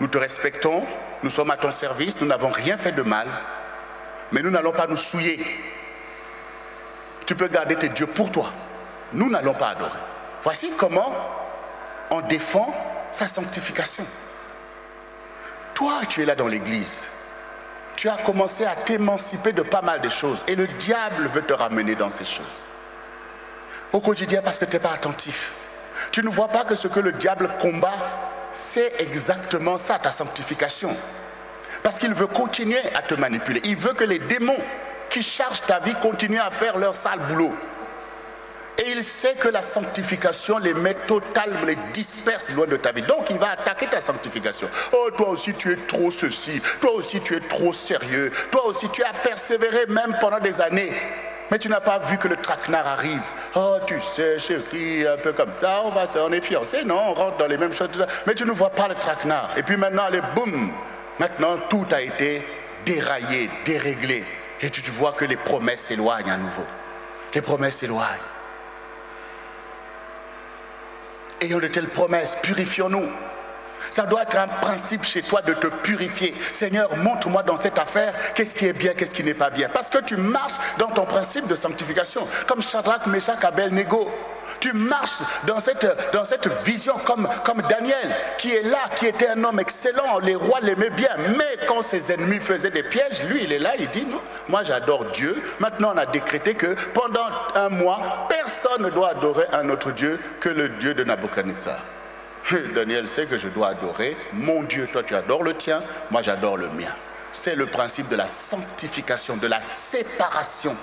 Nous 0.00 0.08
te 0.08 0.18
respectons, 0.18 0.84
nous 1.22 1.30
sommes 1.30 1.50
à 1.50 1.56
ton 1.56 1.70
service, 1.70 2.20
nous 2.20 2.26
n'avons 2.26 2.50
rien 2.50 2.78
fait 2.78 2.92
de 2.92 3.02
mal, 3.02 3.26
mais 4.32 4.42
nous 4.42 4.50
n'allons 4.50 4.72
pas 4.72 4.86
nous 4.86 4.96
souiller. 4.96 5.44
Tu 7.26 7.34
peux 7.34 7.48
garder 7.48 7.76
tes 7.76 7.88
dieux 7.88 8.06
pour 8.06 8.30
toi. 8.30 8.50
Nous 9.12 9.28
n'allons 9.28 9.54
pas 9.54 9.70
adorer. 9.70 9.98
Voici 10.42 10.70
comment 10.78 11.12
on 12.10 12.20
défend 12.22 12.72
sa 13.12 13.26
sanctification. 13.26 14.04
Toi, 15.74 16.00
tu 16.08 16.22
es 16.22 16.24
là 16.24 16.34
dans 16.34 16.46
l'église. 16.46 17.08
Tu 17.96 18.08
as 18.08 18.16
commencé 18.16 18.64
à 18.64 18.74
t'émanciper 18.76 19.52
de 19.52 19.62
pas 19.62 19.82
mal 19.82 20.00
de 20.00 20.08
choses 20.08 20.44
et 20.46 20.54
le 20.54 20.66
diable 20.66 21.26
veut 21.26 21.42
te 21.42 21.52
ramener 21.52 21.96
dans 21.96 22.10
ces 22.10 22.24
choses. 22.24 22.66
Au 23.92 24.00
quotidien 24.00 24.40
parce 24.42 24.58
que 24.58 24.64
tu 24.66 24.74
n'es 24.74 24.78
pas 24.78 24.92
attentif. 24.92 25.52
Tu 26.12 26.22
ne 26.22 26.28
vois 26.28 26.48
pas 26.48 26.64
que 26.64 26.76
ce 26.76 26.86
que 26.86 27.00
le 27.00 27.12
diable 27.12 27.50
combat, 27.60 27.94
c'est 28.52 29.00
exactement 29.00 29.78
ça, 29.78 29.98
ta 29.98 30.10
sanctification. 30.10 30.90
Parce 31.82 31.98
qu'il 31.98 32.14
veut 32.14 32.26
continuer 32.26 32.80
à 32.94 33.02
te 33.02 33.14
manipuler. 33.14 33.60
Il 33.64 33.76
veut 33.76 33.94
que 33.94 34.04
les 34.04 34.18
démons 34.18 34.58
qui 35.10 35.22
chargent 35.22 35.62
ta 35.62 35.80
vie 35.80 35.94
continuent 36.02 36.40
à 36.40 36.50
faire 36.50 36.78
leur 36.78 36.94
sale 36.94 37.20
boulot. 37.28 37.52
Et 38.78 38.92
il 38.92 39.02
sait 39.02 39.34
que 39.34 39.48
la 39.48 39.60
sanctification 39.60 40.58
les 40.58 40.72
met 40.72 40.94
totalement, 41.06 41.64
les 41.64 41.76
disperse 41.92 42.50
loin 42.50 42.66
de 42.66 42.76
ta 42.76 42.92
vie. 42.92 43.02
Donc 43.02 43.28
il 43.28 43.38
va 43.38 43.50
attaquer 43.50 43.86
ta 43.86 44.00
sanctification. 44.00 44.68
Oh, 44.92 45.10
toi 45.16 45.30
aussi 45.30 45.52
tu 45.54 45.72
es 45.72 45.76
trop 45.76 46.12
ceci. 46.12 46.60
Toi 46.80 46.92
aussi 46.92 47.20
tu 47.20 47.34
es 47.34 47.40
trop 47.40 47.72
sérieux. 47.72 48.30
Toi 48.52 48.66
aussi 48.66 48.88
tu 48.90 49.02
as 49.02 49.12
persévéré 49.12 49.86
même 49.86 50.16
pendant 50.20 50.38
des 50.38 50.60
années. 50.60 50.92
Mais 51.50 51.58
tu 51.58 51.68
n'as 51.68 51.80
pas 51.80 51.98
vu 51.98 52.18
que 52.18 52.28
le 52.28 52.36
traquenard 52.36 52.86
arrive. 52.86 53.22
Oh, 53.54 53.78
tu 53.86 54.00
sais, 54.00 54.38
chérie, 54.38 55.06
un 55.06 55.16
peu 55.16 55.32
comme 55.32 55.52
ça, 55.52 55.82
on 55.84 55.90
va, 55.90 56.04
on 56.20 56.32
est 56.32 56.40
fiancés, 56.40 56.84
non, 56.84 57.00
on 57.08 57.14
rentre 57.14 57.38
dans 57.38 57.46
les 57.46 57.56
mêmes 57.56 57.72
choses, 57.72 57.88
tout 57.90 57.98
ça. 57.98 58.06
Mais 58.26 58.34
tu 58.34 58.44
ne 58.44 58.52
vois 58.52 58.70
pas 58.70 58.88
le 58.88 58.94
traquenard. 58.94 59.50
Et 59.56 59.62
puis 59.62 59.76
maintenant, 59.76 60.04
allez, 60.04 60.20
boum, 60.34 60.70
maintenant 61.18 61.56
tout 61.68 61.86
a 61.90 62.02
été 62.02 62.46
déraillé, 62.84 63.50
déréglé. 63.64 64.24
Et 64.60 64.70
tu 64.70 64.90
vois 64.90 65.12
que 65.12 65.24
les 65.24 65.36
promesses 65.36 65.82
s'éloignent 65.82 66.30
à 66.30 66.36
nouveau. 66.36 66.66
Les 67.34 67.42
promesses 67.42 67.76
s'éloignent. 67.76 68.04
Ayons 71.40 71.58
de 71.60 71.68
telles 71.68 71.88
promesses, 71.88 72.36
purifions-nous. 72.42 73.08
Ça 73.90 74.04
doit 74.04 74.22
être 74.22 74.36
un 74.36 74.48
principe 74.48 75.04
chez 75.04 75.22
toi 75.22 75.42
de 75.42 75.54
te 75.54 75.66
purifier. 75.66 76.34
Seigneur, 76.52 76.94
montre-moi 76.98 77.42
dans 77.42 77.56
cette 77.56 77.78
affaire 77.78 78.12
qu'est-ce 78.34 78.54
qui 78.54 78.66
est 78.66 78.72
bien, 78.72 78.94
qu'est-ce 78.94 79.14
qui 79.14 79.24
n'est 79.24 79.34
pas 79.34 79.50
bien. 79.50 79.68
Parce 79.68 79.90
que 79.90 79.98
tu 79.98 80.16
marches 80.16 80.54
dans 80.78 80.88
ton 80.88 81.04
principe 81.04 81.46
de 81.46 81.54
sanctification, 81.54 82.22
comme 82.46 82.62
Shadrach, 82.62 83.06
Meshach, 83.06 83.44
Abel, 83.44 83.72
Nego. 83.72 84.10
Tu 84.60 84.72
marches 84.72 85.22
dans 85.46 85.60
cette, 85.60 85.86
dans 86.12 86.24
cette 86.24 86.48
vision 86.64 86.94
comme, 87.04 87.28
comme 87.44 87.62
Daniel, 87.68 88.14
qui 88.38 88.54
est 88.54 88.62
là, 88.62 88.78
qui 88.96 89.06
était 89.06 89.28
un 89.28 89.44
homme 89.44 89.60
excellent. 89.60 90.18
Les 90.20 90.34
rois 90.34 90.60
l'aimaient 90.60 90.90
bien. 90.90 91.10
Mais 91.36 91.66
quand 91.66 91.82
ses 91.82 92.12
ennemis 92.12 92.40
faisaient 92.40 92.70
des 92.70 92.82
pièges, 92.82 93.22
lui, 93.24 93.44
il 93.44 93.52
est 93.52 93.58
là, 93.58 93.72
il 93.78 93.88
dit 93.90 94.06
non, 94.06 94.20
moi 94.48 94.62
j'adore 94.62 95.04
Dieu. 95.06 95.40
Maintenant, 95.60 95.92
on 95.94 95.98
a 95.98 96.06
décrété 96.06 96.54
que 96.54 96.74
pendant 96.94 97.28
un 97.54 97.68
mois, 97.68 98.26
personne 98.28 98.82
ne 98.82 98.90
doit 98.90 99.10
adorer 99.10 99.46
un 99.52 99.68
autre 99.68 99.92
Dieu 99.92 100.18
que 100.40 100.48
le 100.48 100.68
Dieu 100.70 100.94
de 100.94 101.04
Nabucodonosor. 101.04 101.97
Daniel 102.74 103.06
sait 103.06 103.26
que 103.26 103.38
je 103.38 103.48
dois 103.48 103.68
adorer 103.68 104.16
mon 104.32 104.62
Dieu. 104.62 104.88
Toi, 104.92 105.02
tu 105.02 105.14
adores 105.14 105.42
le 105.42 105.54
tien, 105.54 105.80
moi, 106.10 106.22
j'adore 106.22 106.56
le 106.56 106.68
mien. 106.70 106.92
C'est 107.32 107.54
le 107.54 107.66
principe 107.66 108.08
de 108.08 108.16
la 108.16 108.26
sanctification, 108.26 109.36
de 109.36 109.46
la 109.46 109.60
séparation. 109.60 110.74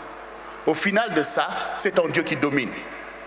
Au 0.65 0.73
final 0.73 1.13
de 1.13 1.23
ça, 1.23 1.47
c'est 1.77 1.91
ton 1.91 2.07
Dieu 2.07 2.23
qui 2.23 2.35
domine. 2.35 2.69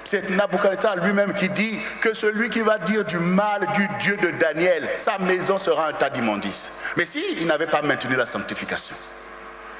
C'est 0.04 0.30
Nabucodonosor 0.30 0.96
lui-même 1.04 1.34
qui 1.34 1.50
dit 1.50 1.78
que 2.00 2.14
celui 2.14 2.48
qui 2.48 2.60
va 2.60 2.78
dire 2.78 3.04
du 3.04 3.18
mal 3.18 3.66
du 3.74 3.86
Dieu 4.00 4.16
de 4.16 4.30
Daniel, 4.30 4.88
sa 4.96 5.18
maison 5.18 5.58
sera 5.58 5.88
un 5.88 5.92
tas 5.92 6.08
d'immondices. 6.08 6.80
Mais 6.96 7.04
s'il 7.04 7.46
n'avait 7.46 7.66
pas 7.66 7.82
maintenu 7.82 8.16
la 8.16 8.24
sanctification, 8.24 8.96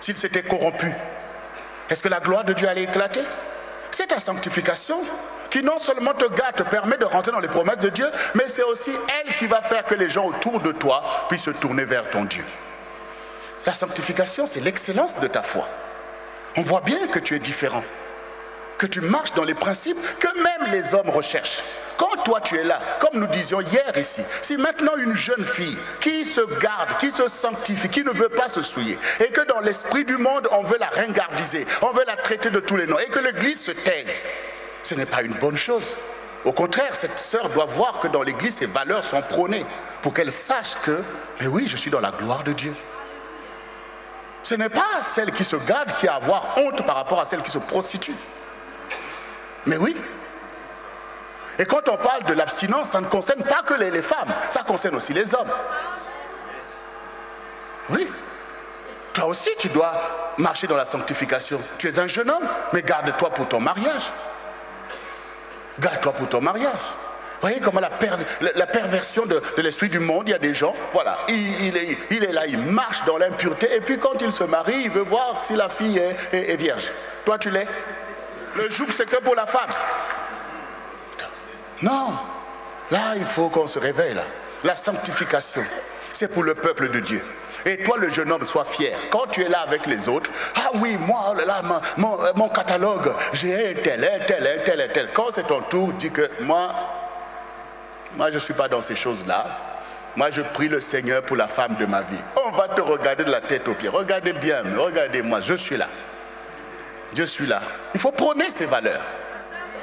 s'il 0.00 0.16
s'était 0.16 0.42
corrompu, 0.42 0.92
est-ce 1.88 2.02
que 2.02 2.08
la 2.08 2.20
gloire 2.20 2.44
de 2.44 2.52
Dieu 2.52 2.68
allait 2.68 2.82
éclater? 2.82 3.22
C'est 3.90 4.08
ta 4.08 4.20
sanctification 4.20 4.98
qui 5.50 5.62
non 5.62 5.78
seulement 5.78 6.14
te 6.14 6.26
garde, 6.26 6.56
te 6.56 6.62
permet 6.62 6.96
de 6.96 7.04
rentrer 7.04 7.32
dans 7.32 7.40
les 7.40 7.48
promesses 7.48 7.78
de 7.78 7.88
Dieu, 7.88 8.06
mais 8.34 8.48
c'est 8.48 8.62
aussi 8.62 8.92
elle 9.20 9.34
qui 9.36 9.46
va 9.46 9.62
faire 9.62 9.84
que 9.84 9.94
les 9.94 10.08
gens 10.08 10.26
autour 10.26 10.60
de 10.60 10.72
toi 10.72 11.02
puissent 11.28 11.44
se 11.44 11.50
tourner 11.50 11.84
vers 11.84 12.08
ton 12.10 12.24
Dieu. 12.24 12.44
La 13.66 13.72
sanctification, 13.72 14.46
c'est 14.46 14.60
l'excellence 14.60 15.20
de 15.20 15.28
ta 15.28 15.42
foi. 15.42 15.68
On 16.56 16.62
voit 16.62 16.80
bien 16.80 17.06
que 17.08 17.18
tu 17.18 17.34
es 17.34 17.38
différent, 17.38 17.84
que 18.78 18.86
tu 18.86 19.00
marches 19.00 19.34
dans 19.34 19.44
les 19.44 19.54
principes 19.54 19.98
que 20.18 20.28
même 20.42 20.72
les 20.72 20.94
hommes 20.94 21.10
recherchent. 21.10 21.62
Quand 21.96 22.22
toi 22.24 22.40
tu 22.40 22.56
es 22.56 22.62
là, 22.62 22.80
comme 23.00 23.18
nous 23.20 23.26
disions 23.26 23.60
hier 23.60 23.92
ici, 23.98 24.22
si 24.40 24.56
maintenant 24.56 24.96
une 24.96 25.16
jeune 25.16 25.44
fille 25.44 25.76
qui 25.98 26.24
se 26.24 26.40
garde, 26.60 26.96
qui 26.98 27.10
se 27.10 27.26
sanctifie, 27.26 27.88
qui 27.88 28.04
ne 28.04 28.10
veut 28.10 28.28
pas 28.28 28.46
se 28.46 28.62
souiller, 28.62 28.96
et 29.18 29.28
que 29.28 29.40
dans 29.42 29.60
l'esprit 29.60 30.04
du 30.04 30.16
monde 30.16 30.48
on 30.52 30.62
veut 30.62 30.78
la 30.78 30.88
ringardiser, 30.90 31.66
on 31.82 31.90
veut 31.90 32.04
la 32.06 32.16
traiter 32.16 32.50
de 32.50 32.60
tous 32.60 32.76
les 32.76 32.86
noms, 32.86 32.98
et 33.00 33.06
que 33.06 33.18
l'Église 33.18 33.60
se 33.60 33.72
taise, 33.72 34.26
ce 34.88 34.94
n'est 34.94 35.06
pas 35.06 35.22
une 35.22 35.34
bonne 35.34 35.56
chose. 35.56 35.96
Au 36.44 36.52
contraire, 36.52 36.96
cette 36.96 37.18
sœur 37.18 37.50
doit 37.50 37.66
voir 37.66 37.98
que 37.98 38.08
dans 38.08 38.22
l'Église, 38.22 38.56
ses 38.56 38.66
valeurs 38.66 39.04
sont 39.04 39.20
prônées, 39.20 39.66
pour 40.02 40.14
qu'elle 40.14 40.32
sache 40.32 40.76
que, 40.82 41.02
mais 41.40 41.46
oui, 41.46 41.66
je 41.68 41.76
suis 41.76 41.90
dans 41.90 42.00
la 42.00 42.10
gloire 42.10 42.42
de 42.42 42.52
Dieu. 42.52 42.72
Ce 44.42 44.54
n'est 44.54 44.70
pas 44.70 45.02
celle 45.02 45.32
qui 45.32 45.44
se 45.44 45.56
garde 45.56 45.92
qui 45.94 46.08
a 46.08 46.14
à 46.14 46.16
avoir 46.16 46.56
honte 46.56 46.86
par 46.86 46.96
rapport 46.96 47.20
à 47.20 47.24
celle 47.24 47.42
qui 47.42 47.50
se 47.50 47.58
prostitue. 47.58 48.14
Mais 49.66 49.76
oui, 49.76 49.94
et 51.58 51.66
quand 51.66 51.88
on 51.88 51.96
parle 51.96 52.22
de 52.22 52.32
l'abstinence, 52.32 52.90
ça 52.90 53.00
ne 53.00 53.06
concerne 53.06 53.42
pas 53.42 53.62
que 53.62 53.74
les, 53.74 54.00
femmes, 54.00 54.32
ça 54.48 54.62
concerne 54.62 54.94
aussi 54.94 55.12
les 55.12 55.34
hommes. 55.34 55.50
Oui. 57.90 58.08
Toi 59.12 59.26
aussi, 59.26 59.50
tu 59.58 59.68
dois 59.68 59.92
marcher 60.38 60.68
dans 60.68 60.76
la 60.76 60.84
sanctification. 60.84 61.58
Tu 61.76 61.88
es 61.88 61.98
un 61.98 62.06
jeune 62.06 62.30
homme, 62.30 62.46
mais 62.72 62.82
garde-toi 62.82 63.30
pour 63.30 63.48
ton 63.48 63.58
mariage. 63.58 64.12
Garde-toi 65.80 66.12
pour 66.12 66.28
ton 66.28 66.40
mariage. 66.40 66.72
Vous 67.40 67.46
voyez 67.46 67.60
comment 67.60 67.78
la, 67.78 68.66
perversion 68.66 69.24
de, 69.24 69.40
l'esprit 69.58 69.88
du 69.88 70.00
monde, 70.00 70.24
il 70.26 70.32
y 70.32 70.34
a 70.34 70.40
des 70.40 70.54
gens, 70.54 70.74
voilà, 70.92 71.18
il, 71.28 71.76
est, 71.76 72.32
là, 72.32 72.46
il 72.48 72.58
marche 72.58 73.04
dans 73.04 73.16
l'impureté, 73.16 73.76
et 73.76 73.80
puis 73.80 73.96
quand 73.96 74.20
il 74.22 74.32
se 74.32 74.42
marie, 74.42 74.82
il 74.86 74.90
veut 74.90 75.02
voir 75.02 75.44
si 75.44 75.54
la 75.54 75.68
fille 75.68 76.02
est, 76.32 76.56
vierge. 76.56 76.90
Toi, 77.24 77.38
tu 77.38 77.50
l'es? 77.50 77.68
Le 78.56 78.68
joug, 78.70 78.88
c'est 78.90 79.08
que 79.08 79.22
pour 79.22 79.36
la 79.36 79.46
femme. 79.46 79.70
Non. 81.82 82.10
Là, 82.90 83.14
il 83.16 83.26
faut 83.26 83.48
qu'on 83.50 83.68
se 83.68 83.78
réveille. 83.78 84.16
La 84.64 84.74
sanctification, 84.74 85.62
c'est 86.12 86.32
pour 86.32 86.42
le 86.42 86.56
peuple 86.56 86.90
de 86.90 86.98
Dieu. 86.98 87.22
Et 87.68 87.76
toi, 87.76 87.98
le 87.98 88.08
jeune 88.08 88.32
homme, 88.32 88.44
sois 88.44 88.64
fier. 88.64 88.96
Quand 89.10 89.26
tu 89.30 89.42
es 89.42 89.48
là 89.48 89.60
avec 89.60 89.84
les 89.84 90.08
autres, 90.08 90.30
ah 90.56 90.70
oui, 90.76 90.96
moi, 90.96 91.34
oh 91.34 91.38
euh, 91.38 92.32
mon, 92.34 92.48
catalogue, 92.48 93.12
j'ai 93.34 93.70
un 93.70 93.74
tel, 93.74 94.02
un 94.02 94.24
tel, 94.24 94.46
un 94.46 94.64
tel, 94.64 94.80
un 94.80 94.88
tel. 94.88 95.08
Quand 95.12 95.30
c'est 95.30 95.46
ton 95.46 95.60
tour, 95.60 95.92
dis 95.92 96.10
que 96.10 96.22
moi, 96.40 96.74
moi, 98.16 98.30
je 98.30 98.36
ne 98.36 98.40
suis 98.40 98.54
pas 98.54 98.68
dans 98.68 98.80
ces 98.80 98.96
choses-là. 98.96 99.44
Moi, 100.16 100.30
je 100.30 100.40
prie 100.40 100.68
le 100.68 100.80
Seigneur 100.80 101.22
pour 101.22 101.36
la 101.36 101.46
femme 101.46 101.76
de 101.76 101.84
ma 101.84 102.00
vie. 102.00 102.16
On 102.46 102.50
va 102.52 102.68
te 102.68 102.80
regarder 102.80 103.24
de 103.24 103.30
la 103.30 103.42
tête 103.42 103.68
aux 103.68 103.74
pieds. 103.74 103.90
Regardez 103.90 104.32
bien, 104.32 104.62
regardez-moi, 104.76 105.40
je 105.40 105.54
suis 105.54 105.76
là. 105.76 105.88
Je 107.14 107.24
suis 107.24 107.46
là. 107.46 107.60
Il 107.92 108.00
faut 108.00 108.12
prôner 108.12 108.50
ces 108.50 108.64
valeurs. 108.64 109.04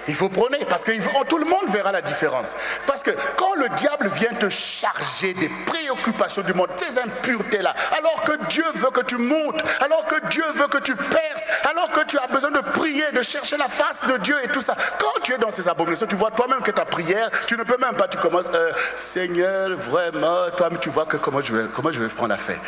Il 0.07 0.15
faut 0.15 0.29
prôner 0.29 0.59
parce 0.69 0.83
que 0.83 0.91
tout 1.27 1.37
le 1.37 1.45
monde 1.45 1.67
verra 1.69 1.91
la 1.91 2.01
différence. 2.01 2.55
Parce 2.85 3.03
que 3.03 3.11
quand 3.37 3.55
le 3.55 3.69
diable 3.69 4.09
vient 4.09 4.33
te 4.33 4.49
charger 4.49 5.33
des 5.33 5.49
préoccupations 5.65 6.41
du 6.41 6.53
monde, 6.53 6.69
ces 6.77 6.99
impuretés-là, 6.99 7.73
alors 7.97 8.23
que 8.23 8.33
Dieu 8.47 8.63
veut 8.75 8.91
que 8.91 9.01
tu 9.01 9.17
montes, 9.17 9.63
alors 9.81 10.05
que 10.05 10.27
Dieu 10.27 10.43
veut 10.55 10.67
que 10.67 10.77
tu 10.77 10.95
perces, 10.95 11.49
alors 11.69 11.91
que 11.91 12.05
tu 12.05 12.17
as 12.17 12.27
besoin 12.27 12.51
de 12.51 12.59
prier, 12.59 13.03
de 13.13 13.21
chercher 13.21 13.57
la 13.57 13.67
face 13.67 14.05
de 14.05 14.17
Dieu 14.17 14.35
et 14.43 14.47
tout 14.49 14.61
ça, 14.61 14.75
quand 14.99 15.21
tu 15.23 15.33
es 15.33 15.37
dans 15.37 15.51
ces 15.51 15.67
abominations, 15.67 16.07
tu 16.07 16.15
vois 16.15 16.31
toi-même 16.31 16.61
que 16.61 16.71
ta 16.71 16.85
prière, 16.85 17.29
tu 17.47 17.57
ne 17.57 17.63
peux 17.63 17.77
même 17.77 17.95
pas, 17.95 18.07
tu 18.07 18.17
commences, 18.17 18.49
euh, 18.53 18.71
Seigneur, 18.95 19.75
vraiment, 19.77 20.49
toi-même 20.55 20.79
tu 20.79 20.89
vois 20.89 21.05
que 21.05 21.17
comment 21.17 21.41
je 21.41 21.55
vais, 21.55 21.67
comment 21.73 21.91
je 21.91 21.99
vais 21.99 22.07
prendre 22.07 22.35
fête. 22.37 22.59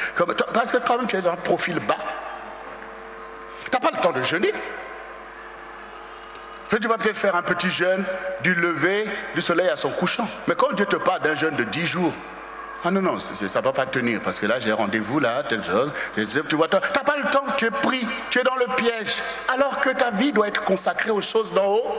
parce 0.54 0.72
que 0.72 0.78
toi-même 0.78 1.08
tu 1.08 1.18
es 1.18 1.28
un 1.28 1.36
profil 1.36 1.80
bas. 1.80 1.96
Tu 3.64 3.70
n'as 3.72 3.80
pas 3.80 3.92
le 3.96 4.02
temps 4.02 4.12
de 4.12 4.24
jeûner. 4.24 4.54
Tu 6.70 6.88
vas 6.88 6.98
peut-être 6.98 7.18
faire 7.18 7.36
un 7.36 7.42
petit 7.42 7.70
jeûne 7.70 8.04
du 8.42 8.54
lever 8.54 9.06
du 9.36 9.42
soleil 9.42 9.70
à 9.70 9.76
son 9.76 9.90
couchant. 9.90 10.28
Mais 10.48 10.56
quand 10.56 10.74
Dieu 10.74 10.86
te 10.86 10.98
parle 10.98 11.22
d'un 11.22 11.36
jeûne 11.36 11.56
de 11.56 11.64
10 11.64 11.86
jours, 11.86 12.14
ah 12.84 12.92
non, 12.92 13.02
non, 13.02 13.20
ça 13.20 13.34
ne 13.60 13.64
va 13.64 13.74
pas 13.74 13.86
tenir 13.86 14.22
parce 14.22 14.40
que 14.40 14.46
là 14.46 14.60
j'ai 14.60 14.72
rendez-vous 14.72 15.20
là, 15.20 15.44
telle 15.44 15.64
chose. 15.64 15.92
Tu 16.16 16.56
vois, 16.56 16.68
tu 16.68 16.76
n'as 16.76 17.04
pas 17.04 17.18
le 17.18 17.30
temps, 17.30 17.44
tu 17.58 17.66
es 17.66 17.72
pris, 17.72 18.06
tu 18.30 18.40
es 18.40 18.44
dans 18.44 18.56
le 18.56 18.68
piège. 18.76 19.16
Alors 19.54 19.80
que 19.80 19.90
ta 19.90 20.12
vie 20.12 20.32
doit 20.32 20.48
être 20.48 20.64
consacrée 20.64 21.10
aux 21.10 21.22
choses 21.22 21.54
d'en 21.54 21.66
haut. 21.66 21.96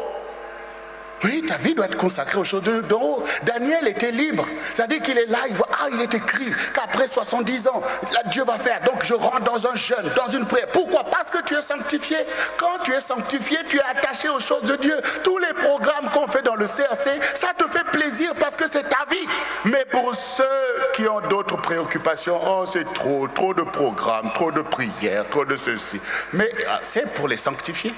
Oui, 1.25 1.45
ta 1.47 1.57
vie 1.57 1.75
doit 1.75 1.87
être 1.87 1.97
consacrée 1.97 2.39
aux 2.39 2.45
choses 2.45 2.63
d'en 2.63 3.01
haut. 3.01 3.25
Daniel 3.43 3.89
était 3.89 4.13
libre. 4.13 4.47
C'est-à-dire 4.73 5.03
qu'il 5.03 5.19
est 5.19 5.27
là, 5.27 5.39
il 5.49 5.57
voit, 5.57 5.69
ah, 5.73 5.87
il 5.93 6.01
est 6.01 6.15
écrit 6.15 6.53
qu'après 6.73 7.09
70 7.09 7.69
ans, 7.69 7.83
Dieu 8.27 8.45
va 8.45 8.59
faire. 8.59 8.81
Donc 8.83 9.05
je 9.05 9.15
rentre 9.15 9.41
dans 9.41 9.67
un 9.67 9.75
jeûne, 9.75 10.11
dans 10.17 10.29
une 10.29 10.47
prière. 10.47 10.69
Pourquoi? 10.69 11.05
Parce 11.05 11.31
que 11.31 11.43
tu 11.43 11.55
es 11.55 11.63
sanctifié. 11.63 12.17
Quand 12.57 12.79
tu 12.85 12.93
es 12.93 13.01
sanctifié, 13.01 13.59
tu 13.69 13.79
es 13.79 13.83
attaché 13.83 14.29
aux 14.29 14.39
choses 14.39 14.63
de 14.63 14.77
Dieu. 14.77 14.97
Tous 15.25 15.39
les 15.39 15.53
programmes 15.55 16.09
qu'on 16.13 16.29
fait 16.29 16.43
dans 16.43 16.55
le 16.55 16.67
CRC, 16.67 17.11
ça 17.35 17.49
te 17.57 17.69
fait 17.69 17.85
plaisir 17.85 18.33
parce 18.39 18.57
que 18.57 18.69
c'est 18.69 18.85
ta 18.85 19.05
vie. 19.11 19.27
Mais 19.65 19.85
pour 19.91 20.15
ceux 20.15 20.45
qui 20.95 21.09
ont 21.09 21.21
d'autres 21.29 21.57
préoccupations, 21.57 22.39
oh, 22.47 22.65
c'est 22.67 22.93
trop, 22.93 23.27
trop 23.29 23.55
de 23.55 23.63
programmes, 23.63 24.33
trop 24.35 24.53
de 24.53 24.63
prières, 24.63 25.29
trop 25.31 25.45
de 25.45 25.57
ceci. 25.57 26.01
Mais 26.33 26.49
ah, 26.69 26.81
c'est 26.85 27.13
pour 27.15 27.27
les 27.27 27.37
sanctifier. 27.37 27.93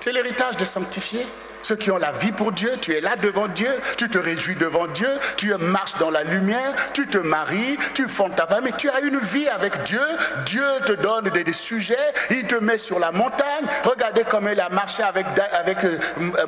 C'est 0.00 0.12
l'héritage 0.12 0.56
de 0.56 0.64
sanctifier. 0.64 1.26
Ceux 1.68 1.76
qui 1.76 1.90
ont 1.90 1.98
la 1.98 2.12
vie 2.12 2.32
pour 2.32 2.50
Dieu, 2.50 2.70
tu 2.80 2.94
es 2.94 3.02
là 3.02 3.14
devant 3.16 3.46
Dieu, 3.46 3.68
tu 3.98 4.08
te 4.08 4.16
réjouis 4.16 4.54
devant 4.54 4.86
Dieu, 4.86 5.10
tu 5.36 5.54
marches 5.56 5.98
dans 5.98 6.10
la 6.10 6.24
lumière, 6.24 6.72
tu 6.94 7.06
te 7.06 7.18
maries, 7.18 7.76
tu 7.92 8.08
fondes 8.08 8.34
ta 8.34 8.46
famille, 8.46 8.72
tu 8.78 8.88
as 8.88 9.00
une 9.00 9.18
vie 9.18 9.46
avec 9.48 9.82
Dieu. 9.82 10.00
Dieu 10.46 10.64
te 10.86 10.92
donne 10.92 11.28
des, 11.28 11.52
sujets, 11.52 11.94
il 12.30 12.46
te 12.46 12.54
met 12.54 12.78
sur 12.78 12.98
la 12.98 13.12
montagne. 13.12 13.66
Regardez 13.84 14.24
comme 14.24 14.48
il 14.50 14.58
a 14.58 14.70
marché 14.70 15.02
avec, 15.02 15.26
avec 15.52 15.84
euh, 15.84 15.98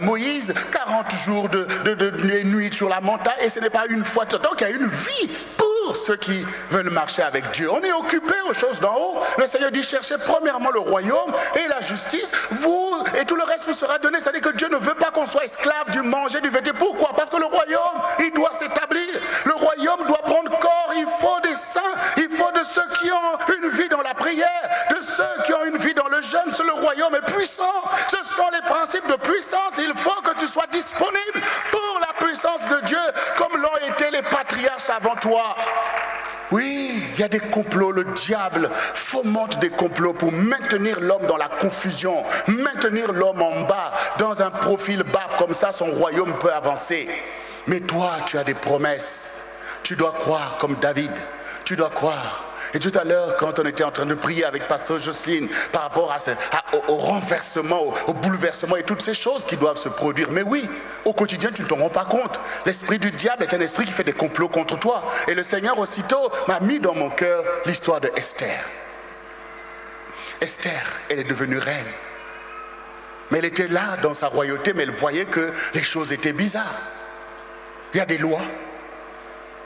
Moïse, 0.00 0.54
40 0.70 1.14
jours 1.16 1.50
de, 1.50 1.66
de, 1.84 2.42
nuit 2.44 2.72
sur 2.72 2.88
la 2.88 3.02
montagne, 3.02 3.34
et 3.42 3.50
ce 3.50 3.60
n'est 3.60 3.68
pas 3.68 3.84
une 3.90 4.06
fois. 4.06 4.24
Donc 4.24 4.62
il 4.62 4.62
y 4.62 4.64
a 4.64 4.70
une 4.70 4.88
vie 4.88 5.30
pour 5.58 5.96
ceux 5.96 6.16
qui 6.16 6.46
veulent 6.70 6.88
marcher 6.88 7.22
avec 7.22 7.50
Dieu. 7.50 7.70
On 7.70 7.82
est 7.82 7.92
occupé 7.92 8.34
aux 8.48 8.54
choses 8.54 8.80
d'en 8.80 8.96
haut. 8.96 9.18
Le 9.38 9.46
Seigneur 9.46 9.70
dit 9.70 9.82
cherchez 9.82 10.14
premièrement 10.18 10.70
le 10.70 10.80
royaume 10.80 11.32
et 11.56 11.68
la 11.68 11.82
justice, 11.82 12.32
vous 12.50 13.04
et 13.20 13.24
tout 13.24 13.36
le 13.36 13.42
reste 13.42 13.66
vous 13.66 13.72
sera 13.72 13.98
donné. 13.98 14.18
C'est-à-dire 14.20 14.40
que 14.40 14.56
Dieu 14.56 14.68
ne 14.68 14.76
veut 14.76 14.94
pas 14.94 15.09
qu'on 15.10 15.26
soit 15.26 15.44
esclave 15.44 15.90
du 15.90 16.02
manger, 16.02 16.40
du 16.40 16.48
vêtement. 16.48 16.78
Pourquoi? 16.78 17.10
Parce 17.16 17.30
que 17.30 17.36
le 17.36 17.46
royaume, 17.46 18.00
il 18.18 18.32
doit 18.32 18.52
s'établir. 18.52 19.06
Le 19.44 19.54
royaume 19.54 20.06
doit 20.06 20.22
prendre 20.22 20.58
corps. 20.58 20.79
Il 20.96 21.06
faut 21.06 21.40
des 21.42 21.54
saints. 21.54 21.80
Il 22.16 22.28
faut 22.28 22.50
de 22.52 22.64
ceux 22.64 22.86
qui 23.00 23.10
ont 23.10 23.54
une 23.56 23.70
vie 23.70 23.88
dans 23.88 24.02
la 24.02 24.14
prière, 24.14 24.70
de 24.90 25.00
ceux 25.00 25.42
qui 25.44 25.52
ont 25.52 25.64
une 25.64 25.76
vie 25.78 25.94
dans 25.94 26.08
le 26.08 26.20
jeûne. 26.22 26.52
Le 26.66 26.80
royaume 26.80 27.14
est 27.14 27.32
puissant. 27.32 27.82
Ce 28.08 28.16
sont 28.24 28.48
les 28.52 28.62
principes 28.62 29.06
de 29.08 29.16
puissance. 29.16 29.78
Il 29.78 29.92
faut 29.94 30.20
que 30.22 30.38
tu 30.38 30.46
sois 30.46 30.66
disponible 30.72 31.40
pour 31.70 32.00
la 32.00 32.26
puissance 32.26 32.66
de 32.66 32.80
Dieu, 32.86 32.98
comme 33.36 33.60
l'ont 33.60 33.94
été 33.94 34.10
les 34.10 34.22
patriarches 34.22 34.90
avant 34.90 35.14
toi. 35.16 35.56
Oui, 36.50 37.02
il 37.14 37.20
y 37.20 37.22
a 37.22 37.28
des 37.28 37.38
complots. 37.38 37.92
Le 37.92 38.04
diable 38.04 38.68
fomente 38.72 39.58
des 39.60 39.70
complots 39.70 40.12
pour 40.12 40.32
maintenir 40.32 41.00
l'homme 41.00 41.26
dans 41.26 41.36
la 41.36 41.48
confusion, 41.48 42.24
maintenir 42.48 43.12
l'homme 43.12 43.42
en 43.42 43.62
bas, 43.62 43.92
dans 44.18 44.42
un 44.42 44.50
profil 44.50 45.02
bas. 45.04 45.28
Comme 45.38 45.52
ça, 45.52 45.72
son 45.72 45.86
royaume 45.86 46.32
peut 46.38 46.52
avancer. 46.52 47.08
Mais 47.66 47.80
toi, 47.80 48.10
tu 48.26 48.36
as 48.38 48.44
des 48.44 48.54
promesses. 48.54 49.59
Tu 49.82 49.96
dois 49.96 50.12
croire 50.12 50.56
comme 50.58 50.76
David. 50.76 51.12
Tu 51.64 51.76
dois 51.76 51.90
croire. 51.90 52.50
Et 52.74 52.78
tout 52.78 52.92
à 52.98 53.04
l'heure, 53.04 53.36
quand 53.36 53.58
on 53.58 53.64
était 53.64 53.84
en 53.84 53.90
train 53.90 54.06
de 54.06 54.14
prier 54.14 54.44
avec 54.44 54.68
Pasteur 54.68 54.98
Jocelyne 54.98 55.48
par 55.72 55.82
rapport 55.82 56.14
au, 56.88 56.96
renversement, 56.96 57.92
au, 58.06 58.12
bouleversement 58.12 58.76
et 58.76 58.84
toutes 58.84 59.02
ces 59.02 59.14
choses 59.14 59.44
qui 59.44 59.56
doivent 59.56 59.76
se 59.76 59.88
produire. 59.88 60.30
Mais 60.30 60.42
oui, 60.42 60.68
au 61.04 61.12
quotidien, 61.12 61.50
tu 61.52 61.62
ne 61.62 61.66
t'en 61.66 61.76
rends 61.76 61.88
pas 61.88 62.04
compte. 62.04 62.38
L'esprit 62.66 62.98
du 62.98 63.10
diable 63.10 63.42
est 63.42 63.54
un 63.54 63.60
esprit 63.60 63.84
qui 63.86 63.92
fait 63.92 64.04
des 64.04 64.12
complots 64.12 64.48
contre 64.48 64.78
toi. 64.78 65.02
Et 65.26 65.34
le 65.34 65.42
Seigneur 65.42 65.78
aussitôt 65.78 66.30
m'a 66.46 66.60
mis 66.60 66.78
dans 66.78 66.94
mon 66.94 67.10
cœur 67.10 67.42
l'histoire 67.66 68.00
de 68.00 68.10
Esther. 68.16 68.60
Esther, 70.40 71.00
elle 71.10 71.20
est 71.20 71.24
devenue 71.24 71.58
reine. 71.58 71.86
Mais 73.30 73.38
elle 73.38 73.44
était 73.44 73.68
là 73.68 73.96
dans 74.02 74.14
sa 74.14 74.28
royauté, 74.28 74.72
mais 74.74 74.84
elle 74.84 74.90
voyait 74.90 75.26
que 75.26 75.52
les 75.74 75.82
choses 75.82 76.12
étaient 76.12 76.32
bizarres. 76.32 76.80
Il 77.94 77.98
y 77.98 78.00
a 78.00 78.06
des 78.06 78.18
lois 78.18 78.42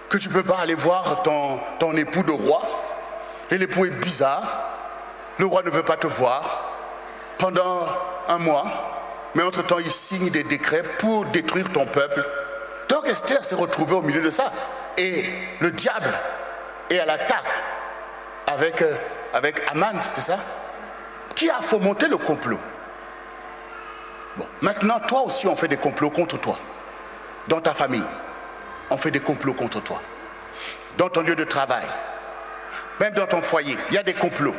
que 0.09 0.18
tu 0.18 0.28
ne 0.28 0.34
peux 0.34 0.42
pas 0.42 0.59
aller 0.59 0.74
voir 0.74 1.22
ton, 1.22 1.92
époux 1.92 2.22
de 2.22 2.32
roi 2.32 2.62
et 3.50 3.59
l'époux 3.59 3.84
est 3.84 3.90
bizarre. 3.90 4.42
Le 5.38 5.46
roi 5.46 5.62
ne 5.62 5.70
veut 5.70 5.82
pas 5.82 5.96
te 5.96 6.07
voir 6.07 6.72
pendant 7.38 7.86
un 8.28 8.38
mois. 8.38 8.64
Mais 9.34 9.42
entre-temps, 9.42 9.80
il 9.80 9.90
signe 9.90 10.30
des 10.30 10.44
décrets 10.44 10.84
pour 10.98 11.24
détruire 11.26 11.70
ton 11.72 11.86
peuple. 11.86 12.24
Donc 12.88 13.09
Esther 13.09 13.42
s'est 13.44 13.57
retrouvée 13.57 13.94
au 13.94 14.02
milieu 14.02 14.22
de 14.22 14.30
ça. 14.30 14.50
Et 14.96 15.24
le 15.61 15.72
diable 15.72 16.12
est 16.90 17.00
à 17.00 17.05
l'attaque 17.05 17.52
avec, 18.46 18.82
euh, 18.82 18.94
avec 19.32 19.61
c'est 20.11 20.20
ça? 20.20 20.38
Qui 21.34 21.50
a 21.50 21.61
fomenté 21.61 22.07
le 22.07 22.16
complot? 22.16 22.61
Bon, 24.36 24.46
maintenant, 24.61 25.00
toi 25.00 25.22
aussi, 25.22 25.46
on 25.48 25.57
fait 25.57 25.68
des 25.68 25.76
complots 25.76 26.11
contre 26.11 26.38
toi. 26.38 26.59
Dans 27.48 27.61
ta 27.61 27.74
famille, 27.74 28.05
on 28.91 28.99
fait 28.99 29.11
des 29.11 29.20
complots 29.20 29.55
contre 29.55 29.82
toi. 29.82 30.01
Dans 30.97 31.09
ton 31.09 31.22
lieu 31.22 31.35
de 31.35 31.45
travail, 31.45 31.85
même 33.01 33.14
dans 33.14 33.26
ton 33.26 33.43
foyer, 33.43 33.76
il 33.89 33.95
y 33.95 33.99
a 33.99 34.03
des 34.03 34.14
complots. 34.14 34.55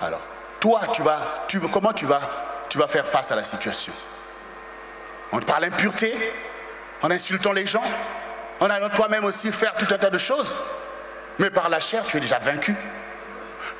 Alors, 0.00 0.22
toi, 0.60 0.82
tu 0.92 1.02
vas, 1.02 1.20
tu, 1.46 1.60
comment 1.60 1.92
tu 1.92 2.06
vas, 2.06 2.20
tu 2.68 2.78
vas 2.78 2.88
faire 2.88 3.06
face 3.06 3.30
à 3.30 3.36
la 3.36 3.44
situation? 3.44 3.92
On 5.32 5.38
te 5.38 5.44
parle 5.44 5.64
impureté, 5.64 6.12
en 7.02 7.10
insultant 7.10 7.52
les 7.52 7.66
gens, 7.66 7.82
en 8.60 8.70
allant 8.70 8.90
toi-même 8.90 9.24
aussi 9.24 9.50
faire 9.52 9.74
tout 9.74 9.86
un 9.92 9.98
tas 9.98 10.10
de 10.10 10.18
choses. 10.18 10.56
Mais 11.38 11.50
par 11.50 11.68
la 11.68 11.80
chair, 11.80 12.04
tu 12.04 12.16
es 12.16 12.20
déjà 12.20 12.38
vaincu. 12.38 12.74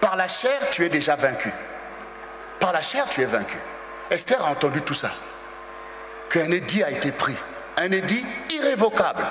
Par 0.00 0.16
la 0.16 0.28
chair, 0.28 0.58
tu 0.70 0.84
es 0.84 0.88
déjà 0.88 1.16
vaincu. 1.16 1.52
Par 2.58 2.72
la 2.72 2.82
chair, 2.82 3.04
tu 3.08 3.20
es 3.20 3.26
vaincu. 3.26 3.58
Esther 4.10 4.42
a 4.44 4.50
entendu 4.50 4.80
tout 4.82 4.94
ça. 4.94 5.10
Qu'un 6.30 6.50
édit 6.50 6.82
a 6.82 6.90
été 6.90 7.12
pris. 7.12 7.36
Un 7.78 7.90
édit 7.90 8.24
irrévocable 8.50 9.24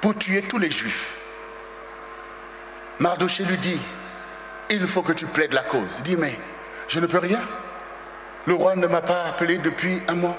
pour 0.00 0.16
tuer 0.16 0.42
tous 0.42 0.58
les 0.58 0.70
juifs. 0.70 1.18
Mardoché 2.98 3.44
lui 3.44 3.58
dit, 3.58 3.78
il 4.70 4.86
faut 4.86 5.02
que 5.02 5.12
tu 5.12 5.26
plaides 5.26 5.52
la 5.52 5.62
cause. 5.62 5.98
Il 5.98 6.02
dit, 6.04 6.16
mais 6.16 6.34
je 6.88 7.00
ne 7.00 7.06
peux 7.06 7.18
rien. 7.18 7.40
Le 8.46 8.54
roi 8.54 8.76
ne 8.76 8.86
m'a 8.86 9.02
pas 9.02 9.24
appelé 9.24 9.58
depuis 9.58 10.02
un 10.08 10.14
mois. 10.14 10.36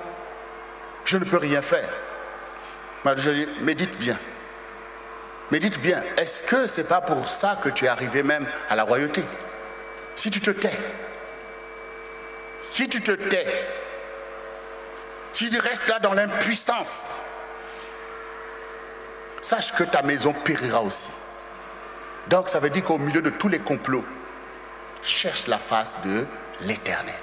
Je 1.06 1.18
ne 1.18 1.26
peux 1.26 1.38
rien 1.38 1.62
faire. 1.62 1.88
Mardoché 3.06 3.46
dit, 3.46 3.48
médite 3.62 3.98
bien. 3.98 4.18
Médite 5.52 5.80
bien. 5.80 6.04
Est-ce 6.18 6.44
que 6.44 6.68
ce 6.68 6.82
n'est 6.82 6.88
pas 6.88 7.02
pour 7.02 7.30
ça 7.30 7.58
que 7.64 7.70
tu 7.70 7.86
es 7.86 7.88
arrivé 7.88 8.24
même 8.24 8.46
à 8.70 8.76
la 8.76 8.84
royauté? 8.84 9.24
Si 10.16 10.32
tu 10.32 10.42
te 10.42 10.52
tais, 10.52 10.74
si 12.68 12.90
tu 12.90 13.02
te 13.02 13.12
tais, 13.12 13.46
tu 15.34 15.58
restes 15.60 15.88
là 15.88 16.00
dans 16.00 16.14
l'impuissance, 16.14 17.20
sache 19.42 19.74
que 19.74 19.84
ta 19.84 20.02
maison 20.02 20.34
périra 20.34 20.82
aussi. 20.82 21.12
Donc 22.28 22.50
ça 22.50 22.60
veut 22.60 22.70
dire 22.70 22.84
qu'au 22.84 22.98
milieu 22.98 23.22
de 23.22 23.30
tous 23.30 23.48
les 23.48 23.60
complots, 23.60 24.04
cherche 25.02 25.48
la 25.48 25.58
face 25.58 26.02
de 26.04 26.26
l'éternel. 26.62 27.16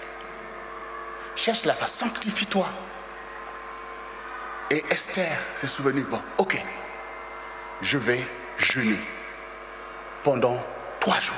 Cherche 1.36 1.64
la 1.64 1.74
face, 1.74 1.92
sanctifie-toi. 1.92 2.66
Et 4.70 4.82
Esther 4.90 5.36
s'est 5.56 5.66
souvenu, 5.66 6.02
bon, 6.02 6.20
ok, 6.38 6.62
je 7.82 7.98
vais 7.98 8.24
jeûner 8.56 9.00
pendant 10.22 10.58
trois 11.00 11.20
jours. 11.20 11.36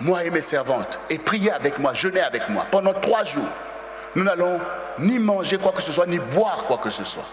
Moi 0.00 0.24
et 0.24 0.30
mes 0.30 0.42
servantes, 0.42 0.98
et 1.08 1.18
prier 1.18 1.52
avec 1.52 1.78
moi, 1.78 1.92
jeûner 1.92 2.20
avec 2.20 2.48
moi 2.48 2.66
pendant 2.70 2.92
trois 2.92 3.24
jours. 3.24 3.48
Nous 4.16 4.24
n'allons 4.24 4.58
ni 4.98 5.18
manger 5.18 5.58
quoi 5.58 5.72
que 5.72 5.82
ce 5.82 5.92
soit, 5.92 6.06
ni 6.06 6.18
boire 6.18 6.64
quoi 6.64 6.78
que 6.78 6.90
ce 6.90 7.04
soit 7.04 7.24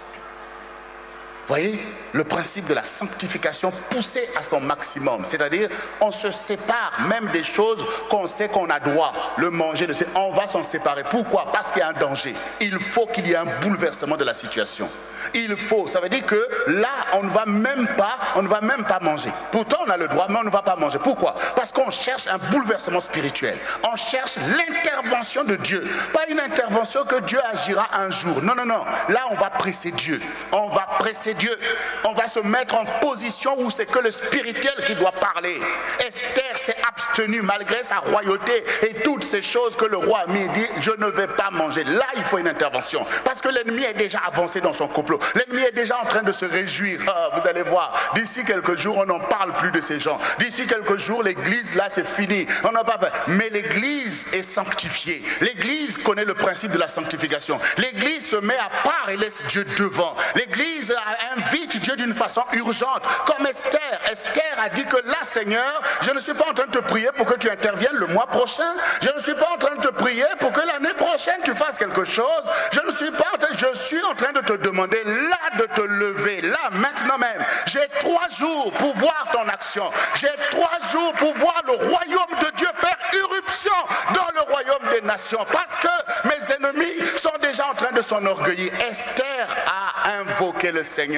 voyez 1.47 1.79
le 2.13 2.23
principe 2.23 2.67
de 2.67 2.73
la 2.73 2.83
sanctification 2.83 3.71
poussé 3.89 4.27
à 4.35 4.43
son 4.43 4.59
maximum. 4.59 5.23
C'est-à-dire, 5.23 5.69
on 6.01 6.11
se 6.11 6.31
sépare 6.31 6.99
même 7.07 7.27
des 7.31 7.43
choses 7.43 7.85
qu'on 8.09 8.27
sait 8.27 8.47
qu'on 8.47 8.69
a 8.69 8.79
droit. 8.79 9.13
Le 9.37 9.49
manger, 9.49 9.87
on 10.15 10.31
va 10.31 10.47
s'en 10.47 10.63
séparer. 10.63 11.03
Pourquoi? 11.09 11.51
Parce 11.51 11.71
qu'il 11.71 11.79
y 11.79 11.83
a 11.83 11.89
un 11.89 11.93
danger. 11.93 12.33
Il 12.59 12.79
faut 12.79 13.05
qu'il 13.05 13.27
y 13.27 13.33
ait 13.33 13.37
un 13.37 13.45
bouleversement 13.61 14.17
de 14.17 14.23
la 14.23 14.33
situation. 14.33 14.89
Il 15.33 15.55
faut. 15.55 15.87
Ça 15.87 15.99
veut 15.99 16.09
dire 16.09 16.25
que 16.25 16.47
là, 16.67 16.89
on 17.13 17.23
ne 17.23 17.29
va 17.29 17.45
même 17.45 17.87
pas, 17.97 18.17
on 18.35 18.41
ne 18.41 18.47
va 18.47 18.61
même 18.61 18.83
pas 18.85 18.99
manger. 18.99 19.29
Pourtant, 19.51 19.77
on 19.85 19.89
a 19.89 19.97
le 19.97 20.07
droit, 20.07 20.27
mais 20.29 20.39
on 20.39 20.43
ne 20.43 20.49
va 20.49 20.61
pas 20.61 20.75
manger. 20.75 20.99
Pourquoi? 20.99 21.35
Parce 21.55 21.71
qu'on 21.71 21.91
cherche 21.91 22.27
un 22.27 22.37
bouleversement 22.37 22.99
spirituel. 22.99 23.57
On 23.83 23.95
cherche 23.95 24.37
l'intervention 24.57 25.43
de 25.43 25.55
Dieu. 25.55 25.83
Pas 26.13 26.27
une 26.29 26.39
intervention 26.39 27.03
que 27.05 27.19
Dieu 27.21 27.39
agira 27.51 27.87
un 27.93 28.09
jour. 28.09 28.41
Non, 28.41 28.55
non, 28.55 28.65
non. 28.65 28.83
Là, 29.09 29.25
on 29.31 29.35
va 29.35 29.49
presser 29.49 29.91
Dieu. 29.91 30.19
On 30.51 30.67
va 30.69 30.87
presser 30.99 31.33
Dieu. 31.37 31.57
On 32.03 32.13
va 32.13 32.27
se 32.27 32.39
mettre 32.39 32.75
en 32.75 32.85
position 32.99 33.55
où 33.59 33.69
c'est 33.69 33.85
que 33.85 33.99
le 33.99 34.11
spirituel 34.11 34.75
qui 34.85 34.95
doit 34.95 35.11
parler. 35.11 35.59
Esther 36.05 36.55
s'est 36.55 36.75
abstenue 36.87 37.41
malgré 37.41 37.83
sa 37.83 37.97
royauté 37.97 38.63
et 38.83 38.93
toutes 39.01 39.23
ces 39.23 39.41
choses 39.41 39.75
que 39.75 39.85
le 39.85 39.97
roi 39.97 40.19
a 40.19 40.27
mis. 40.27 40.47
dit, 40.49 40.67
je 40.81 40.91
ne 40.91 41.07
vais 41.07 41.27
pas 41.27 41.49
manger. 41.51 41.83
Là, 41.83 42.05
il 42.15 42.23
faut 42.25 42.37
une 42.37 42.47
intervention. 42.47 43.05
Parce 43.23 43.41
que 43.41 43.49
l'ennemi 43.49 43.83
est 43.83 43.93
déjà 43.93 44.19
avancé 44.27 44.61
dans 44.61 44.73
son 44.73 44.87
complot. 44.87 45.19
L'ennemi 45.35 45.63
est 45.63 45.75
déjà 45.75 45.97
en 46.01 46.05
train 46.05 46.23
de 46.23 46.31
se 46.31 46.45
réjouir. 46.45 46.99
Ah, 47.07 47.29
vous 47.35 47.47
allez 47.47 47.63
voir, 47.63 47.93
d'ici 48.15 48.43
quelques 48.43 48.77
jours, 48.77 48.97
on 48.97 49.05
n'en 49.05 49.19
parle 49.19 49.55
plus 49.57 49.71
de 49.71 49.81
ces 49.81 49.99
gens. 49.99 50.17
D'ici 50.39 50.65
quelques 50.65 50.97
jours, 50.97 51.23
l'église, 51.23 51.75
là, 51.75 51.85
c'est 51.89 52.07
fini. 52.07 52.47
On 52.63 52.71
n'a 52.71 52.83
pas 52.83 52.97
Mais 53.27 53.49
l'église 53.49 54.27
est 54.33 54.43
sanctifiée. 54.43 55.21
L'église 55.41 55.97
connaît 55.97 56.25
le 56.25 56.33
principe 56.33 56.71
de 56.71 56.79
la 56.79 56.87
sanctification. 56.87 57.57
L'église 57.77 58.27
se 58.29 58.35
met 58.37 58.57
à 58.57 58.69
part 58.83 59.09
et 59.09 59.17
laisse 59.17 59.43
Dieu 59.45 59.65
devant. 59.77 60.15
L'église 60.35 60.91
a 60.91 61.26
invite 61.35 61.81
Dieu 61.81 61.95
d'une 61.95 62.13
façon 62.13 62.43
urgente, 62.53 63.03
comme 63.25 63.45
Esther. 63.45 63.81
Esther 64.11 64.43
a 64.57 64.69
dit 64.69 64.85
que 64.85 64.97
là, 65.05 65.17
Seigneur, 65.23 65.81
je 66.01 66.11
ne 66.11 66.19
suis 66.19 66.33
pas 66.33 66.49
en 66.49 66.53
train 66.53 66.67
de 66.67 66.71
te 66.71 66.79
prier 66.79 67.09
pour 67.15 67.25
que 67.25 67.35
tu 67.35 67.49
interviennes 67.49 67.95
le 67.95 68.07
mois 68.07 68.27
prochain. 68.27 68.71
Je 69.01 69.09
ne 69.09 69.19
suis 69.19 69.33
pas 69.33 69.49
en 69.53 69.57
train 69.57 69.75
de 69.75 69.81
te 69.81 69.89
prier 69.89 70.25
pour 70.39 70.51
que 70.51 70.61
l'année 70.61 70.93
prochaine 70.95 71.39
tu 71.43 71.53
fasses 71.55 71.77
quelque 71.77 72.05
chose. 72.05 72.43
Je 72.71 72.79
ne 72.85 72.91
suis 72.91 73.11
pas 73.11 73.25
en 73.33 73.37
train, 73.37 73.53
je 73.55 73.77
suis 73.79 74.03
en 74.03 74.15
train 74.15 74.31
de 74.31 74.41
te 74.41 74.53
demander 74.53 75.03
là 75.03 75.57
de 75.57 75.65
te 75.65 75.81
lever, 75.81 76.41
là 76.41 76.69
maintenant 76.71 77.17
même. 77.17 77.45
J'ai 77.65 77.87
trois 77.99 78.27
jours 78.29 78.71
pour 78.73 78.95
voir 78.95 79.27
ton 79.31 79.47
action. 79.47 79.89
J'ai 80.15 80.31
trois 80.51 80.77
jours 80.91 81.13
pour 81.13 81.33
voir 81.35 81.61
le 81.65 81.73
royaume 81.73 82.39
de 82.41 82.55
Dieu 82.55 82.67
faire 82.73 82.97
irruption 83.13 83.73
dans 84.13 84.27
le 84.35 84.41
royaume 84.41 84.89
des 84.91 85.01
nations. 85.01 85.45
Parce 85.51 85.77
que 85.77 85.87
mes 86.25 86.55
ennemis 86.55 87.17
sont 87.17 87.33
déjà 87.41 87.67
en 87.67 87.75
train 87.75 87.91
de 87.91 88.01
s'enorgueillir. 88.01 88.71
Esther 88.89 89.47
a 89.67 90.19
invoqué 90.19 90.71
le 90.71 90.83
Seigneur, 90.83 91.16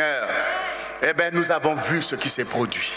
eh 1.01 1.13
bien, 1.13 1.29
nous 1.31 1.51
avons 1.51 1.75
vu 1.75 2.01
ce 2.01 2.15
qui 2.15 2.29
s'est 2.29 2.45
produit. 2.45 2.93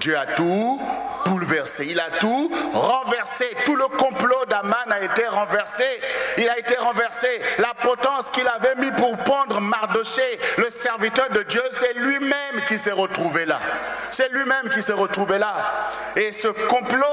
Dieu 0.00 0.16
a 0.16 0.24
tout 0.24 0.80
bouleversé, 1.26 1.86
il 1.90 2.00
a 2.00 2.08
tout 2.18 2.50
renversé. 2.72 3.46
Tout 3.66 3.76
le 3.76 3.86
complot 3.86 4.46
d'Aman 4.48 4.90
a 4.90 5.00
été 5.00 5.26
renversé. 5.26 5.84
Il 6.38 6.48
a 6.48 6.58
été 6.58 6.74
renversé. 6.76 7.28
La 7.58 7.74
potence 7.74 8.30
qu'il 8.30 8.48
avait 8.48 8.76
mis 8.76 8.90
pour 8.92 9.16
pendre 9.18 9.60
Mardoché, 9.60 10.38
le 10.56 10.70
serviteur 10.70 11.28
de 11.30 11.42
Dieu, 11.42 11.62
c'est 11.70 11.92
lui-même 11.94 12.64
qui 12.66 12.78
s'est 12.78 12.92
retrouvé 12.92 13.44
là. 13.44 13.60
C'est 14.10 14.32
lui-même 14.32 14.70
qui 14.72 14.80
s'est 14.80 14.94
retrouvé 14.94 15.38
là. 15.38 15.54
Et 16.16 16.32
ce 16.32 16.48
complot 16.48 17.04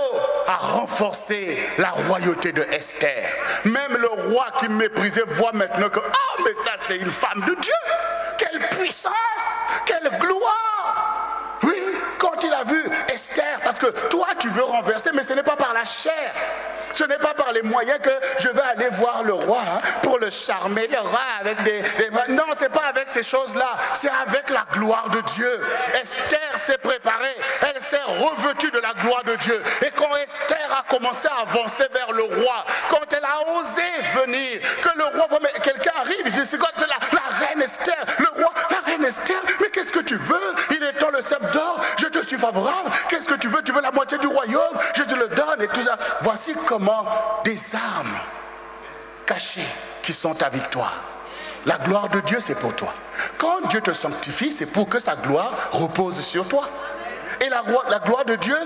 a 0.47 0.55
renforcé 0.55 1.57
la 1.77 1.89
royauté 1.89 2.53
de 2.53 2.63
Esther. 2.71 3.29
Même 3.65 3.97
le 3.97 4.31
roi 4.31 4.47
qui 4.59 4.69
méprisait 4.69 5.23
voit 5.25 5.51
maintenant 5.51 5.89
que, 5.89 5.99
oh, 5.99 6.41
mais 6.45 6.53
ça 6.63 6.71
c'est 6.77 6.97
une 6.97 7.11
femme 7.11 7.41
de 7.45 7.55
Dieu. 7.55 7.73
Quelle 9.85 10.09
gloire. 10.17 10.76
Esther, 13.17 13.59
parce 13.63 13.79
que 13.79 13.87
toi 14.09 14.27
tu 14.37 14.47
veux 14.49 14.63
renverser, 14.63 15.09
mais 15.15 15.23
ce 15.23 15.33
n'est 15.33 15.41
pas 15.41 15.55
par 15.55 15.73
la 15.73 15.85
chair. 15.85 16.31
Ce 16.93 17.03
n'est 17.03 17.17
pas 17.17 17.33
par 17.33 17.51
les 17.51 17.61
moyens 17.61 17.99
que 18.01 18.09
je 18.39 18.49
vais 18.49 18.61
aller 18.61 18.89
voir 18.89 19.21
le 19.23 19.33
roi 19.33 19.59
hein, 19.59 19.81
pour 20.01 20.17
le 20.19 20.29
charmer, 20.29 20.87
le 20.87 20.99
roi 20.99 21.19
avec 21.41 21.61
des... 21.63 21.83
Non, 22.29 22.45
ce 22.55 22.63
n'est 22.63 22.69
pas 22.69 22.85
avec 22.89 23.09
ces 23.09 23.23
choses-là, 23.23 23.69
c'est 23.93 24.09
avec 24.27 24.49
la 24.49 24.65
gloire 24.71 25.09
de 25.09 25.21
Dieu. 25.21 25.61
Esther 26.01 26.39
s'est 26.55 26.77
préparée, 26.77 27.35
elle 27.61 27.81
s'est 27.81 28.01
revêtue 28.01 28.71
de 28.71 28.79
la 28.79 28.93
gloire 28.93 29.23
de 29.23 29.35
Dieu. 29.35 29.61
Et 29.85 29.91
quand 29.91 30.15
Esther 30.15 30.67
a 30.79 30.83
commencé 30.89 31.27
à 31.27 31.41
avancer 31.41 31.87
vers 31.93 32.11
le 32.11 32.23
roi, 32.23 32.65
quand 32.87 33.13
elle 33.15 33.25
a 33.25 33.59
osé 33.59 33.83
venir, 34.15 34.59
que 34.81 34.97
le 34.97 35.05
roi 35.17 35.27
voit, 35.29 35.39
quelqu'un 35.61 35.93
arrive, 35.97 36.21
il 36.25 36.31
dit, 36.31 36.45
c'est 36.45 36.57
quoi 36.57 36.71
la, 36.79 36.87
la 36.87 37.47
reine 37.47 37.61
Esther, 37.61 38.05
le 38.17 38.41
roi, 38.41 38.51
la 38.71 38.91
reine 38.91 39.05
Esther, 39.05 39.37
mais 39.59 39.69
qu'est-ce 39.69 39.93
que 39.93 39.99
tu 39.99 40.15
veux? 40.15 40.55
Il 40.71 40.83
est 40.83 40.93
temps 40.93 41.11
le 41.11 41.21
sceptre 41.21 41.51
d'or, 41.51 41.79
je 41.97 42.07
te 42.07 42.25
suis 42.25 42.37
favorable, 42.37 42.89
qu'est-ce 43.09 43.27
que 43.27 43.35
tu 43.35 43.47
veux? 43.47 43.61
Tu 43.61 43.71
veux 43.71 43.81
la 43.81 43.91
moitié 43.91 44.17
du 44.17 44.27
royaume? 44.27 44.77
Je 44.95 45.03
te 45.03 45.15
le 45.15 45.27
donne 45.27 45.61
et 45.61 45.67
tout 45.67 45.81
ça. 45.81 45.97
Voici 46.21 46.53
comment 46.67 47.05
des 47.43 47.75
armes 47.75 48.17
cachées 49.25 49.65
qui 50.01 50.13
sont 50.13 50.33
ta 50.33 50.49
victoire. 50.49 50.93
La 51.65 51.77
gloire 51.77 52.07
de 52.09 52.21
Dieu, 52.21 52.39
c'est 52.39 52.55
pour 52.55 52.73
toi. 52.75 52.93
Quand 53.37 53.67
Dieu 53.67 53.81
te 53.81 53.91
sanctifie, 53.91 54.51
c'est 54.51 54.65
pour 54.67 54.87
que 54.87 54.99
sa 54.99 55.15
gloire 55.15 55.51
repose 55.71 56.19
sur 56.21 56.47
toi. 56.47 56.67
Et 57.41 57.49
la, 57.49 57.61
la 57.89 57.99
gloire 57.99 58.25
de 58.25 58.35
Dieu, 58.35 58.57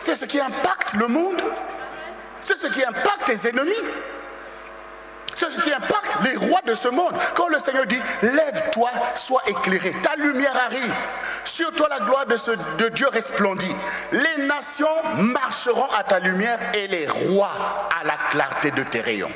c'est 0.00 0.14
ce 0.14 0.26
qui 0.26 0.40
impacte 0.40 0.94
le 0.94 1.08
monde. 1.08 1.40
C'est 2.44 2.58
ce 2.58 2.66
qui 2.66 2.84
impacte 2.84 3.24
tes 3.24 3.48
ennemis. 3.48 3.72
C'est 5.36 5.50
ce 5.50 5.60
qui 5.60 5.70
impacte 5.70 6.16
les 6.24 6.34
rois 6.34 6.62
de 6.66 6.74
ce 6.74 6.88
monde. 6.88 7.12
Quand 7.34 7.48
le 7.48 7.58
Seigneur 7.58 7.84
dit, 7.86 8.00
lève-toi, 8.22 8.90
sois 9.14 9.42
éclairé, 9.46 9.94
ta 10.02 10.16
lumière 10.16 10.56
arrive, 10.56 10.94
sur 11.44 11.70
toi 11.72 11.88
la 11.90 12.00
gloire 12.00 12.24
de, 12.24 12.36
de 12.78 12.88
Dieu 12.88 13.06
resplendit. 13.08 13.74
Les 14.12 14.46
nations 14.46 14.88
marcheront 15.18 15.90
à 15.92 16.04
ta 16.04 16.20
lumière 16.20 16.58
et 16.74 16.88
les 16.88 17.06
rois 17.06 17.52
à 18.00 18.04
la 18.04 18.16
clarté 18.30 18.70
de 18.70 18.82
tes 18.82 19.02
rayons. 19.02 19.30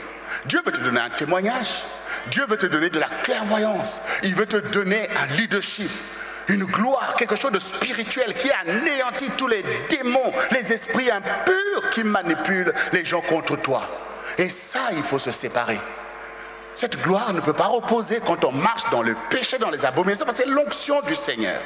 Dieu 0.46 0.62
veut 0.64 0.72
te 0.72 0.80
donner 0.80 1.00
un 1.00 1.10
témoignage. 1.10 1.84
Dieu 2.28 2.46
veut 2.48 2.56
te 2.56 2.66
donner 2.66 2.88
de 2.88 2.98
la 2.98 3.08
clairvoyance. 3.22 4.00
Il 4.22 4.34
veut 4.34 4.46
te 4.46 4.56
donner 4.56 5.06
un 5.22 5.26
leadership 5.36 5.90
une 6.48 6.64
gloire, 6.64 7.14
quelque 7.16 7.36
chose 7.36 7.52
de 7.52 7.60
spirituel 7.60 8.34
qui 8.34 8.50
anéantit 8.50 9.30
tous 9.38 9.46
les 9.46 9.64
démons, 9.88 10.32
les 10.50 10.72
esprits 10.72 11.08
impurs 11.08 11.90
qui 11.92 12.02
manipulent 12.02 12.72
les 12.92 13.04
gens 13.04 13.20
contre 13.20 13.54
toi. 13.54 14.09
Et 14.40 14.48
ça, 14.48 14.88
il 14.96 15.02
faut 15.02 15.18
se 15.18 15.30
séparer. 15.30 15.78
Cette 16.74 17.02
gloire 17.02 17.34
ne 17.34 17.40
peut 17.40 17.52
pas 17.52 17.66
reposer 17.66 18.20
quand 18.26 18.42
on 18.46 18.52
marche 18.52 18.88
dans 18.90 19.02
le 19.02 19.14
péché, 19.28 19.58
dans 19.58 19.68
les 19.68 19.84
abominations, 19.84 20.24
parce 20.24 20.38
que 20.38 20.44
c'est 20.44 20.50
l'onction 20.50 21.02
du 21.02 21.14
Seigneur. 21.14 21.60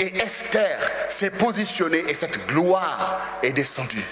Et 0.00 0.16
Esther 0.16 0.78
s'est 1.10 1.32
positionnée 1.32 2.02
et 2.08 2.14
cette 2.14 2.46
gloire 2.46 3.20
est 3.42 3.52
descendue. 3.52 4.06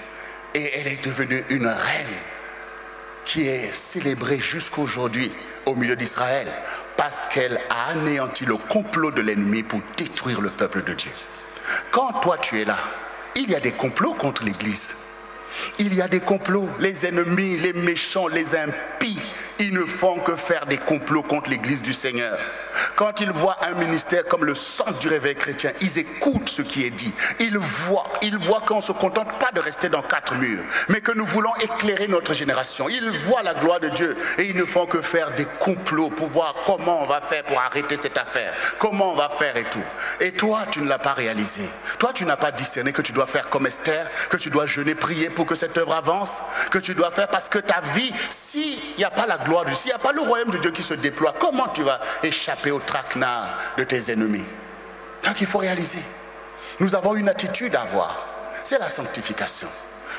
Et 0.54 0.78
elle 0.78 0.88
est 0.88 1.02
devenue 1.02 1.42
une 1.48 1.66
reine 1.66 2.18
qui 3.24 3.48
est 3.48 3.72
célébrée 3.72 4.38
jusqu'aujourd'hui 4.38 5.32
au 5.64 5.74
milieu 5.74 5.96
d'Israël 5.96 6.48
parce 6.98 7.22
qu'elle 7.32 7.58
a 7.70 7.92
anéanti 7.92 8.44
le 8.44 8.56
complot 8.56 9.10
de 9.10 9.22
l'ennemi 9.22 9.62
pour 9.62 9.80
détruire 9.96 10.42
le 10.42 10.50
peuple 10.50 10.84
de 10.84 10.92
Dieu. 10.92 11.12
Quand 11.90 12.12
toi 12.20 12.36
tu 12.36 12.60
es 12.60 12.66
là, 12.66 12.76
il 13.36 13.50
y 13.50 13.54
a 13.54 13.60
des 13.60 13.72
complots 13.72 14.12
contre 14.12 14.44
l'Église. 14.44 15.11
Il 15.78 15.94
y 15.94 16.00
a 16.02 16.08
des 16.08 16.20
complots. 16.20 16.68
Les 16.80 17.06
ennemis, 17.06 17.58
les 17.58 17.72
méchants, 17.72 18.28
les 18.28 18.54
impies 18.54 19.18
ils 19.58 19.72
ne 19.72 19.84
font 19.84 20.18
que 20.20 20.36
faire 20.36 20.66
des 20.66 20.78
complots 20.78 21.22
contre 21.22 21.50
l'Église 21.50 21.82
du 21.82 21.92
Seigneur. 21.92 22.38
Quand 22.96 23.20
ils 23.20 23.30
voient 23.30 23.56
un 23.62 23.74
ministère 23.74 24.24
comme 24.24 24.44
le 24.44 24.54
centre 24.54 24.98
du 24.98 25.08
réveil 25.08 25.34
chrétien, 25.34 25.70
ils 25.80 25.98
écoutent 25.98 26.48
ce 26.48 26.62
qui 26.62 26.84
est 26.84 26.90
dit. 26.90 27.12
Ils 27.40 27.58
voient, 27.58 28.06
ils 28.22 28.36
voient 28.38 28.62
qu'on 28.66 28.76
ne 28.76 28.80
se 28.80 28.92
contente 28.92 29.38
pas 29.38 29.50
de 29.52 29.60
rester 29.60 29.88
dans 29.88 30.02
quatre 30.02 30.34
murs, 30.34 30.62
mais 30.88 31.00
que 31.00 31.12
nous 31.12 31.26
voulons 31.26 31.54
éclairer 31.56 32.08
notre 32.08 32.32
génération. 32.34 32.88
Ils 32.88 33.10
voient 33.10 33.42
la 33.42 33.54
gloire 33.54 33.80
de 33.80 33.88
Dieu 33.88 34.16
et 34.38 34.44
ils 34.44 34.56
ne 34.56 34.64
font 34.64 34.86
que 34.86 35.02
faire 35.02 35.30
des 35.32 35.46
complots 35.60 36.10
pour 36.10 36.28
voir 36.28 36.54
comment 36.66 37.02
on 37.02 37.06
va 37.06 37.20
faire 37.20 37.44
pour 37.44 37.60
arrêter 37.60 37.96
cette 37.96 38.18
affaire, 38.18 38.54
comment 38.78 39.12
on 39.12 39.16
va 39.16 39.28
faire 39.28 39.56
et 39.56 39.64
tout. 39.64 39.84
Et 40.20 40.32
toi, 40.32 40.64
tu 40.70 40.80
ne 40.80 40.88
l'as 40.88 40.98
pas 40.98 41.12
réalisé. 41.12 41.68
Toi, 41.98 42.12
tu 42.14 42.24
n'as 42.24 42.36
pas 42.36 42.52
discerné 42.52 42.92
que 42.92 43.02
tu 43.02 43.12
dois 43.12 43.26
faire 43.26 43.48
comme 43.48 43.66
Esther, 43.66 44.06
que 44.30 44.36
tu 44.36 44.50
dois 44.50 44.66
jeûner, 44.66 44.94
prier 44.94 45.30
pour 45.30 45.46
que 45.46 45.54
cette 45.54 45.76
œuvre 45.76 45.94
avance, 45.94 46.40
que 46.70 46.78
tu 46.78 46.94
dois 46.94 47.10
faire 47.10 47.28
parce 47.28 47.48
que 47.48 47.58
ta 47.58 47.80
vie, 47.94 48.12
s'il 48.28 48.78
n'y 48.96 49.04
a 49.04 49.10
pas 49.10 49.26
la 49.26 49.38
gloire 49.44 49.64
du 49.64 49.74
s'il 49.74 49.88
n'y 49.88 49.94
a 49.94 49.98
pas 49.98 50.12
le 50.12 50.20
royaume 50.20 50.50
de 50.50 50.58
Dieu 50.58 50.70
qui 50.70 50.82
se 50.82 50.94
déploie, 50.94 51.34
comment 51.38 51.68
tu 51.68 51.82
vas 51.82 52.00
échapper 52.22 52.70
au 52.70 52.78
traquenard 52.78 53.58
de 53.76 53.84
tes 53.84 54.10
ennemis? 54.10 54.44
Donc 55.24 55.40
il 55.40 55.46
faut 55.46 55.58
réaliser. 55.58 56.00
Nous 56.80 56.94
avons 56.94 57.14
une 57.14 57.28
attitude 57.28 57.74
à 57.74 57.82
avoir. 57.82 58.26
C'est 58.64 58.78
la 58.78 58.88
sanctification. 58.88 59.68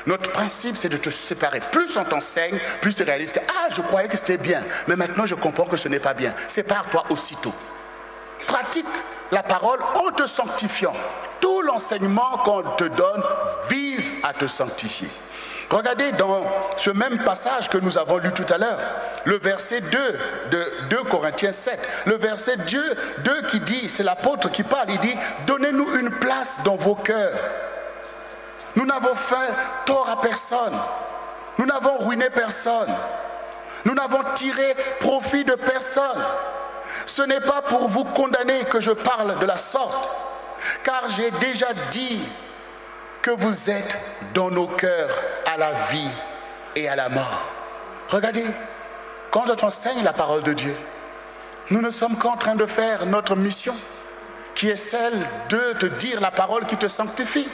Notre 0.06 0.30
principe, 0.32 0.76
c'est 0.76 0.88
de 0.88 0.96
te 0.96 1.10
séparer. 1.10 1.60
Plus 1.70 1.96
on 1.96 2.04
t'enseigne, 2.04 2.58
plus 2.80 2.94
tu 2.94 3.02
réalises 3.02 3.32
que, 3.32 3.40
ah, 3.40 3.68
je 3.70 3.80
croyais 3.80 4.08
que 4.08 4.16
c'était 4.16 4.36
bien, 4.36 4.62
mais 4.86 4.96
maintenant 4.96 5.26
je 5.26 5.34
comprends 5.34 5.64
que 5.64 5.76
ce 5.76 5.88
n'est 5.88 5.98
pas 5.98 6.14
bien. 6.14 6.34
Sépare-toi 6.46 7.04
aussitôt. 7.10 7.54
Pratique 8.46 8.86
la 9.30 9.42
parole 9.42 9.80
en 9.94 10.10
te 10.10 10.26
sanctifiant. 10.26 10.92
Tout 11.40 11.62
l'enseignement 11.62 12.38
qu'on 12.44 12.62
te 12.62 12.84
donne 12.84 13.22
vise 13.68 14.16
à 14.22 14.32
te 14.32 14.46
sanctifier. 14.46 15.08
Regardez 15.70 16.12
dans 16.12 16.44
ce 16.76 16.90
même 16.90 17.18
passage 17.24 17.68
que 17.68 17.78
nous 17.78 17.98
avons 17.98 18.18
lu 18.18 18.32
tout 18.32 18.46
à 18.52 18.58
l'heure, 18.58 18.78
le 19.24 19.38
verset 19.38 19.80
2 19.80 20.18
de 20.50 20.64
2 20.90 21.04
Corinthiens 21.04 21.52
7, 21.52 22.04
le 22.06 22.16
verset 22.16 22.56
2, 22.56 22.96
2 23.18 23.42
qui 23.48 23.60
dit, 23.60 23.88
c'est 23.88 24.02
l'apôtre 24.02 24.50
qui 24.50 24.62
parle, 24.62 24.90
il 24.90 25.00
dit, 25.00 25.16
donnez-nous 25.46 25.96
une 25.98 26.10
place 26.10 26.60
dans 26.64 26.76
vos 26.76 26.94
cœurs. 26.94 27.36
Nous 28.76 28.86
n'avons 28.86 29.14
fait 29.14 29.52
tort 29.86 30.08
à 30.10 30.20
personne. 30.20 30.74
Nous 31.58 31.66
n'avons 31.66 31.98
ruiné 31.98 32.28
personne. 32.30 32.92
Nous 33.84 33.94
n'avons 33.94 34.22
tiré 34.34 34.74
profit 35.00 35.44
de 35.44 35.54
personne. 35.54 36.22
Ce 37.06 37.22
n'est 37.22 37.40
pas 37.40 37.62
pour 37.62 37.88
vous 37.88 38.04
condamner 38.04 38.64
que 38.64 38.80
je 38.80 38.90
parle 38.90 39.38
de 39.38 39.46
la 39.46 39.56
sorte, 39.56 40.10
car 40.82 41.08
j'ai 41.10 41.30
déjà 41.32 41.68
dit 41.90 42.20
que 43.24 43.30
vous 43.30 43.70
êtes 43.70 43.98
dans 44.34 44.50
nos 44.50 44.66
cœurs 44.66 45.08
à 45.46 45.56
la 45.56 45.72
vie 45.72 46.10
et 46.76 46.90
à 46.90 46.94
la 46.94 47.08
mort. 47.08 47.48
Regardez, 48.10 48.44
quand 49.30 49.46
je 49.46 49.54
t'enseigne 49.54 50.04
la 50.04 50.12
parole 50.12 50.42
de 50.42 50.52
Dieu, 50.52 50.76
nous 51.70 51.80
ne 51.80 51.90
sommes 51.90 52.18
qu'en 52.18 52.36
train 52.36 52.54
de 52.54 52.66
faire 52.66 53.06
notre 53.06 53.34
mission, 53.34 53.72
qui 54.54 54.68
est 54.68 54.76
celle 54.76 55.14
de 55.48 55.72
te 55.78 55.86
dire 55.86 56.20
la 56.20 56.30
parole 56.32 56.66
qui 56.66 56.76
te 56.76 56.86
sanctifie, 56.86 57.48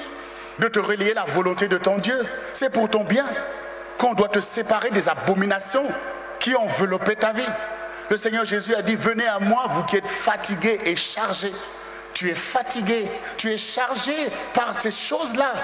de 0.58 0.66
te 0.66 0.80
relier 0.80 1.14
la 1.14 1.24
volonté 1.24 1.68
de 1.68 1.78
ton 1.78 1.98
Dieu. 1.98 2.18
C'est 2.52 2.70
pour 2.70 2.90
ton 2.90 3.04
bien 3.04 3.26
qu'on 3.96 4.14
doit 4.14 4.28
te 4.28 4.40
séparer 4.40 4.90
des 4.90 5.08
abominations 5.08 5.84
qui 6.40 6.56
enveloppaient 6.56 7.14
ta 7.14 7.32
vie. 7.32 7.46
Le 8.10 8.16
Seigneur 8.16 8.44
Jésus 8.44 8.74
a 8.74 8.82
dit, 8.82 8.96
venez 8.96 9.28
à 9.28 9.38
moi, 9.38 9.66
vous 9.68 9.84
qui 9.84 9.98
êtes 9.98 10.08
fatigués 10.08 10.80
et 10.84 10.96
chargés. 10.96 11.52
Tu 12.20 12.28
es 12.28 12.34
fatigué, 12.34 13.08
tu 13.38 13.50
es 13.50 13.56
chargé 13.56 14.12
par 14.52 14.78
ces 14.78 14.90
choses-là. 14.90 15.54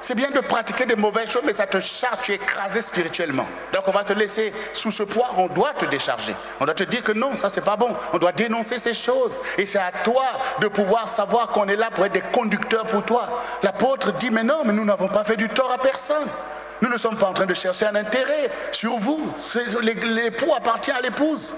C'est 0.00 0.16
bien 0.16 0.28
de 0.32 0.40
pratiquer 0.40 0.84
des 0.84 0.96
mauvaises 0.96 1.30
choses, 1.30 1.44
mais 1.44 1.52
ça 1.52 1.68
te 1.68 1.78
charge, 1.78 2.22
tu 2.22 2.32
es 2.32 2.34
écrasé 2.34 2.82
spirituellement. 2.82 3.46
Donc 3.72 3.86
on 3.86 3.92
va 3.92 4.02
te 4.02 4.12
laisser 4.12 4.52
sous 4.74 4.90
ce 4.90 5.04
poids, 5.04 5.30
on 5.36 5.46
doit 5.46 5.72
te 5.74 5.84
décharger. 5.84 6.34
On 6.58 6.64
doit 6.64 6.74
te 6.74 6.82
dire 6.82 7.04
que 7.04 7.12
non, 7.12 7.36
ça 7.36 7.48
c'est 7.48 7.60
pas 7.60 7.76
bon. 7.76 7.94
On 8.12 8.18
doit 8.18 8.32
dénoncer 8.32 8.78
ces 8.78 8.92
choses. 8.92 9.38
Et 9.56 9.66
c'est 9.66 9.78
à 9.78 9.92
toi 10.02 10.24
de 10.58 10.66
pouvoir 10.66 11.06
savoir 11.06 11.46
qu'on 11.46 11.68
est 11.68 11.76
là 11.76 11.92
pour 11.92 12.04
être 12.04 12.14
des 12.14 12.24
conducteurs 12.32 12.86
pour 12.86 13.04
toi. 13.04 13.40
L'apôtre 13.62 14.12
dit, 14.14 14.30
mais 14.30 14.42
non, 14.42 14.62
mais 14.64 14.72
nous 14.72 14.84
n'avons 14.84 15.06
pas 15.06 15.22
fait 15.22 15.36
du 15.36 15.48
tort 15.48 15.70
à 15.70 15.78
personne. 15.78 16.26
Nous 16.82 16.88
ne 16.88 16.96
sommes 16.96 17.16
pas 17.16 17.26
en 17.26 17.34
train 17.34 17.46
de 17.46 17.54
chercher 17.54 17.86
un 17.86 17.94
intérêt 17.94 18.50
sur 18.72 18.96
vous. 18.96 19.32
L'époux 19.80 20.52
appartient 20.56 20.90
à 20.90 21.00
l'épouse. 21.00 21.54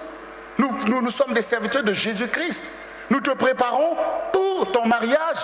Nous, 0.58 0.76
nous, 0.88 1.00
nous 1.00 1.10
sommes 1.10 1.32
des 1.32 1.40
serviteurs 1.40 1.84
de 1.84 1.94
Jésus-Christ. 1.94 2.82
Nous 3.12 3.20
te 3.20 3.32
préparons 3.32 3.94
pour 4.32 4.72
ton 4.72 4.86
mariage. 4.86 5.36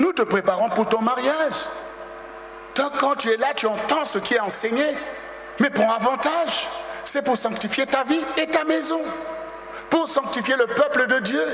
Nous 0.00 0.12
te 0.12 0.22
préparons 0.22 0.68
pour 0.70 0.88
ton 0.88 1.00
mariage. 1.00 1.68
Donc 2.74 2.98
quand 2.98 3.14
tu 3.14 3.30
es 3.30 3.36
là, 3.36 3.54
tu 3.54 3.66
entends 3.66 4.04
ce 4.04 4.18
qui 4.18 4.34
est 4.34 4.40
enseigné. 4.40 4.82
Mais 5.60 5.70
pour 5.70 5.88
avantage, 5.88 6.68
c'est 7.04 7.22
pour 7.22 7.36
sanctifier 7.36 7.86
ta 7.86 8.02
vie 8.02 8.20
et 8.36 8.48
ta 8.48 8.64
maison. 8.64 9.00
Pour 9.88 10.08
sanctifier 10.08 10.56
le 10.56 10.66
peuple 10.66 11.06
de 11.06 11.20
Dieu. 11.20 11.44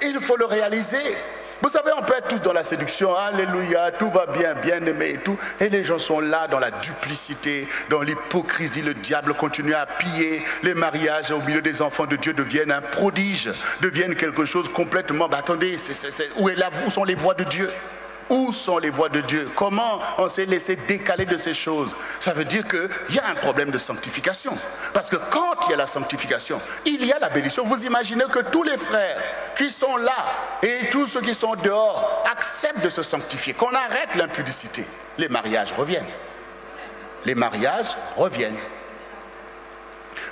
Il 0.00 0.18
faut 0.22 0.38
le 0.38 0.46
réaliser. 0.46 1.18
Vous 1.62 1.68
savez, 1.68 1.90
on 1.98 2.02
peut 2.02 2.14
être 2.16 2.28
tous 2.28 2.40
dans 2.40 2.54
la 2.54 2.64
séduction, 2.64 3.14
alléluia, 3.14 3.90
tout 3.92 4.10
va 4.10 4.26
bien, 4.26 4.54
bien 4.54 4.80
aimé 4.86 5.10
et 5.14 5.18
tout. 5.18 5.38
Et 5.60 5.68
les 5.68 5.84
gens 5.84 5.98
sont 5.98 6.20
là 6.20 6.48
dans 6.48 6.58
la 6.58 6.70
duplicité, 6.70 7.68
dans 7.90 8.00
l'hypocrisie. 8.00 8.82
Le 8.82 8.94
diable 8.94 9.34
continue 9.34 9.74
à 9.74 9.84
piller. 9.84 10.42
Les 10.62 10.74
mariages 10.74 11.32
au 11.32 11.40
milieu 11.40 11.60
des 11.60 11.82
enfants 11.82 12.06
de 12.06 12.16
Dieu 12.16 12.32
deviennent 12.32 12.72
un 12.72 12.80
prodige, 12.80 13.52
deviennent 13.82 14.14
quelque 14.14 14.46
chose 14.46 14.72
complètement. 14.72 15.28
Bah, 15.28 15.38
attendez, 15.40 15.76
où, 16.38 16.90
sont 16.90 17.04
les 17.04 17.14
voix 17.14 17.34
de 17.34 17.44
Dieu? 17.44 17.68
Où 18.30 18.52
sont 18.52 18.78
les 18.78 18.90
voies 18.90 19.08
de 19.08 19.20
Dieu? 19.20 19.50
Comment 19.54 20.00
on 20.18 20.28
s'est 20.28 20.46
laissé 20.46 20.76
décaler 20.76 21.26
de 21.26 21.36
ces 21.36 21.52
choses? 21.52 21.96
Ça 22.20 22.32
veut 22.32 22.44
dire 22.44 22.64
qu'il 22.66 23.16
y 23.16 23.18
a 23.18 23.28
un 23.28 23.34
problème 23.34 23.70
de 23.70 23.78
sanctification. 23.78 24.52
Parce 24.94 25.10
que 25.10 25.16
quand 25.16 25.66
il 25.66 25.72
y 25.72 25.74
a 25.74 25.76
la 25.76 25.86
sanctification, 25.86 26.60
il 26.86 27.04
y 27.04 27.12
a 27.12 27.18
la 27.18 27.28
bénédiction. 27.28 27.64
Vous 27.66 27.84
imaginez 27.84 28.24
que 28.30 28.38
tous 28.38 28.62
les 28.62 28.78
frères 28.78 29.20
qui 29.56 29.70
sont 29.70 29.96
là 29.96 30.16
et 30.62 30.88
tous 30.90 31.06
ceux 31.06 31.20
qui 31.20 31.34
sont 31.34 31.54
dehors 31.56 32.24
acceptent 32.30 32.84
de 32.84 32.88
se 32.88 33.02
sanctifier, 33.02 33.52
qu'on 33.52 33.74
arrête 33.74 34.14
l'impudicité. 34.14 34.86
Les 35.18 35.28
mariages 35.28 35.72
reviennent. 35.72 36.06
Les 37.24 37.34
mariages 37.34 37.96
reviennent. 38.16 38.56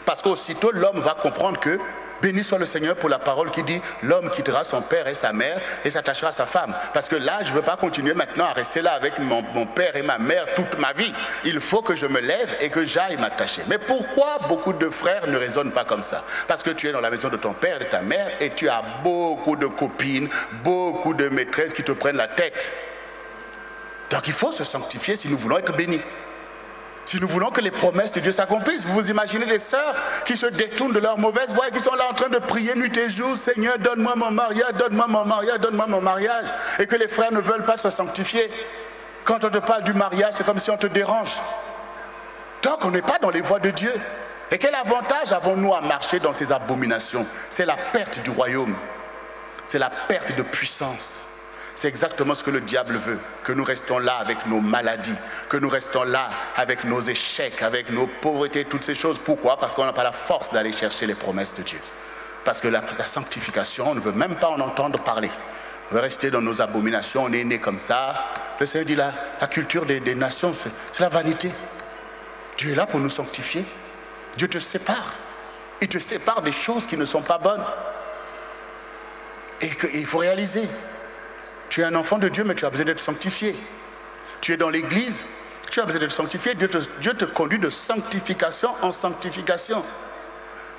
Parce 0.05 0.23
qu'aussitôt, 0.23 0.71
l'homme 0.73 1.01
va 1.01 1.15
comprendre 1.15 1.61
que 1.61 1.79
Béni 2.21 2.43
soit 2.43 2.59
le 2.59 2.67
Seigneur 2.67 2.97
pour 2.97 3.09
la 3.09 3.19
parole 3.19 3.51
qui 3.51 3.63
dit 3.63 3.81
l'homme 4.03 4.31
quittera 4.31 4.65
son 4.65 4.83
père 4.83 5.07
et 5.07 5.15
sa 5.15 5.33
mère 5.33 5.61
et 5.85 5.91
s'attachera 5.91 6.29
à 6.29 6.33
sa 6.33 6.47
femme. 6.47 6.75
Parce 6.93 7.09
que 7.09 7.17
là, 7.17 7.39
je 7.43 7.51
ne 7.51 7.57
veux 7.57 7.63
pas 7.63 7.77
continuer 7.77 8.15
maintenant 8.15 8.47
à 8.47 8.53
rester 8.53 8.83
là 8.83 8.93
avec 8.93 9.19
mon, 9.19 9.43
père 9.67 9.95
et 9.97 10.03
ma 10.03 10.19
mère 10.19 10.47
toute 10.55 10.79
ma 10.79 10.93
vie. 10.93 11.13
Il 11.45 11.61
faut 11.61 11.83
que 11.83 11.95
je 11.95 12.07
me 12.07 12.21
lève 12.21 12.57
et 12.61 12.71
que 12.71 12.85
j'aille 12.85 13.17
m'attacher. 13.17 13.63
Mais 13.69 13.79
pourquoi 13.79 14.39
beaucoup 14.49 14.73
de 14.73 14.89
frères 14.89 15.27
ne 15.29 15.37
raisonnent 15.37 15.73
pas 15.73 15.85
comme 15.85 16.03
ça? 16.03 16.25
Parce 16.49 16.63
que 16.63 16.71
tu 16.71 16.89
es 16.89 16.93
dans 16.93 17.01
la 17.01 17.11
maison 17.11 17.29
de 17.29 17.37
ton 17.37 17.53
père 17.53 17.81
et 17.81 17.85
de 17.85 17.91
ta 17.91 18.01
mère 18.01 18.29
et 18.41 18.51
tu 18.51 18.69
as 18.69 18.83
beaucoup 19.05 19.57
de 19.57 19.67
copines, 19.67 20.29
beaucoup 20.65 21.15
de 21.15 21.29
maîtresses 21.29 21.73
qui 21.73 21.83
te 21.83 21.93
prennent 21.93 22.17
la 22.17 22.29
tête. 22.29 22.73
Donc 24.11 24.27
il 24.27 24.33
faut 24.33 24.53
se 24.53 24.65
sanctifier 24.65 25.17
si 25.17 25.29
nous 25.29 25.37
voulons 25.37 25.59
être 25.59 25.75
bénis. 25.77 26.01
Si 27.09 27.19
nous 27.19 27.27
voulons 27.27 27.51
que 27.51 27.63
les 27.63 27.71
promesses 27.71 28.13
de 28.13 28.21
Dieu 28.21 28.33
s'accomplissent, 28.33 28.85
vous 28.85 28.93
vous 28.93 29.11
imaginez 29.11 29.47
des 29.47 29.59
sœurs 29.59 29.95
qui 30.27 30.37
se 30.37 30.45
détournent 30.45 30.93
de 30.93 30.99
leur 30.99 31.17
mauvaise 31.17 31.55
voie 31.55 31.69
et 31.69 31.71
qui 31.71 31.81
sont 31.81 31.95
là 31.95 32.05
en 32.11 32.13
train 32.13 32.29
de 32.29 32.39
prier 32.39 32.75
nuit 32.75 32.95
et 32.99 33.09
jour, 33.09 33.35
Seigneur, 33.35 33.79
donne-moi 33.79 34.15
mon 34.15 34.31
mariage, 34.31 34.75
donne-moi 34.75 35.07
mon 35.09 35.25
mariage, 35.25 35.59
donne-moi 35.59 35.87
mon 35.87 36.03
mariage, 36.03 36.45
et 36.79 36.87
que 36.87 36.97
les 36.97 37.09
frères 37.09 37.33
ne 37.33 37.41
veulent 37.41 37.65
pas 37.65 37.79
se 37.79 37.89
sanctifier. 37.89 38.51
Quand 39.25 39.43
on 39.43 39.49
te 39.49 39.57
parle 39.57 39.85
du 39.85 39.95
mariage, 39.95 40.35
c'est 40.37 40.45
comme 40.45 40.59
si 40.59 40.71
on 40.71 40.77
te 40.77 40.87
dérange. 40.87 41.33
Donc 42.63 42.85
on 42.85 42.91
n'est 42.91 43.01
pas 43.01 43.19
dans 43.19 43.31
les 43.31 43.41
voies 43.41 43.59
de 43.59 43.71
Dieu. 43.71 43.95
Et 44.51 44.59
quel 44.59 44.75
avantage 44.75 45.33
avons-nous 45.33 45.73
à 45.73 45.81
marcher 45.81 46.19
dans 46.21 46.35
ces 46.35 46.53
abominations? 46.53 47.27
C'est 47.49 47.65
la 47.65 47.77
perte 47.91 48.23
du 48.23 48.29
royaume. 48.29 48.77
C'est 49.65 49.79
la 49.79 49.89
perte 49.89 50.37
de 50.37 50.43
puissance. 50.43 51.38
C'est 51.79 51.87
exactement 51.87 52.35
ce 52.35 52.43
que 52.43 52.51
le 52.51 52.61
diable 52.61 52.97
veut, 52.97 53.21
que 53.45 53.53
nous 53.53 53.63
restons 53.63 54.01
là 54.01 54.17
avec 54.17 54.47
nos 54.47 54.61
maladies, 54.61 55.15
que 55.49 55.57
nous 55.57 55.69
restons 55.69 56.03
là 56.03 56.29
avec 56.57 56.83
nos 56.83 57.01
échecs, 57.01 57.63
avec 57.63 57.91
nos 57.91 58.09
pauvretés, 58.09 58.65
toutes 58.65 58.83
ces 58.83 58.97
choses. 58.97 59.21
Pourquoi? 59.21 59.61
Parce 59.61 59.77
qu'on 59.77 59.85
n'a 59.85 59.93
pas 59.93 60.03
la 60.03 60.11
force 60.11 60.53
d'aller 60.53 60.73
chercher 60.73 61.07
les 61.07 61.15
promesses 61.15 61.55
de 61.55 61.63
Dieu. 61.63 61.79
Parce 62.45 62.61
que 62.61 62.67
la, 62.67 62.83
sanctification, 63.05 63.91
on 63.91 63.95
ne 63.95 64.01
veut 64.01 64.11
même 64.11 64.35
pas 64.35 64.49
en 64.49 64.59
entendre 64.59 65.01
parler. 65.05 65.31
On 65.89 65.95
veut 65.95 66.01
rester 66.01 66.33
dans 66.33 66.41
nos 66.41 66.61
abominations, 66.61 67.23
on 67.23 67.33
est 67.33 67.45
né 67.45 67.61
comme 67.61 67.79
ça. 67.79 68.25
Le 68.59 68.67
Seigneur 68.67 68.85
dit 68.85 68.97
la, 68.97 69.13
culture 69.47 69.87
des, 69.87 70.01
des 70.01 70.17
nations, 70.17 70.53
c'est 70.53 71.01
la 71.01 71.09
vanité. 71.09 71.49
Dieu 72.57 72.73
est 72.73 72.75
là 72.75 72.87
pour 72.87 72.99
nous 72.99 73.09
sanctifier. 73.09 73.65
Dieu 74.37 74.49
te 74.49 74.59
sépare. 74.59 75.15
Il 75.81 75.87
te 75.87 76.01
sépare 76.01 76.43
des 76.43 76.51
choses 76.51 76.89
qui 76.89 76.97
ne 76.97 77.05
sont 77.05 77.23
pas 77.23 77.39
bonnes. 77.39 77.65
Et 79.61 79.69
qu'il 79.69 80.07
faut 80.07 80.19
réaliser, 80.19 80.69
tu 81.79 81.83
es 81.83 81.87
un 81.87 81.95
enfant 81.95 82.19
de 82.19 82.29
Dieu, 82.29 82.43
mais 82.43 82.57
tu 82.57 82.65
as 82.65 82.71
besoin 82.71 82.87
d'être 82.87 82.99
sanctifié. 82.99 83.55
Tu 84.41 84.53
es 84.53 84.57
dans 84.57 84.69
l'église, 84.69 85.23
tu 85.71 85.79
as 85.79 85.85
besoin 85.85 86.01
d'être 86.01 86.11
sanctifié. 86.11 86.57
Dieu 86.57 86.67
te, 86.67 87.25
conduit 87.25 87.61
de 87.61 87.71
sanctification 87.71 88.71
en 88.83 88.91
sanctification. 88.91 89.81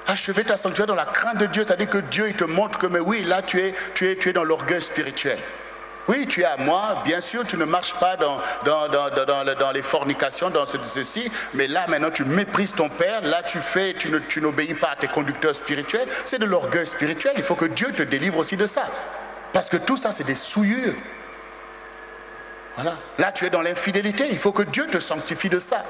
Achever 0.08 0.44
ta 0.44 0.58
sanctuaire 0.58 0.88
dans 0.88 0.96
la 0.96 1.06
crainte 1.06 1.38
de 1.38 1.46
Dieu, 1.46 1.64
c'est-à-dire 1.64 1.90
que 1.90 2.00
Dieu 2.00 2.28
il 2.28 2.36
te 2.36 2.44
montre 2.44 2.78
que, 2.78 2.88
mais 2.88 3.00
oui, 3.00 3.24
là 3.24 3.42
tu 3.42 3.62
es, 3.62 3.74
tu 3.94 4.10
es, 4.10 4.18
tu 4.18 4.28
es 4.28 4.34
dans 4.34 4.44
l'orgueil 4.44 4.82
spirituel. 4.82 5.38
Oui, 6.10 6.28
tu 6.28 6.42
es 6.42 6.44
à 6.44 6.58
moi, 6.58 7.02
bien 7.06 7.22
sûr, 7.22 7.48
tu 7.48 7.56
ne 7.56 7.64
marches 7.64 7.94
pas 7.94 8.18
dans, 8.18 8.42
dans, 8.66 9.72
les 9.72 9.82
fornications, 9.82 10.50
dans 10.50 10.66
ceci, 10.66 11.32
mais 11.54 11.68
là 11.68 11.86
maintenant 11.88 12.12
tu 12.12 12.26
méprises 12.26 12.74
ton 12.74 12.90
Père, 12.90 13.22
là 13.22 13.42
tu 13.42 13.60
fais, 13.60 13.94
tu, 13.94 14.12
tu 14.28 14.42
n'obéis 14.42 14.74
pas 14.74 14.90
à 14.90 14.96
tes 14.98 15.08
conducteurs 15.08 15.56
spirituels, 15.56 16.10
c'est 16.26 16.40
de 16.40 16.46
l'orgueil 16.46 16.88
spirituel, 16.88 17.36
il 17.38 17.44
faut 17.44 17.56
que 17.56 17.68
Dieu 17.68 17.94
te 17.94 18.04
délivre 18.04 18.38
aussi 18.40 18.58
de 18.58 18.66
ça. 18.66 18.84
Parce 19.54 19.70
que 19.70 19.78
tout 19.78 19.98
ça, 19.98 20.12
c'est 20.12 20.24
des 20.24 20.36
souillures. 20.36 20.96
Voilà. 22.76 22.98
Là, 23.18 23.32
tu 23.32 23.46
es 23.46 23.50
dans 23.50 23.62
l'infidélité, 23.62 24.28
il 24.32 24.38
faut 24.38 24.52
que 24.52 24.64
Dieu 24.64 24.86
te 24.88 25.00
sanctifie 25.00 25.50
de 25.50 25.60
ça. 25.60 25.84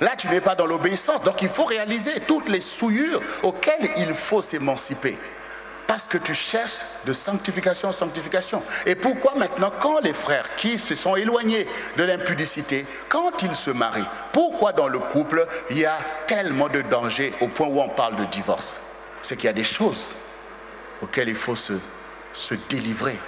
Là, 0.00 0.16
tu 0.16 0.28
n'es 0.28 0.40
pas 0.40 0.54
dans 0.54 0.66
l'obéissance, 0.66 1.22
donc 1.22 1.42
il 1.42 1.48
faut 1.48 1.64
réaliser 1.64 2.20
toutes 2.26 2.48
les 2.48 2.60
souillures 2.60 3.22
auxquelles 3.42 3.88
il 3.96 4.12
faut 4.12 4.42
s'émanciper. 4.42 5.16
Parce 5.86 6.08
que 6.08 6.18
tu 6.18 6.34
cherches 6.34 6.80
de 7.04 7.12
sanctification 7.12 7.90
en 7.90 7.92
sanctification. 7.92 8.62
Et 8.86 8.94
pourquoi 8.94 9.34
maintenant, 9.36 9.70
quand 9.80 10.00
les 10.00 10.14
frères 10.14 10.56
qui 10.56 10.78
se 10.78 10.94
sont 10.94 11.14
éloignés 11.14 11.68
de 11.96 12.04
l'impudicité, 12.04 12.86
quand 13.08 13.42
ils 13.42 13.54
se 13.54 13.70
marient, 13.70 14.08
pourquoi 14.32 14.72
dans 14.72 14.88
le 14.88 14.98
couple 14.98 15.46
il 15.70 15.78
y 15.78 15.86
a 15.86 15.98
tellement 16.26 16.68
de 16.68 16.80
dangers 16.82 17.32
au 17.40 17.48
point 17.48 17.68
où 17.68 17.80
on 17.80 17.88
parle 17.90 18.16
de 18.16 18.24
divorce? 18.24 18.80
C'est 19.22 19.36
qu'il 19.36 19.44
y 19.44 19.50
a 19.50 19.52
des 19.52 19.62
choses 19.62 20.14
auxquelles 21.02 21.28
il 21.28 21.36
faut 21.36 21.54
se, 21.54 21.74
se 22.34 22.54
délivrer. 22.54 23.18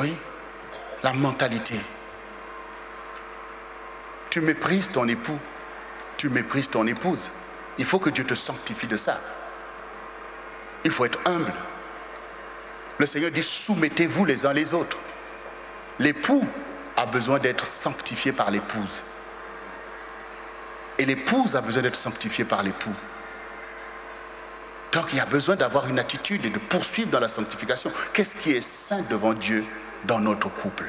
Oui, 0.00 0.16
la 1.02 1.12
mentalité. 1.12 1.78
Tu 4.30 4.40
méprises 4.40 4.90
ton 4.90 5.06
époux, 5.06 5.38
tu 6.16 6.28
méprises 6.30 6.70
ton 6.70 6.86
épouse. 6.86 7.30
Il 7.78 7.84
faut 7.84 7.98
que 7.98 8.10
Dieu 8.10 8.24
te 8.24 8.34
sanctifie 8.34 8.88
de 8.88 8.96
ça. 8.96 9.16
Il 10.84 10.90
faut 10.90 11.04
être 11.04 11.20
humble. 11.26 11.52
Le 12.98 13.06
Seigneur 13.06 13.30
dit 13.30 13.42
soumettez-vous 13.42 14.24
les 14.24 14.46
uns 14.46 14.52
les 14.52 14.74
autres. 14.74 14.98
L'époux 15.98 16.44
a 16.96 17.06
besoin 17.06 17.38
d'être 17.38 17.66
sanctifié 17.66 18.32
par 18.32 18.50
l'épouse. 18.50 19.02
Et 20.98 21.04
l'épouse 21.04 21.56
a 21.56 21.60
besoin 21.60 21.82
d'être 21.82 21.96
sanctifiée 21.96 22.44
par 22.44 22.62
l'époux. 22.62 22.94
Donc 24.94 25.06
il 25.12 25.16
y 25.16 25.20
a 25.20 25.26
besoin 25.26 25.56
d'avoir 25.56 25.88
une 25.88 25.98
attitude 25.98 26.46
et 26.46 26.50
de 26.50 26.58
poursuivre 26.58 27.10
dans 27.10 27.18
la 27.18 27.28
sanctification. 27.28 27.90
Qu'est-ce 28.12 28.36
qui 28.36 28.52
est 28.52 28.60
saint 28.60 29.02
devant 29.10 29.34
Dieu 29.34 29.64
dans 30.04 30.20
notre 30.20 30.48
couple? 30.48 30.88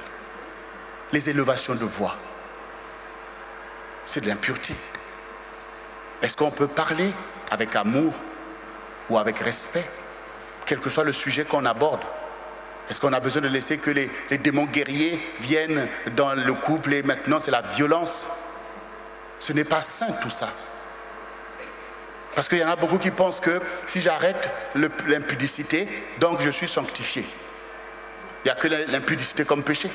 Les 1.11 1.29
élevations 1.31 1.73
de 1.73 1.85
voix. 1.85 2.15
C'est 4.05 4.21
de 4.21 4.27
l'impureté. 4.27 4.75
Est-ce 6.21 6.37
qu'on 6.37 6.51
peut 6.51 6.67
parler 6.67 7.11
avec 7.49 7.75
amour 7.75 8.13
ou 9.09 9.17
avec 9.17 9.39
respect, 9.39 9.85
quel 10.67 10.79
que 10.79 10.89
soit 10.91 11.03
le 11.03 11.11
sujet 11.11 11.43
qu'on 11.43 11.65
aborde? 11.65 12.01
Est-ce 12.89 13.01
qu'on 13.01 13.13
a 13.13 13.19
besoin 13.19 13.41
de 13.41 13.47
laisser 13.47 13.79
que 13.79 13.89
les, 13.89 14.09
démons 14.37 14.65
guerriers 14.65 15.19
viennent 15.39 15.87
dans 16.15 16.33
le 16.35 16.53
couple 16.53 16.93
et 16.93 17.01
maintenant 17.01 17.39
c'est 17.39 17.51
la 17.51 17.61
violence? 17.61 18.29
Ce 19.39 19.51
n'est 19.51 19.63
pas 19.63 19.81
sain 19.81 20.11
tout 20.21 20.29
ça. 20.29 20.47
Parce 22.35 22.49
qu'il 22.49 22.57
y 22.57 22.63
en 22.63 22.69
a 22.69 22.75
beaucoup 22.75 22.97
qui 22.97 23.11
pensent 23.11 23.39
que 23.39 23.61
si 23.85 24.01
j'arrête 24.01 24.51
l'impudicité, 24.75 25.87
donc 26.19 26.41
je 26.41 26.49
suis 26.49 26.67
sanctifié. 26.67 27.25
Il 28.43 28.47
n'y 28.47 28.51
a 28.51 28.55
que 28.55 28.67
l'impudicité 28.67 29.45
comme 29.45 29.63
péché. 29.63 29.89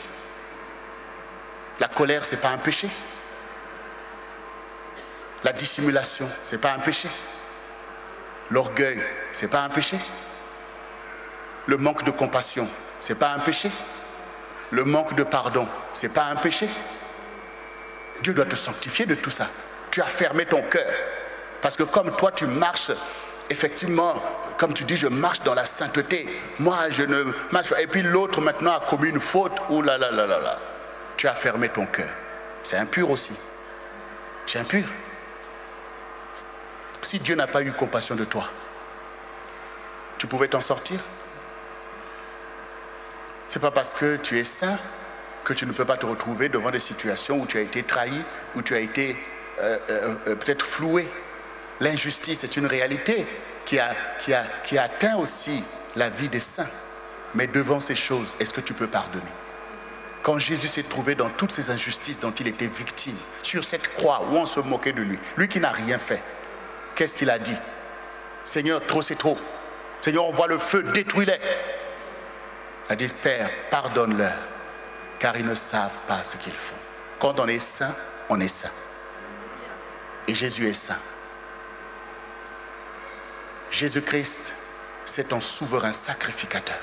La 1.79 1.89
colère, 1.89 2.25
ce 2.25 2.35
n'est 2.35 2.41
pas 2.41 2.49
un 2.49 2.59
péché. 2.59 2.89
La 5.45 5.53
dissimulation, 5.53 6.27
ce 6.27 6.55
n'est 6.55 6.61
pas 6.61 6.73
un 6.73 6.79
péché. 6.79 7.09
L'orgueil, 8.51 9.01
ce 9.33 9.43
n'est 9.43 9.51
pas 9.51 9.61
un 9.61 9.69
péché. 9.69 9.99
Le 11.67 11.77
manque 11.77 12.05
de 12.05 12.11
compassion, 12.11 12.67
ce 13.01 13.13
n'est 13.13 13.19
pas 13.19 13.33
un 13.33 13.39
péché. 13.39 13.71
Le 14.71 14.85
manque 14.85 15.15
de 15.15 15.25
pardon, 15.25 15.69
ce 15.93 16.07
n'est 16.07 16.13
pas 16.13 16.25
un 16.25 16.37
péché. 16.37 16.69
Dieu 18.23 18.33
doit 18.33 18.47
te 18.47 18.57
sanctifier 18.57 19.07
de 19.07 19.15
tout 19.15 19.31
ça. 19.31 19.47
Tu 19.91 20.01
as 20.01 20.07
fermé 20.07 20.47
ton 20.47 20.63
cœur. 20.63 20.93
Parce 21.63 21.77
que 21.77 21.83
comme 21.83 22.15
toi, 22.17 22.33
tu 22.33 22.47
marches, 22.47 22.93
effectivement, 23.51 24.15
comme 24.57 24.73
tu 24.73 24.85
dis, 24.85 24.97
je 24.97 25.09
marche 25.09 25.43
dans 25.43 25.55
la 25.55 25.65
sainteté. 25.65 26.27
Moi, 26.59 26.91
je 26.91 27.03
ne 27.03 27.25
marche 27.53 27.71
pas. 27.71 27.81
Et 27.81 27.87
puis 27.87 28.03
l'autre 28.03 28.41
maintenant 28.41 28.73
a 28.73 28.81
commis 28.81 29.09
une 29.09 29.21
faute. 29.21 29.53
Ouh 29.71 29.83
là 29.83 29.99
là 29.99 30.11
là 30.11 30.27
là 30.27 30.41
là. 30.41 30.59
Tu 31.17 31.29
as 31.29 31.35
fermé 31.35 31.69
ton 31.69 31.87
cœur. 31.87 32.09
C'est 32.63 32.77
impur 32.77 33.11
aussi. 33.11 33.35
Tu 34.47 34.59
es 34.59 34.61
impur. 34.61 34.85
Si 37.03 37.19
Dieu 37.19 37.35
n'a 37.35 37.47
pas 37.47 37.63
eu 37.63 37.73
compassion 37.73 38.15
de 38.15 38.25
toi, 38.25 38.47
tu 40.19 40.27
pouvais 40.27 40.49
t'en 40.49 40.61
sortir? 40.61 41.01
Ce 43.49 43.59
n'est 43.59 43.63
pas 43.63 43.71
parce 43.71 43.95
que 43.95 44.17
tu 44.17 44.39
es 44.39 44.45
saint 44.45 44.79
que 45.45 45.55
tu 45.55 45.67
ne 45.67 45.73
peux 45.73 45.85
pas 45.85 45.97
te 45.97 46.07
retrouver 46.07 46.49
devant 46.49 46.71
des 46.71 46.79
situations 46.79 47.41
où 47.41 47.47
tu 47.47 47.57
as 47.59 47.63
été 47.63 47.83
trahi, 47.83 48.23
où 48.55 48.63
tu 48.63 48.75
as 48.75 48.81
été 48.81 49.17
euh, 49.59 49.79
euh, 49.89 50.15
euh, 50.29 50.37
peut-être 50.37 50.65
floué. 50.65 51.09
L'injustice 51.81 52.45
est 52.45 52.57
une 52.57 52.67
réalité 52.67 53.27
qui 53.65 53.79
a, 53.79 53.95
atteint 54.79 55.17
aussi 55.17 55.65
la 55.97 56.09
vie 56.09 56.29
des 56.29 56.41
saints. 56.41 56.69
Mais 57.35 57.47
devant 57.47 57.81
ces 57.81 57.97
choses, 57.97 58.37
est-ce 58.41 58.53
que 58.53 58.61
tu 58.61 58.75
peux 58.75 58.89
pardonner? 58.89 59.25
Quand 60.23 60.39
Jésus 60.39 60.69
s'est 60.69 60.83
trouvé 60.83 61.15
dans 61.15 61.31
toutes 61.31 61.53
ces 61.53 61.71
injustices 61.71 62.21
dont 62.21 62.33
il 62.33 62.49
était 62.49 62.67
victime, 62.67 63.17
sur 63.43 63.65
cette 63.65 63.95
croix 63.95 64.23
où 64.31 64.37
on 64.37 64.47
se 64.47 64.61
moquait 64.61 64.93
de 64.93 65.01
lui, 65.01 65.19
lui 65.37 65.49
qui 65.49 65.61
n'a 65.61 65.71
rien 65.71 65.99
fait, 65.99 66.21
Qu'est-ce 67.01 67.17
qu'il 67.17 67.31
a 67.31 67.39
dit? 67.39 67.57
Seigneur, 68.45 68.85
trop 68.87 69.01
c'est 69.01 69.15
trop. 69.15 69.39
Seigneur, 70.03 70.27
on 70.27 70.33
voit 70.33 70.49
le 70.49 70.59
feu, 70.59 70.83
détruis-les. 70.83 71.41
Il 72.89 72.93
a 72.93 72.97
dit, 72.97 73.09
Père, 73.23 73.49
pardonne-leur, 73.71 74.37
car 75.19 75.35
ils 75.39 75.47
ne 75.47 75.55
savent 75.55 76.01
pas 76.07 76.23
ce 76.25 76.37
qu'ils 76.37 76.53
font. 76.53 76.77
Quand 77.19 77.41
on 77.41 77.49
est 77.49 77.59
saint, 77.59 77.95
on 78.29 78.39
est 78.39 78.49
saint. 78.49 78.69
Et 80.29 80.35
Jésus 80.35 80.69
est 80.69 80.75
saint. 80.75 80.99
Jésus-Christ, 83.71 84.55
c'est 85.05 85.29
ton 85.29 85.41
souverain 85.41 85.93
sacrificateur, 85.93 86.81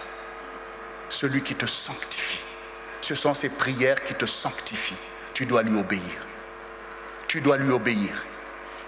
celui 1.09 1.41
qui 1.41 1.53
te 1.53 1.65
sanctifie. 1.65 2.43
Ce 3.01 3.13
sont 3.13 3.33
ses 3.33 3.49
prières 3.49 4.01
qui 4.03 4.13
te 4.13 4.25
sanctifient. 4.25 4.95
Tu 5.33 5.45
dois 5.45 5.63
lui 5.63 5.77
obéir. 5.77 6.01
Tu 7.27 7.41
dois 7.41 7.57
lui 7.57 7.71
obéir. 7.71 8.25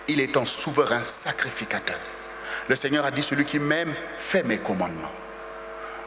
Il 0.07 0.21
est 0.21 0.37
un 0.37 0.45
souverain 0.45 1.03
sacrificateur. 1.03 1.99
Le 2.69 2.75
Seigneur 2.75 3.05
a 3.05 3.11
dit, 3.11 3.21
celui 3.21 3.43
qui 3.43 3.59
m'aime 3.59 3.93
fait 4.17 4.43
mes 4.43 4.57
commandements. 4.57 5.11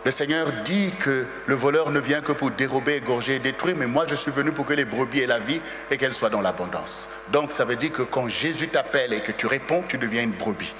Le 0.05 0.11
Seigneur 0.11 0.51
dit 0.64 0.93
que 0.99 1.26
le 1.47 1.55
voleur 1.55 1.90
ne 1.90 2.01
vient 2.01 2.22
que 2.22 2.32
pour 2.32 2.51
dérober, 2.51 2.97
égorger 2.97 3.36
et 3.36 3.38
détruire, 3.38 3.76
mais 3.76 3.86
moi 3.86 4.05
je 4.09 4.16
suis 4.16 4.32
venu 4.32 4.51
pour 4.51 4.66
que 4.66 4.72
les 4.72 4.84
brebis 4.84 5.20
aient 5.20 5.26
la 5.26 5.38
vie 5.38 5.61
et 5.90 5.97
qu'elles 5.97 6.14
soient 6.14 6.30
dans 6.30 6.40
l'abondance. 6.40 7.09
Donc 7.28 7.53
ça 7.53 7.64
veut 7.64 7.76
dire 7.76 7.93
que 7.93 8.03
quand 8.03 8.28
Jésus 8.28 8.68
t'appelle 8.68 9.12
et 9.12 9.20
que 9.20 9.30
tu 9.30 9.47
réponds, 9.47 9.84
tu 9.86 9.99
deviens 9.99 10.22
une 10.22 10.32
brebis. 10.32 10.74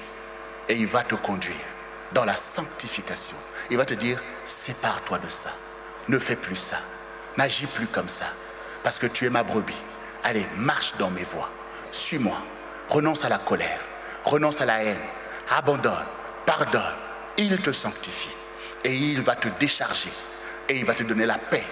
Et 0.69 0.75
il 0.75 0.87
va 0.87 1.03
te 1.03 1.15
conduire 1.15 1.55
dans 2.13 2.25
la 2.25 2.35
sanctification. 2.35 3.37
Il 3.69 3.77
va 3.77 3.85
te 3.85 3.93
dire, 3.93 4.21
sépare-toi 4.45 5.19
de 5.19 5.29
ça. 5.29 5.49
Ne 6.07 6.19
fais 6.19 6.35
plus 6.35 6.55
ça. 6.55 6.77
N'agis 7.37 7.67
plus 7.67 7.87
comme 7.87 8.09
ça. 8.09 8.27
Parce 8.83 8.99
que 8.99 9.07
tu 9.07 9.25
es 9.25 9.29
ma 9.29 9.43
brebis. 9.43 9.73
Allez, 10.23 10.45
marche 10.57 10.95
dans 10.97 11.09
mes 11.11 11.23
voies. 11.23 11.49
Suis-moi 11.91 12.37
renonce 12.89 13.25
à 13.25 13.29
la 13.29 13.37
colère, 13.37 13.79
renonce 14.23 14.61
à 14.61 14.65
la 14.65 14.83
haine, 14.83 14.99
abandonne, 15.55 16.05
pardonne. 16.45 16.81
Il 17.37 17.59
te 17.61 17.71
sanctifie 17.71 18.35
et 18.83 18.93
il 18.93 19.21
va 19.21 19.35
te 19.35 19.47
décharger 19.59 20.11
et 20.69 20.77
il 20.77 20.85
va 20.85 20.93
te 20.93 21.03
donner 21.03 21.25
la 21.25 21.37
paix 21.37 21.63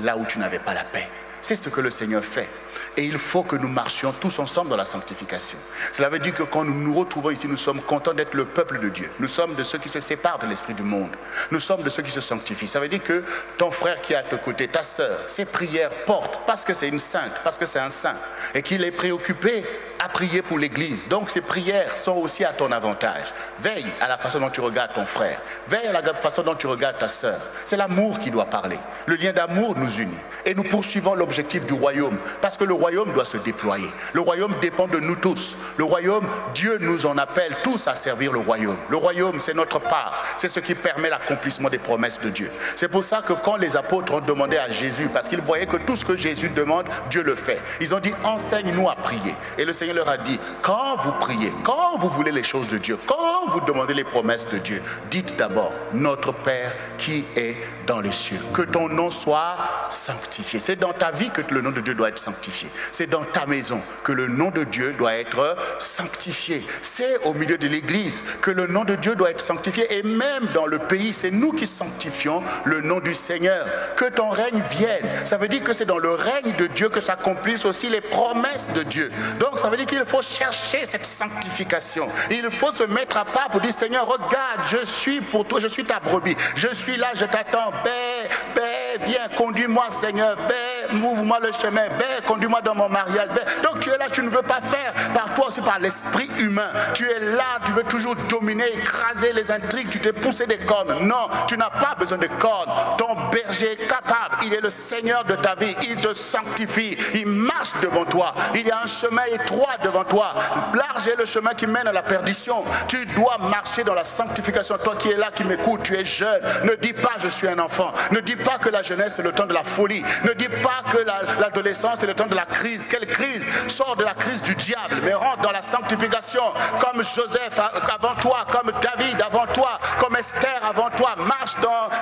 là 0.00 0.16
où 0.16 0.26
tu 0.26 0.38
n'avais 0.38 0.58
pas 0.58 0.74
la 0.74 0.84
paix. 0.84 1.08
C'est 1.46 1.54
ce 1.54 1.68
que 1.68 1.80
le 1.80 1.92
Seigneur 1.92 2.24
fait. 2.24 2.48
Et 2.96 3.04
il 3.04 3.18
faut 3.18 3.44
que 3.44 3.54
nous 3.54 3.68
marchions 3.68 4.10
tous 4.10 4.40
ensemble 4.40 4.68
dans 4.68 4.76
la 4.76 4.84
sanctification. 4.84 5.56
Cela 5.92 6.08
veut 6.08 6.18
dire 6.18 6.34
que 6.34 6.42
quand 6.42 6.64
nous 6.64 6.74
nous 6.74 6.92
retrouvons 6.92 7.30
ici, 7.30 7.46
nous 7.46 7.56
sommes 7.56 7.80
contents 7.80 8.14
d'être 8.14 8.34
le 8.34 8.46
peuple 8.46 8.80
de 8.80 8.88
Dieu. 8.88 9.08
Nous 9.20 9.28
sommes 9.28 9.54
de 9.54 9.62
ceux 9.62 9.78
qui 9.78 9.88
se 9.88 10.00
séparent 10.00 10.40
de 10.40 10.48
l'esprit 10.48 10.74
du 10.74 10.82
monde. 10.82 11.10
Nous 11.52 11.60
sommes 11.60 11.84
de 11.84 11.88
ceux 11.88 12.02
qui 12.02 12.10
se 12.10 12.20
sanctifient. 12.20 12.66
Ça 12.66 12.80
veut 12.80 12.88
dire 12.88 13.00
que 13.00 13.22
ton 13.58 13.70
frère 13.70 14.02
qui 14.02 14.14
est 14.14 14.16
à 14.16 14.24
tes 14.24 14.36
côtés, 14.38 14.66
ta 14.66 14.82
soeur, 14.82 15.20
ses 15.28 15.44
prières 15.44 15.90
portent 16.04 16.44
parce 16.48 16.64
que 16.64 16.74
c'est 16.74 16.88
une 16.88 16.98
sainte, 16.98 17.30
parce 17.44 17.58
que 17.58 17.66
c'est 17.66 17.78
un 17.78 17.90
saint, 17.90 18.16
et 18.52 18.62
qu'il 18.62 18.82
est 18.82 18.90
préoccupé 18.90 19.64
prier 20.08 20.42
pour 20.42 20.58
l'Église. 20.58 21.08
Donc 21.08 21.30
ces 21.30 21.40
prières 21.40 21.96
sont 21.96 22.16
aussi 22.16 22.44
à 22.44 22.52
ton 22.52 22.70
avantage. 22.72 23.32
Veille 23.60 23.86
à 24.00 24.08
la 24.08 24.18
façon 24.18 24.40
dont 24.40 24.50
tu 24.50 24.60
regardes 24.60 24.92
ton 24.92 25.06
frère. 25.06 25.40
Veille 25.68 25.86
à 25.86 25.92
la 25.92 26.02
façon 26.14 26.42
dont 26.42 26.54
tu 26.54 26.66
regardes 26.66 26.98
ta 26.98 27.08
sœur. 27.08 27.38
C'est 27.64 27.76
l'amour 27.76 28.18
qui 28.18 28.30
doit 28.30 28.46
parler. 28.46 28.78
Le 29.06 29.16
lien 29.16 29.32
d'amour 29.32 29.74
nous 29.76 30.00
unit. 30.00 30.16
Et 30.44 30.54
nous 30.54 30.62
poursuivons 30.62 31.14
l'objectif 31.14 31.66
du 31.66 31.74
royaume. 31.74 32.16
Parce 32.40 32.56
que 32.56 32.64
le 32.64 32.74
royaume 32.74 33.12
doit 33.12 33.24
se 33.24 33.36
déployer. 33.38 33.88
Le 34.12 34.20
royaume 34.20 34.54
dépend 34.60 34.86
de 34.86 34.98
nous 34.98 35.16
tous. 35.16 35.56
Le 35.76 35.84
royaume, 35.84 36.26
Dieu 36.54 36.78
nous 36.80 37.06
en 37.06 37.18
appelle 37.18 37.56
tous 37.62 37.88
à 37.88 37.94
servir 37.94 38.32
le 38.32 38.38
royaume. 38.38 38.76
Le 38.88 38.96
royaume, 38.96 39.40
c'est 39.40 39.54
notre 39.54 39.78
part. 39.78 40.22
C'est 40.36 40.48
ce 40.48 40.60
qui 40.60 40.74
permet 40.74 41.10
l'accomplissement 41.10 41.68
des 41.68 41.78
promesses 41.78 42.20
de 42.20 42.30
Dieu. 42.30 42.50
C'est 42.76 42.88
pour 42.88 43.04
ça 43.04 43.22
que 43.22 43.32
quand 43.32 43.56
les 43.56 43.76
apôtres 43.76 44.14
ont 44.14 44.20
demandé 44.20 44.56
à 44.56 44.70
Jésus, 44.70 45.08
parce 45.12 45.28
qu'ils 45.28 45.40
voyaient 45.40 45.66
que 45.66 45.76
tout 45.76 45.96
ce 45.96 46.04
que 46.04 46.16
Jésus 46.16 46.48
demande, 46.50 46.86
Dieu 47.10 47.22
le 47.22 47.34
fait. 47.34 47.60
Ils 47.80 47.94
ont 47.94 48.00
dit, 48.00 48.12
enseigne-nous 48.24 48.88
à 48.88 48.94
prier. 48.94 49.34
Et 49.58 49.64
le 49.64 49.72
Seigneur 49.72 49.95
leur 49.96 50.08
a 50.08 50.18
dit, 50.18 50.38
quand 50.62 50.96
vous 50.98 51.12
priez, 51.12 51.52
quand 51.64 51.98
vous 51.98 52.08
voulez 52.08 52.32
les 52.32 52.42
choses 52.42 52.68
de 52.68 52.78
Dieu, 52.78 52.98
quand 53.06 53.48
vous 53.48 53.60
demandez 53.62 53.94
les 53.94 54.04
promesses 54.04 54.48
de 54.48 54.58
Dieu, 54.58 54.80
dites 55.10 55.36
d'abord, 55.36 55.72
notre 55.92 56.32
Père 56.32 56.72
qui 56.98 57.24
est 57.34 57.56
dans 57.86 58.00
les 58.00 58.12
cieux, 58.12 58.38
que 58.52 58.62
ton 58.62 58.88
nom 58.88 59.10
soit 59.10 59.56
sanctifié. 59.90 60.60
C'est 60.60 60.76
dans 60.76 60.92
ta 60.92 61.10
vie 61.10 61.30
que 61.30 61.42
le 61.52 61.60
nom 61.60 61.70
de 61.70 61.80
Dieu 61.80 61.94
doit 61.94 62.08
être 62.08 62.18
sanctifié. 62.18 62.68
C'est 62.92 63.08
dans 63.08 63.22
ta 63.22 63.46
maison 63.46 63.80
que 64.02 64.12
le 64.12 64.26
nom 64.26 64.50
de 64.50 64.64
Dieu 64.64 64.92
doit 64.98 65.14
être 65.14 65.56
sanctifié. 65.78 66.64
C'est 66.82 67.18
au 67.24 67.34
milieu 67.34 67.58
de 67.58 67.68
l'Église 67.68 68.22
que 68.40 68.50
le 68.50 68.66
nom 68.66 68.84
de 68.84 68.94
Dieu 68.96 69.14
doit 69.14 69.30
être 69.30 69.40
sanctifié. 69.40 69.98
Et 69.98 70.02
même 70.02 70.46
dans 70.54 70.66
le 70.66 70.78
pays, 70.78 71.12
c'est 71.12 71.30
nous 71.30 71.52
qui 71.52 71.66
sanctifions 71.66 72.42
le 72.64 72.80
nom 72.80 73.00
du 73.00 73.14
Seigneur. 73.14 73.66
Que 73.94 74.06
ton 74.06 74.28
règne 74.28 74.62
vienne. 74.70 75.06
Ça 75.24 75.36
veut 75.36 75.48
dire 75.48 75.62
que 75.62 75.72
c'est 75.72 75.84
dans 75.84 75.98
le 75.98 76.10
règne 76.10 76.54
de 76.58 76.66
Dieu 76.66 76.88
que 76.88 77.00
s'accomplissent 77.00 77.64
aussi 77.64 77.88
les 77.88 78.00
promesses 78.00 78.72
de 78.72 78.82
Dieu. 78.82 79.10
Donc 79.38 79.58
ça 79.58 79.68
veut 79.68 79.76
dire 79.76 79.86
qu'il 79.86 80.04
faut 80.04 80.22
chercher 80.22 80.86
cette 80.86 81.06
sanctification. 81.06 82.06
Il 82.30 82.50
faut 82.50 82.72
se 82.72 82.84
mettre 82.84 83.16
à 83.16 83.24
part 83.24 83.50
pour 83.50 83.60
dire 83.60 83.72
Seigneur, 83.72 84.06
regarde, 84.06 84.60
je 84.66 84.84
suis 84.84 85.20
pour 85.20 85.46
toi, 85.46 85.60
je 85.60 85.68
suis 85.68 85.84
ta 85.84 86.00
brebis. 86.00 86.36
Je 86.54 86.68
suis 86.68 86.96
là, 86.96 87.08
je 87.14 87.24
t'attends. 87.24 87.72
Bé, 87.84 88.28
bé, 88.54 89.04
viens, 89.06 89.28
conduis-moi 89.36 89.90
Seigneur. 89.90 90.36
Bé, 90.48 90.85
mouvre-moi 90.92 91.38
le 91.42 91.52
chemin. 91.52 91.88
Bé, 91.98 92.04
conduis-moi 92.26 92.60
dans 92.60 92.74
mon 92.74 92.88
mariage. 92.88 93.28
Donc 93.62 93.80
tu 93.80 93.90
es 93.90 93.98
là, 93.98 94.06
tu 94.10 94.22
ne 94.22 94.28
veux 94.28 94.42
pas 94.42 94.60
faire 94.60 94.92
par 95.14 95.34
toi 95.34 95.48
aussi, 95.48 95.60
par 95.60 95.78
l'esprit 95.78 96.30
humain. 96.38 96.70
Tu 96.94 97.08
es 97.08 97.20
là, 97.20 97.60
tu 97.64 97.72
veux 97.72 97.84
toujours 97.84 98.16
dominer, 98.28 98.66
écraser 98.74 99.32
les 99.32 99.50
intrigues, 99.50 99.88
tu 99.88 100.00
t'es 100.00 100.12
poussé 100.12 100.46
des 100.46 100.58
cornes. 100.58 101.06
Non, 101.06 101.28
tu 101.46 101.56
n'as 101.56 101.70
pas 101.70 101.94
besoin 101.98 102.18
de 102.18 102.26
cornes. 102.26 102.72
Ton 102.98 103.14
berger 103.30 103.72
est 103.72 103.86
capable, 103.86 104.36
il 104.44 104.54
est 104.54 104.60
le 104.60 104.70
Seigneur 104.70 105.24
de 105.24 105.34
ta 105.34 105.54
vie, 105.54 105.74
il 105.82 105.96
te 105.96 106.12
sanctifie, 106.12 106.96
il 107.14 107.26
marche 107.26 107.72
devant 107.82 108.04
toi. 108.04 108.34
Il 108.54 108.66
y 108.66 108.70
a 108.70 108.82
un 108.82 108.86
chemin 108.86 109.24
étroit 109.32 109.76
devant 109.82 110.04
toi. 110.04 110.34
Large 110.74 111.08
est 111.08 111.16
le 111.16 111.24
chemin 111.24 111.54
qui 111.54 111.66
mène 111.66 111.86
à 111.86 111.92
la 111.92 112.02
perdition. 112.02 112.64
Tu 112.88 113.04
dois 113.06 113.38
marcher 113.38 113.84
dans 113.84 113.94
la 113.94 114.04
sanctification. 114.04 114.76
Toi 114.78 114.96
qui 114.96 115.10
es 115.10 115.16
là, 115.16 115.30
qui 115.34 115.44
m'écoutes, 115.44 115.82
tu 115.82 115.94
es 115.94 116.04
jeune. 116.04 116.40
Ne 116.64 116.74
dis 116.74 116.92
pas 116.92 117.12
je 117.18 117.28
suis 117.28 117.48
un 117.48 117.58
enfant. 117.58 117.92
Ne 118.12 118.20
dis 118.20 118.36
pas 118.36 118.58
que 118.58 118.68
la 118.68 118.82
jeunesse 118.82 119.14
c'est 119.16 119.22
le 119.22 119.32
temps 119.32 119.46
de 119.46 119.54
la 119.54 119.62
folie. 119.62 120.02
Ne 120.24 120.32
dis 120.32 120.48
pas 120.48 120.75
que 120.90 120.98
l'adolescence 121.40 122.02
est 122.02 122.06
le 122.06 122.14
temps 122.14 122.26
de 122.26 122.34
la 122.34 122.46
crise. 122.46 122.86
Quelle 122.86 123.06
crise 123.06 123.46
Sors 123.68 123.96
de 123.96 124.04
la 124.04 124.14
crise 124.14 124.42
du 124.42 124.54
diable, 124.54 124.96
mais 125.02 125.14
rentre 125.14 125.42
dans 125.42 125.52
la 125.52 125.62
sanctification 125.62 126.42
comme 126.80 127.02
Joseph 127.02 127.58
avant 127.58 128.14
toi, 128.16 128.46
comme 128.50 128.72
David 128.82 129.20
avant 129.22 129.46
toi, 129.52 129.78
comme 129.98 130.16
Esther 130.16 130.60
avant 130.68 130.90
toi. 130.90 131.14
Marche 131.16 131.56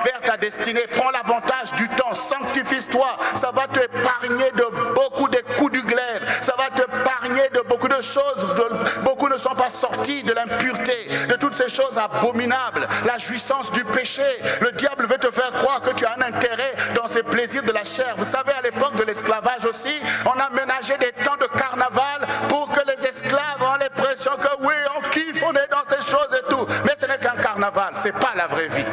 vers 0.05 0.21
ta 0.23 0.37
destinée. 0.37 0.85
Prends 0.97 1.11
l'avantage 1.11 1.73
du 1.77 1.89
temps. 1.91 2.13
Sanctifie-toi. 2.13 3.17
Ça 3.35 3.51
va 3.53 3.67
te 3.69 3.81
épargner 3.81 4.51
de 4.53 4.67
beaucoup 4.95 5.29
de 5.29 5.39
coups 5.57 5.73
choses. 8.05 8.47
Beaucoup 9.03 9.29
ne 9.29 9.37
sont 9.37 9.55
pas 9.55 9.71
sortis 9.71 10.23
de 10.23 10.33
l'impureté, 10.33 11.09
de 11.29 11.35
toutes 11.35 11.55
ces 11.55 11.69
choses 11.69 11.99
abominables. 11.99 12.87
La 13.07 13.19
jouissance 13.19 13.73
du 13.73 13.85
péché. 13.85 14.23
Le 14.61 14.71
diable 14.73 15.07
veut 15.07 15.19
te 15.19 15.31
faire 15.31 15.51
croire 15.53 15.81
que 15.81 15.91
tu 15.91 16.05
as 16.05 16.15
un 16.17 16.23
intérêt 16.23 16.75
dans 16.95 17.07
ces 17.07 17.23
plaisirs 17.23 17.63
de 17.63 17.73
la 17.73 17.85
chair. 17.85 18.15
Vous 18.17 18.25
savez, 18.25 18.53
à 18.53 18.63
l'époque 18.63 18.97
de 18.97 19.05
l'esclavage 19.05 19.65
aussi, 19.65 19.99
on 20.27 20.39
a 20.39 20.51
ménagé 20.51 20.97
des 20.99 21.13
temps 21.25 21.37
de 21.41 21.47
carnaval 21.59 22.27
pour 22.49 22.71
que 22.71 22.81
les 22.87 23.07
esclaves 23.07 23.61
ont 23.61 23.77
l'impression 23.81 24.33
que 24.37 24.65
oui, 24.65 24.75
on 24.97 25.09
kiffe, 25.11 25.43
on 25.43 25.53
est 25.53 25.69
dans 25.71 25.85
ces 25.89 26.03
choses 26.11 26.39
et 26.39 26.49
tout. 26.51 26.67
Mais 26.85 26.93
ce 26.97 27.07
n'est 27.07 27.19
qu'un 27.19 27.37
carnaval, 27.55 27.93
c'est 27.95 28.13
pas 28.13 28.33
la 28.37 28.47
vraie 28.49 28.69
vie. 28.69 28.85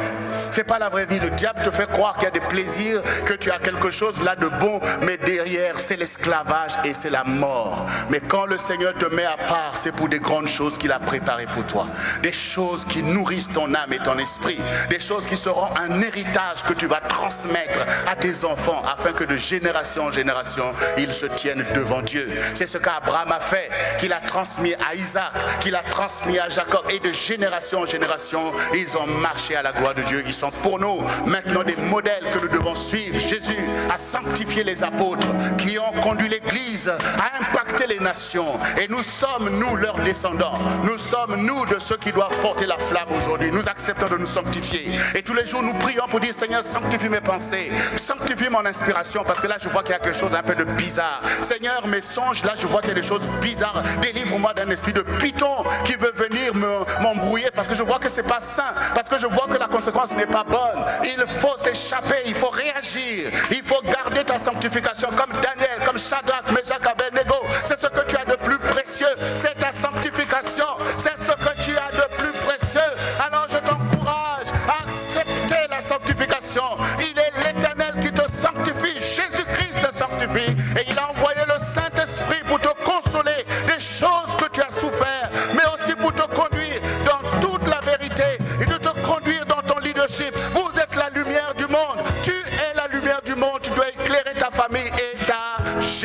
C'est 0.52 0.64
pas 0.64 0.78
la 0.78 0.88
vraie 0.88 1.06
vie. 1.06 1.18
Le 1.18 1.30
diable 1.30 1.62
te 1.62 1.70
fait 1.70 1.88
croire 1.88 2.14
qu'il 2.14 2.24
y 2.24 2.26
a 2.26 2.30
des 2.30 2.40
plaisirs, 2.40 3.02
que 3.24 3.32
tu 3.34 3.50
as 3.50 3.58
quelque 3.58 3.90
chose 3.90 4.22
là 4.22 4.36
de 4.36 4.46
bon, 4.46 4.80
mais 5.02 5.16
derrière, 5.16 5.80
c'est 5.80 5.96
l'esclavage 5.96 6.72
et 6.84 6.94
c'est 6.94 7.10
la 7.10 7.24
mort. 7.24 7.86
Mais 8.10 8.20
quand 8.20 8.46
le 8.46 8.58
Seigneur 8.58 8.94
te 8.94 9.06
met 9.06 9.24
à 9.24 9.36
part, 9.36 9.72
c'est 9.76 9.92
pour 9.92 10.08
des 10.08 10.20
grandes 10.20 10.48
choses 10.48 10.78
qu'il 10.78 10.92
a 10.92 11.00
préparées 11.00 11.46
pour 11.46 11.66
toi. 11.66 11.86
Des 12.22 12.32
choses 12.32 12.84
qui 12.84 13.02
nourrissent 13.02 13.52
ton 13.52 13.74
âme 13.74 13.92
et 13.92 13.98
ton 13.98 14.18
esprit. 14.18 14.58
Des 14.90 15.00
choses 15.00 15.26
qui 15.26 15.36
seront 15.36 15.68
un 15.76 16.00
héritage 16.00 16.62
que 16.68 16.74
tu 16.74 16.86
vas 16.86 17.00
transmettre 17.00 17.80
à 18.10 18.14
tes 18.14 18.44
enfants 18.44 18.82
afin 18.92 19.12
que 19.12 19.24
de 19.24 19.36
génération 19.36 20.04
en 20.04 20.12
génération, 20.12 20.64
ils 20.98 21.12
se 21.12 21.26
tiennent 21.26 21.64
devant 21.74 22.02
Dieu. 22.02 22.28
C'est 22.54 22.66
ce 22.66 22.78
qu'Abraham 22.78 23.32
a 23.32 23.40
fait, 23.40 23.70
qu'il 23.98 24.12
a 24.12 24.20
transmis 24.20 24.74
à 24.74 24.94
Isaac, 24.94 25.32
qu'il 25.60 25.74
a 25.74 25.82
transmis 25.82 26.38
à 26.38 26.48
Jacob. 26.48 26.82
Et 26.90 26.98
de 27.00 27.12
génération 27.12 27.80
en 27.80 27.86
génération, 27.86 28.51
ils 28.74 28.96
ont 28.96 29.06
marché 29.06 29.56
à 29.56 29.62
la 29.62 29.72
gloire 29.72 29.94
de 29.94 30.02
Dieu. 30.02 30.22
Ils 30.26 30.32
sont 30.32 30.50
pour 30.50 30.78
nous 30.78 31.00
maintenant 31.26 31.62
des 31.62 31.76
modèles 31.76 32.24
que 32.32 32.38
nous 32.38 32.48
devons 32.48 32.74
suivre. 32.74 33.18
Jésus 33.18 33.58
a 33.92 33.98
sanctifié 33.98 34.64
les 34.64 34.82
apôtres 34.82 35.26
qui 35.58 35.78
ont 35.78 35.92
conduit 36.02 36.28
l'Église 36.28 36.88
à 36.88 37.40
impacter 37.40 37.86
les 37.86 37.98
nations. 37.98 38.58
Et 38.80 38.88
nous 38.88 39.02
sommes, 39.02 39.48
nous, 39.58 39.76
leurs 39.76 39.98
descendants. 40.02 40.58
Nous 40.84 40.98
sommes, 40.98 41.36
nous, 41.36 41.66
de 41.66 41.78
ceux 41.78 41.96
qui 41.96 42.12
doivent 42.12 42.36
porter 42.40 42.66
la 42.66 42.78
flamme 42.78 43.08
aujourd'hui. 43.16 43.50
Nous 43.50 43.68
acceptons 43.68 44.08
de 44.08 44.16
nous 44.18 44.26
sanctifier. 44.26 44.84
Et 45.14 45.22
tous 45.22 45.34
les 45.34 45.46
jours, 45.46 45.62
nous 45.62 45.74
prions 45.74 46.06
pour 46.08 46.20
dire, 46.20 46.34
Seigneur, 46.34 46.64
sanctifie 46.64 47.08
mes 47.08 47.20
pensées. 47.20 47.70
Sanctifie 47.96 48.48
mon 48.50 48.64
inspiration. 48.64 49.22
Parce 49.24 49.40
que 49.40 49.46
là, 49.46 49.56
je 49.60 49.68
vois 49.68 49.82
qu'il 49.82 49.92
y 49.92 49.96
a 49.96 49.98
quelque 49.98 50.16
chose 50.16 50.34
un 50.34 50.42
peu 50.42 50.54
de 50.54 50.64
bizarre. 50.64 51.22
Seigneur, 51.42 51.86
mes 51.86 52.00
songes, 52.00 52.42
là, 52.44 52.54
je 52.58 52.66
vois 52.66 52.80
qu'il 52.80 52.90
y 52.90 52.92
a 52.92 53.00
des 53.00 53.02
choses 53.02 53.26
bizarres. 53.40 53.82
Délivre-moi 54.00 54.52
d'un 54.54 54.68
esprit 54.68 54.92
de 54.92 55.02
python 55.20 55.64
qui 55.84 55.94
veut 55.94 56.12
venir 56.14 56.54
m'embrouiller. 57.00 57.50
parce 57.54 57.68
que 57.68 57.74
je 57.74 57.82
vois 57.82 57.98
que 57.98 58.08
c'est 58.08 58.22
pas 58.22 58.40
sain. 58.42 58.74
Parce 58.94 59.08
que 59.08 59.18
je 59.18 59.26
vois 59.26 59.46
que 59.48 59.56
la 59.56 59.68
conséquence 59.68 60.14
n'est 60.16 60.26
pas 60.26 60.44
bonne. 60.44 60.84
Il 61.04 61.24
faut 61.26 61.56
s'échapper. 61.56 62.22
Il 62.26 62.34
faut 62.34 62.50
réagir. 62.50 63.30
Il 63.50 63.62
faut 63.62 63.80
garder 63.82 64.24
ta 64.24 64.38
sanctification 64.38 65.08
comme 65.10 65.32
Daniel, 65.40 65.78
comme 65.84 65.98
Shadrach, 65.98 66.50
Meshach, 66.50 66.86
Abednego. 66.86 67.36
C'est 67.64 67.78
ce 67.78 67.86
que 67.86 68.04
tu 68.06 68.16
as 68.16 68.24
de 68.24 68.36
plus 68.36 68.58
précieux. 68.58 69.14
C'est 69.34 69.54
ta 69.54 69.72
sanctification. 69.72 70.66
C'est 70.98 71.16
ce 71.16 71.32
que 71.32 71.62
tu 71.62 71.76
as 71.76 71.92
de 71.96 72.16
plus 72.16 72.32
précieux. 72.32 72.80
Alors 73.24 73.46
je 73.48 73.58
t'encourage 73.58 74.48
à 74.68 74.82
accepter 74.84 75.68
la 75.70 75.80
sanctification. 75.80 76.64
Il 76.98 77.18
est 77.18 77.21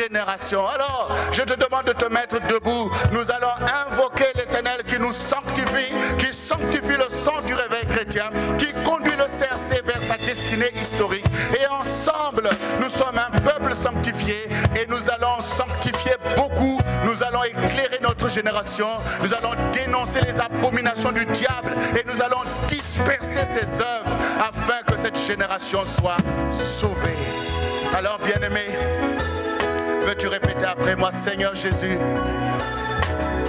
Alors, 0.00 1.10
je 1.32 1.42
te 1.42 1.54
demande 1.54 1.86
de 1.86 1.92
te 1.92 2.04
mettre 2.06 2.38
debout. 2.46 2.88
Nous 3.10 3.32
allons 3.32 3.50
invoquer 3.84 4.26
l'éternel 4.36 4.82
qui 4.86 4.96
nous 5.00 5.12
sanctifie, 5.12 5.92
qui 6.18 6.32
sanctifie 6.32 6.96
le 6.96 7.08
sang 7.08 7.40
du 7.44 7.52
réveil 7.52 7.84
chrétien, 7.88 8.30
qui 8.58 8.68
conduit 8.84 9.16
le 9.18 9.24
CRC 9.24 9.82
vers 9.84 10.00
sa 10.00 10.16
destinée 10.16 10.70
historique. 10.72 11.24
Et 11.60 11.66
ensemble, 11.66 12.48
nous 12.80 12.88
sommes 12.88 13.18
un 13.18 13.40
peuple 13.40 13.74
sanctifié 13.74 14.36
et 14.80 14.86
nous 14.86 15.10
allons 15.10 15.40
sanctifier 15.40 16.14
beaucoup. 16.36 16.78
Nous 17.02 17.24
allons 17.24 17.42
éclairer 17.42 17.98
notre 18.00 18.28
génération. 18.28 18.86
Nous 19.22 19.34
allons 19.34 19.56
dénoncer 19.72 20.20
les 20.20 20.40
abominations 20.40 21.10
du 21.10 21.24
diable 21.26 21.76
et 21.98 22.04
nous 22.06 22.22
allons 22.22 22.42
disperser 22.68 23.44
ses 23.44 23.66
œuvres 23.80 24.16
afin 24.38 24.80
que 24.86 24.96
cette 24.96 25.18
génération 25.18 25.80
soit 25.84 26.18
sauvée. 26.50 27.16
Alors, 27.96 28.18
bien-aimé, 28.18 28.66
veux-tu 30.08 30.28
répéter 30.28 30.64
après 30.64 30.96
moi, 30.96 31.12
Seigneur 31.12 31.54
Jésus, 31.54 31.98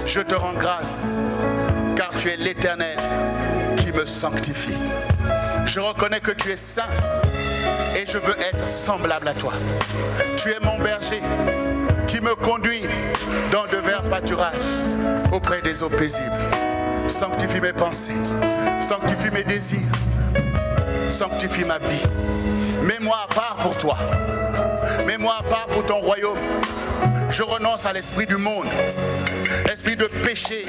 je 0.04 0.20
te 0.20 0.34
rends 0.34 0.52
grâce, 0.52 1.16
car 1.96 2.10
tu 2.10 2.28
es 2.28 2.36
l'Éternel 2.36 2.98
qui 3.78 3.90
me 3.92 4.04
sanctifie. 4.04 4.76
Je 5.64 5.80
reconnais 5.80 6.20
que 6.20 6.32
tu 6.32 6.50
es 6.50 6.56
saint 6.56 6.82
et 7.96 8.04
je 8.06 8.18
veux 8.18 8.38
être 8.52 8.68
semblable 8.68 9.28
à 9.28 9.32
toi. 9.32 9.54
Tu 10.36 10.50
es 10.50 10.60
mon 10.62 10.78
berger 10.78 11.22
qui 12.06 12.20
me 12.20 12.34
conduit 12.34 12.82
dans 13.50 13.64
de 13.64 13.78
verts 13.78 14.02
pâturages 14.10 14.54
auprès 15.32 15.62
des 15.62 15.82
eaux 15.82 15.88
paisibles. 15.88 16.30
Sanctifie 17.08 17.62
mes 17.62 17.72
pensées, 17.72 18.12
sanctifie 18.82 19.30
mes 19.32 19.44
désirs, 19.44 19.80
sanctifie 21.08 21.64
ma 21.64 21.78
vie. 21.78 22.02
Mets-moi 22.82 23.16
à 23.30 23.34
part 23.34 23.56
pour 23.62 23.78
toi. 23.78 23.96
Mets-moi 25.06 25.36
à 25.38 25.42
part 25.42 25.66
pour 25.68 25.84
ton 25.84 26.00
royaume. 26.00 26.38
Je 27.30 27.42
renonce 27.42 27.86
à 27.86 27.92
l'esprit 27.92 28.26
du 28.26 28.36
monde 28.36 28.66
esprit 29.72 29.96
de 29.96 30.06
péché, 30.06 30.66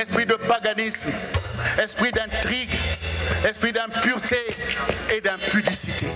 esprit 0.00 0.26
de 0.26 0.34
paganisme, 0.34 1.10
esprit 1.82 2.12
d'intrigue, 2.12 2.74
esprit 3.48 3.72
d'impureté 3.72 4.38
et 5.14 5.20
d'impudicité. 5.20 6.06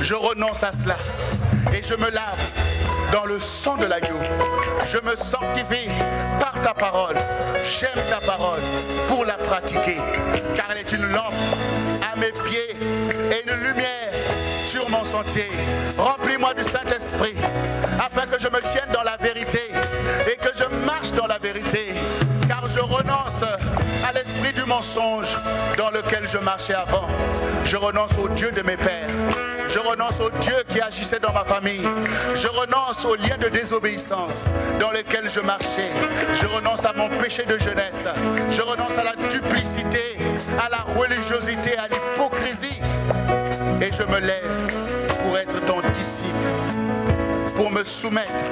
Je 0.00 0.14
renonce 0.14 0.62
à 0.62 0.72
cela 0.72 0.96
et 1.72 1.82
je 1.82 1.94
me 1.94 2.10
lave 2.10 2.50
dans 3.12 3.26
le 3.26 3.38
sang 3.38 3.76
de 3.76 3.86
l'agneau. 3.86 4.18
Je 4.90 4.98
me 5.08 5.14
sanctifie 5.16 5.88
par 6.40 6.60
ta 6.62 6.74
parole. 6.74 7.16
J'aime 7.78 8.02
ta 8.08 8.20
parole 8.26 8.60
pour 9.08 9.24
la 9.24 9.34
pratiquer, 9.34 9.98
car 10.54 10.66
elle 10.70 10.78
est 10.78 10.92
une 10.92 11.06
lampe 11.12 11.34
à 12.02 12.16
mes 12.18 12.32
pieds 12.48 12.76
et 13.30 13.48
une 13.48 13.64
lumière 13.64 13.83
sentier. 15.02 15.48
Remplis-moi 15.98 16.54
du 16.54 16.62
Saint-Esprit, 16.62 17.34
afin 17.98 18.26
que 18.26 18.38
je 18.38 18.48
me 18.48 18.60
tienne 18.68 18.90
dans 18.92 19.02
la 19.02 19.16
vérité 19.16 19.60
et 20.30 20.36
que 20.36 20.50
je 20.54 20.64
marche 20.86 21.12
dans 21.12 21.26
la 21.26 21.38
vérité, 21.38 21.94
car 22.46 22.68
je 22.68 22.80
renonce 22.80 23.42
à 23.42 24.12
l'esprit 24.12 24.52
du 24.52 24.64
mensonge 24.68 25.36
dans 25.76 25.90
lequel 25.90 26.28
je 26.30 26.38
marchais 26.38 26.74
avant. 26.74 27.08
Je 27.64 27.76
renonce 27.76 28.16
au 28.18 28.28
Dieu 28.28 28.50
de 28.50 28.62
mes 28.62 28.76
pères. 28.76 29.08
Je 29.68 29.78
renonce 29.78 30.20
au 30.20 30.30
Dieu 30.40 30.54
qui 30.68 30.80
agissait 30.80 31.18
dans 31.18 31.32
ma 31.32 31.44
famille. 31.44 31.88
Je 32.34 32.48
renonce 32.48 33.04
aux 33.04 33.16
liens 33.16 33.38
de 33.40 33.48
désobéissance 33.48 34.50
dans 34.78 34.90
lesquels 34.90 35.28
je 35.30 35.40
marchais. 35.40 35.90
Je 36.34 36.46
renonce 36.46 36.84
à 36.84 36.92
mon 36.92 37.08
péché 37.08 37.44
de 37.44 37.58
jeunesse. 37.58 38.06
Je 38.50 38.62
renonce 38.62 38.98
à 38.98 39.04
la 39.04 39.16
duplicité, 39.16 40.16
à 40.64 40.68
la 40.68 40.84
religiosité, 41.00 41.76
à 41.78 41.88
l'hypocrisie. 41.88 42.80
Et 43.80 43.90
je 43.92 44.02
me 44.02 44.20
lève 44.20 44.72
pour 45.22 45.38
être 45.38 45.60
ton 45.66 45.80
disciple, 45.92 46.30
pour 47.56 47.70
me 47.70 47.84
soumettre, 47.84 48.44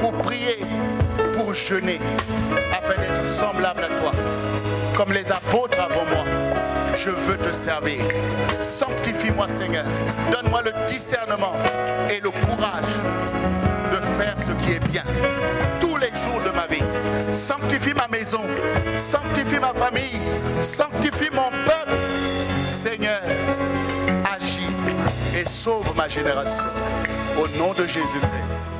pour 0.00 0.12
prier, 0.12 0.58
pour 1.34 1.54
jeûner, 1.54 2.00
afin 2.72 3.00
d'être 3.00 3.24
semblable 3.24 3.84
à 3.84 4.00
toi, 4.00 4.12
comme 4.96 5.12
les 5.12 5.32
apôtres 5.32 5.80
avant 5.80 6.04
moi 6.14 6.24
je 7.04 7.10
veux 7.10 7.36
te 7.36 7.52
servir. 7.52 8.00
Sanctifie-moi, 8.60 9.48
Seigneur. 9.48 9.84
Donne-moi 10.30 10.62
le 10.62 10.72
discernement 10.86 11.52
et 12.10 12.20
le 12.20 12.30
courage 12.30 12.82
de 13.92 14.00
faire 14.16 14.34
ce 14.38 14.52
qui 14.64 14.72
est 14.72 14.88
bien 14.88 15.02
tous 15.80 15.96
les 15.96 16.08
jours 16.08 16.40
de 16.44 16.50
ma 16.50 16.66
vie. 16.66 16.82
Sanctifie 17.32 17.94
ma 17.94 18.08
maison, 18.08 18.42
sanctifie 18.96 19.58
ma 19.58 19.72
famille, 19.72 20.20
sanctifie 20.60 21.30
mon 21.32 21.50
peuple. 21.64 21.96
Seigneur, 22.64 23.20
et 25.42 25.46
sauve 25.46 25.94
ma 25.96 26.08
génération. 26.08 26.64
Au 27.38 27.48
nom 27.58 27.72
de 27.72 27.86
Jésus-Christ. 27.86 28.71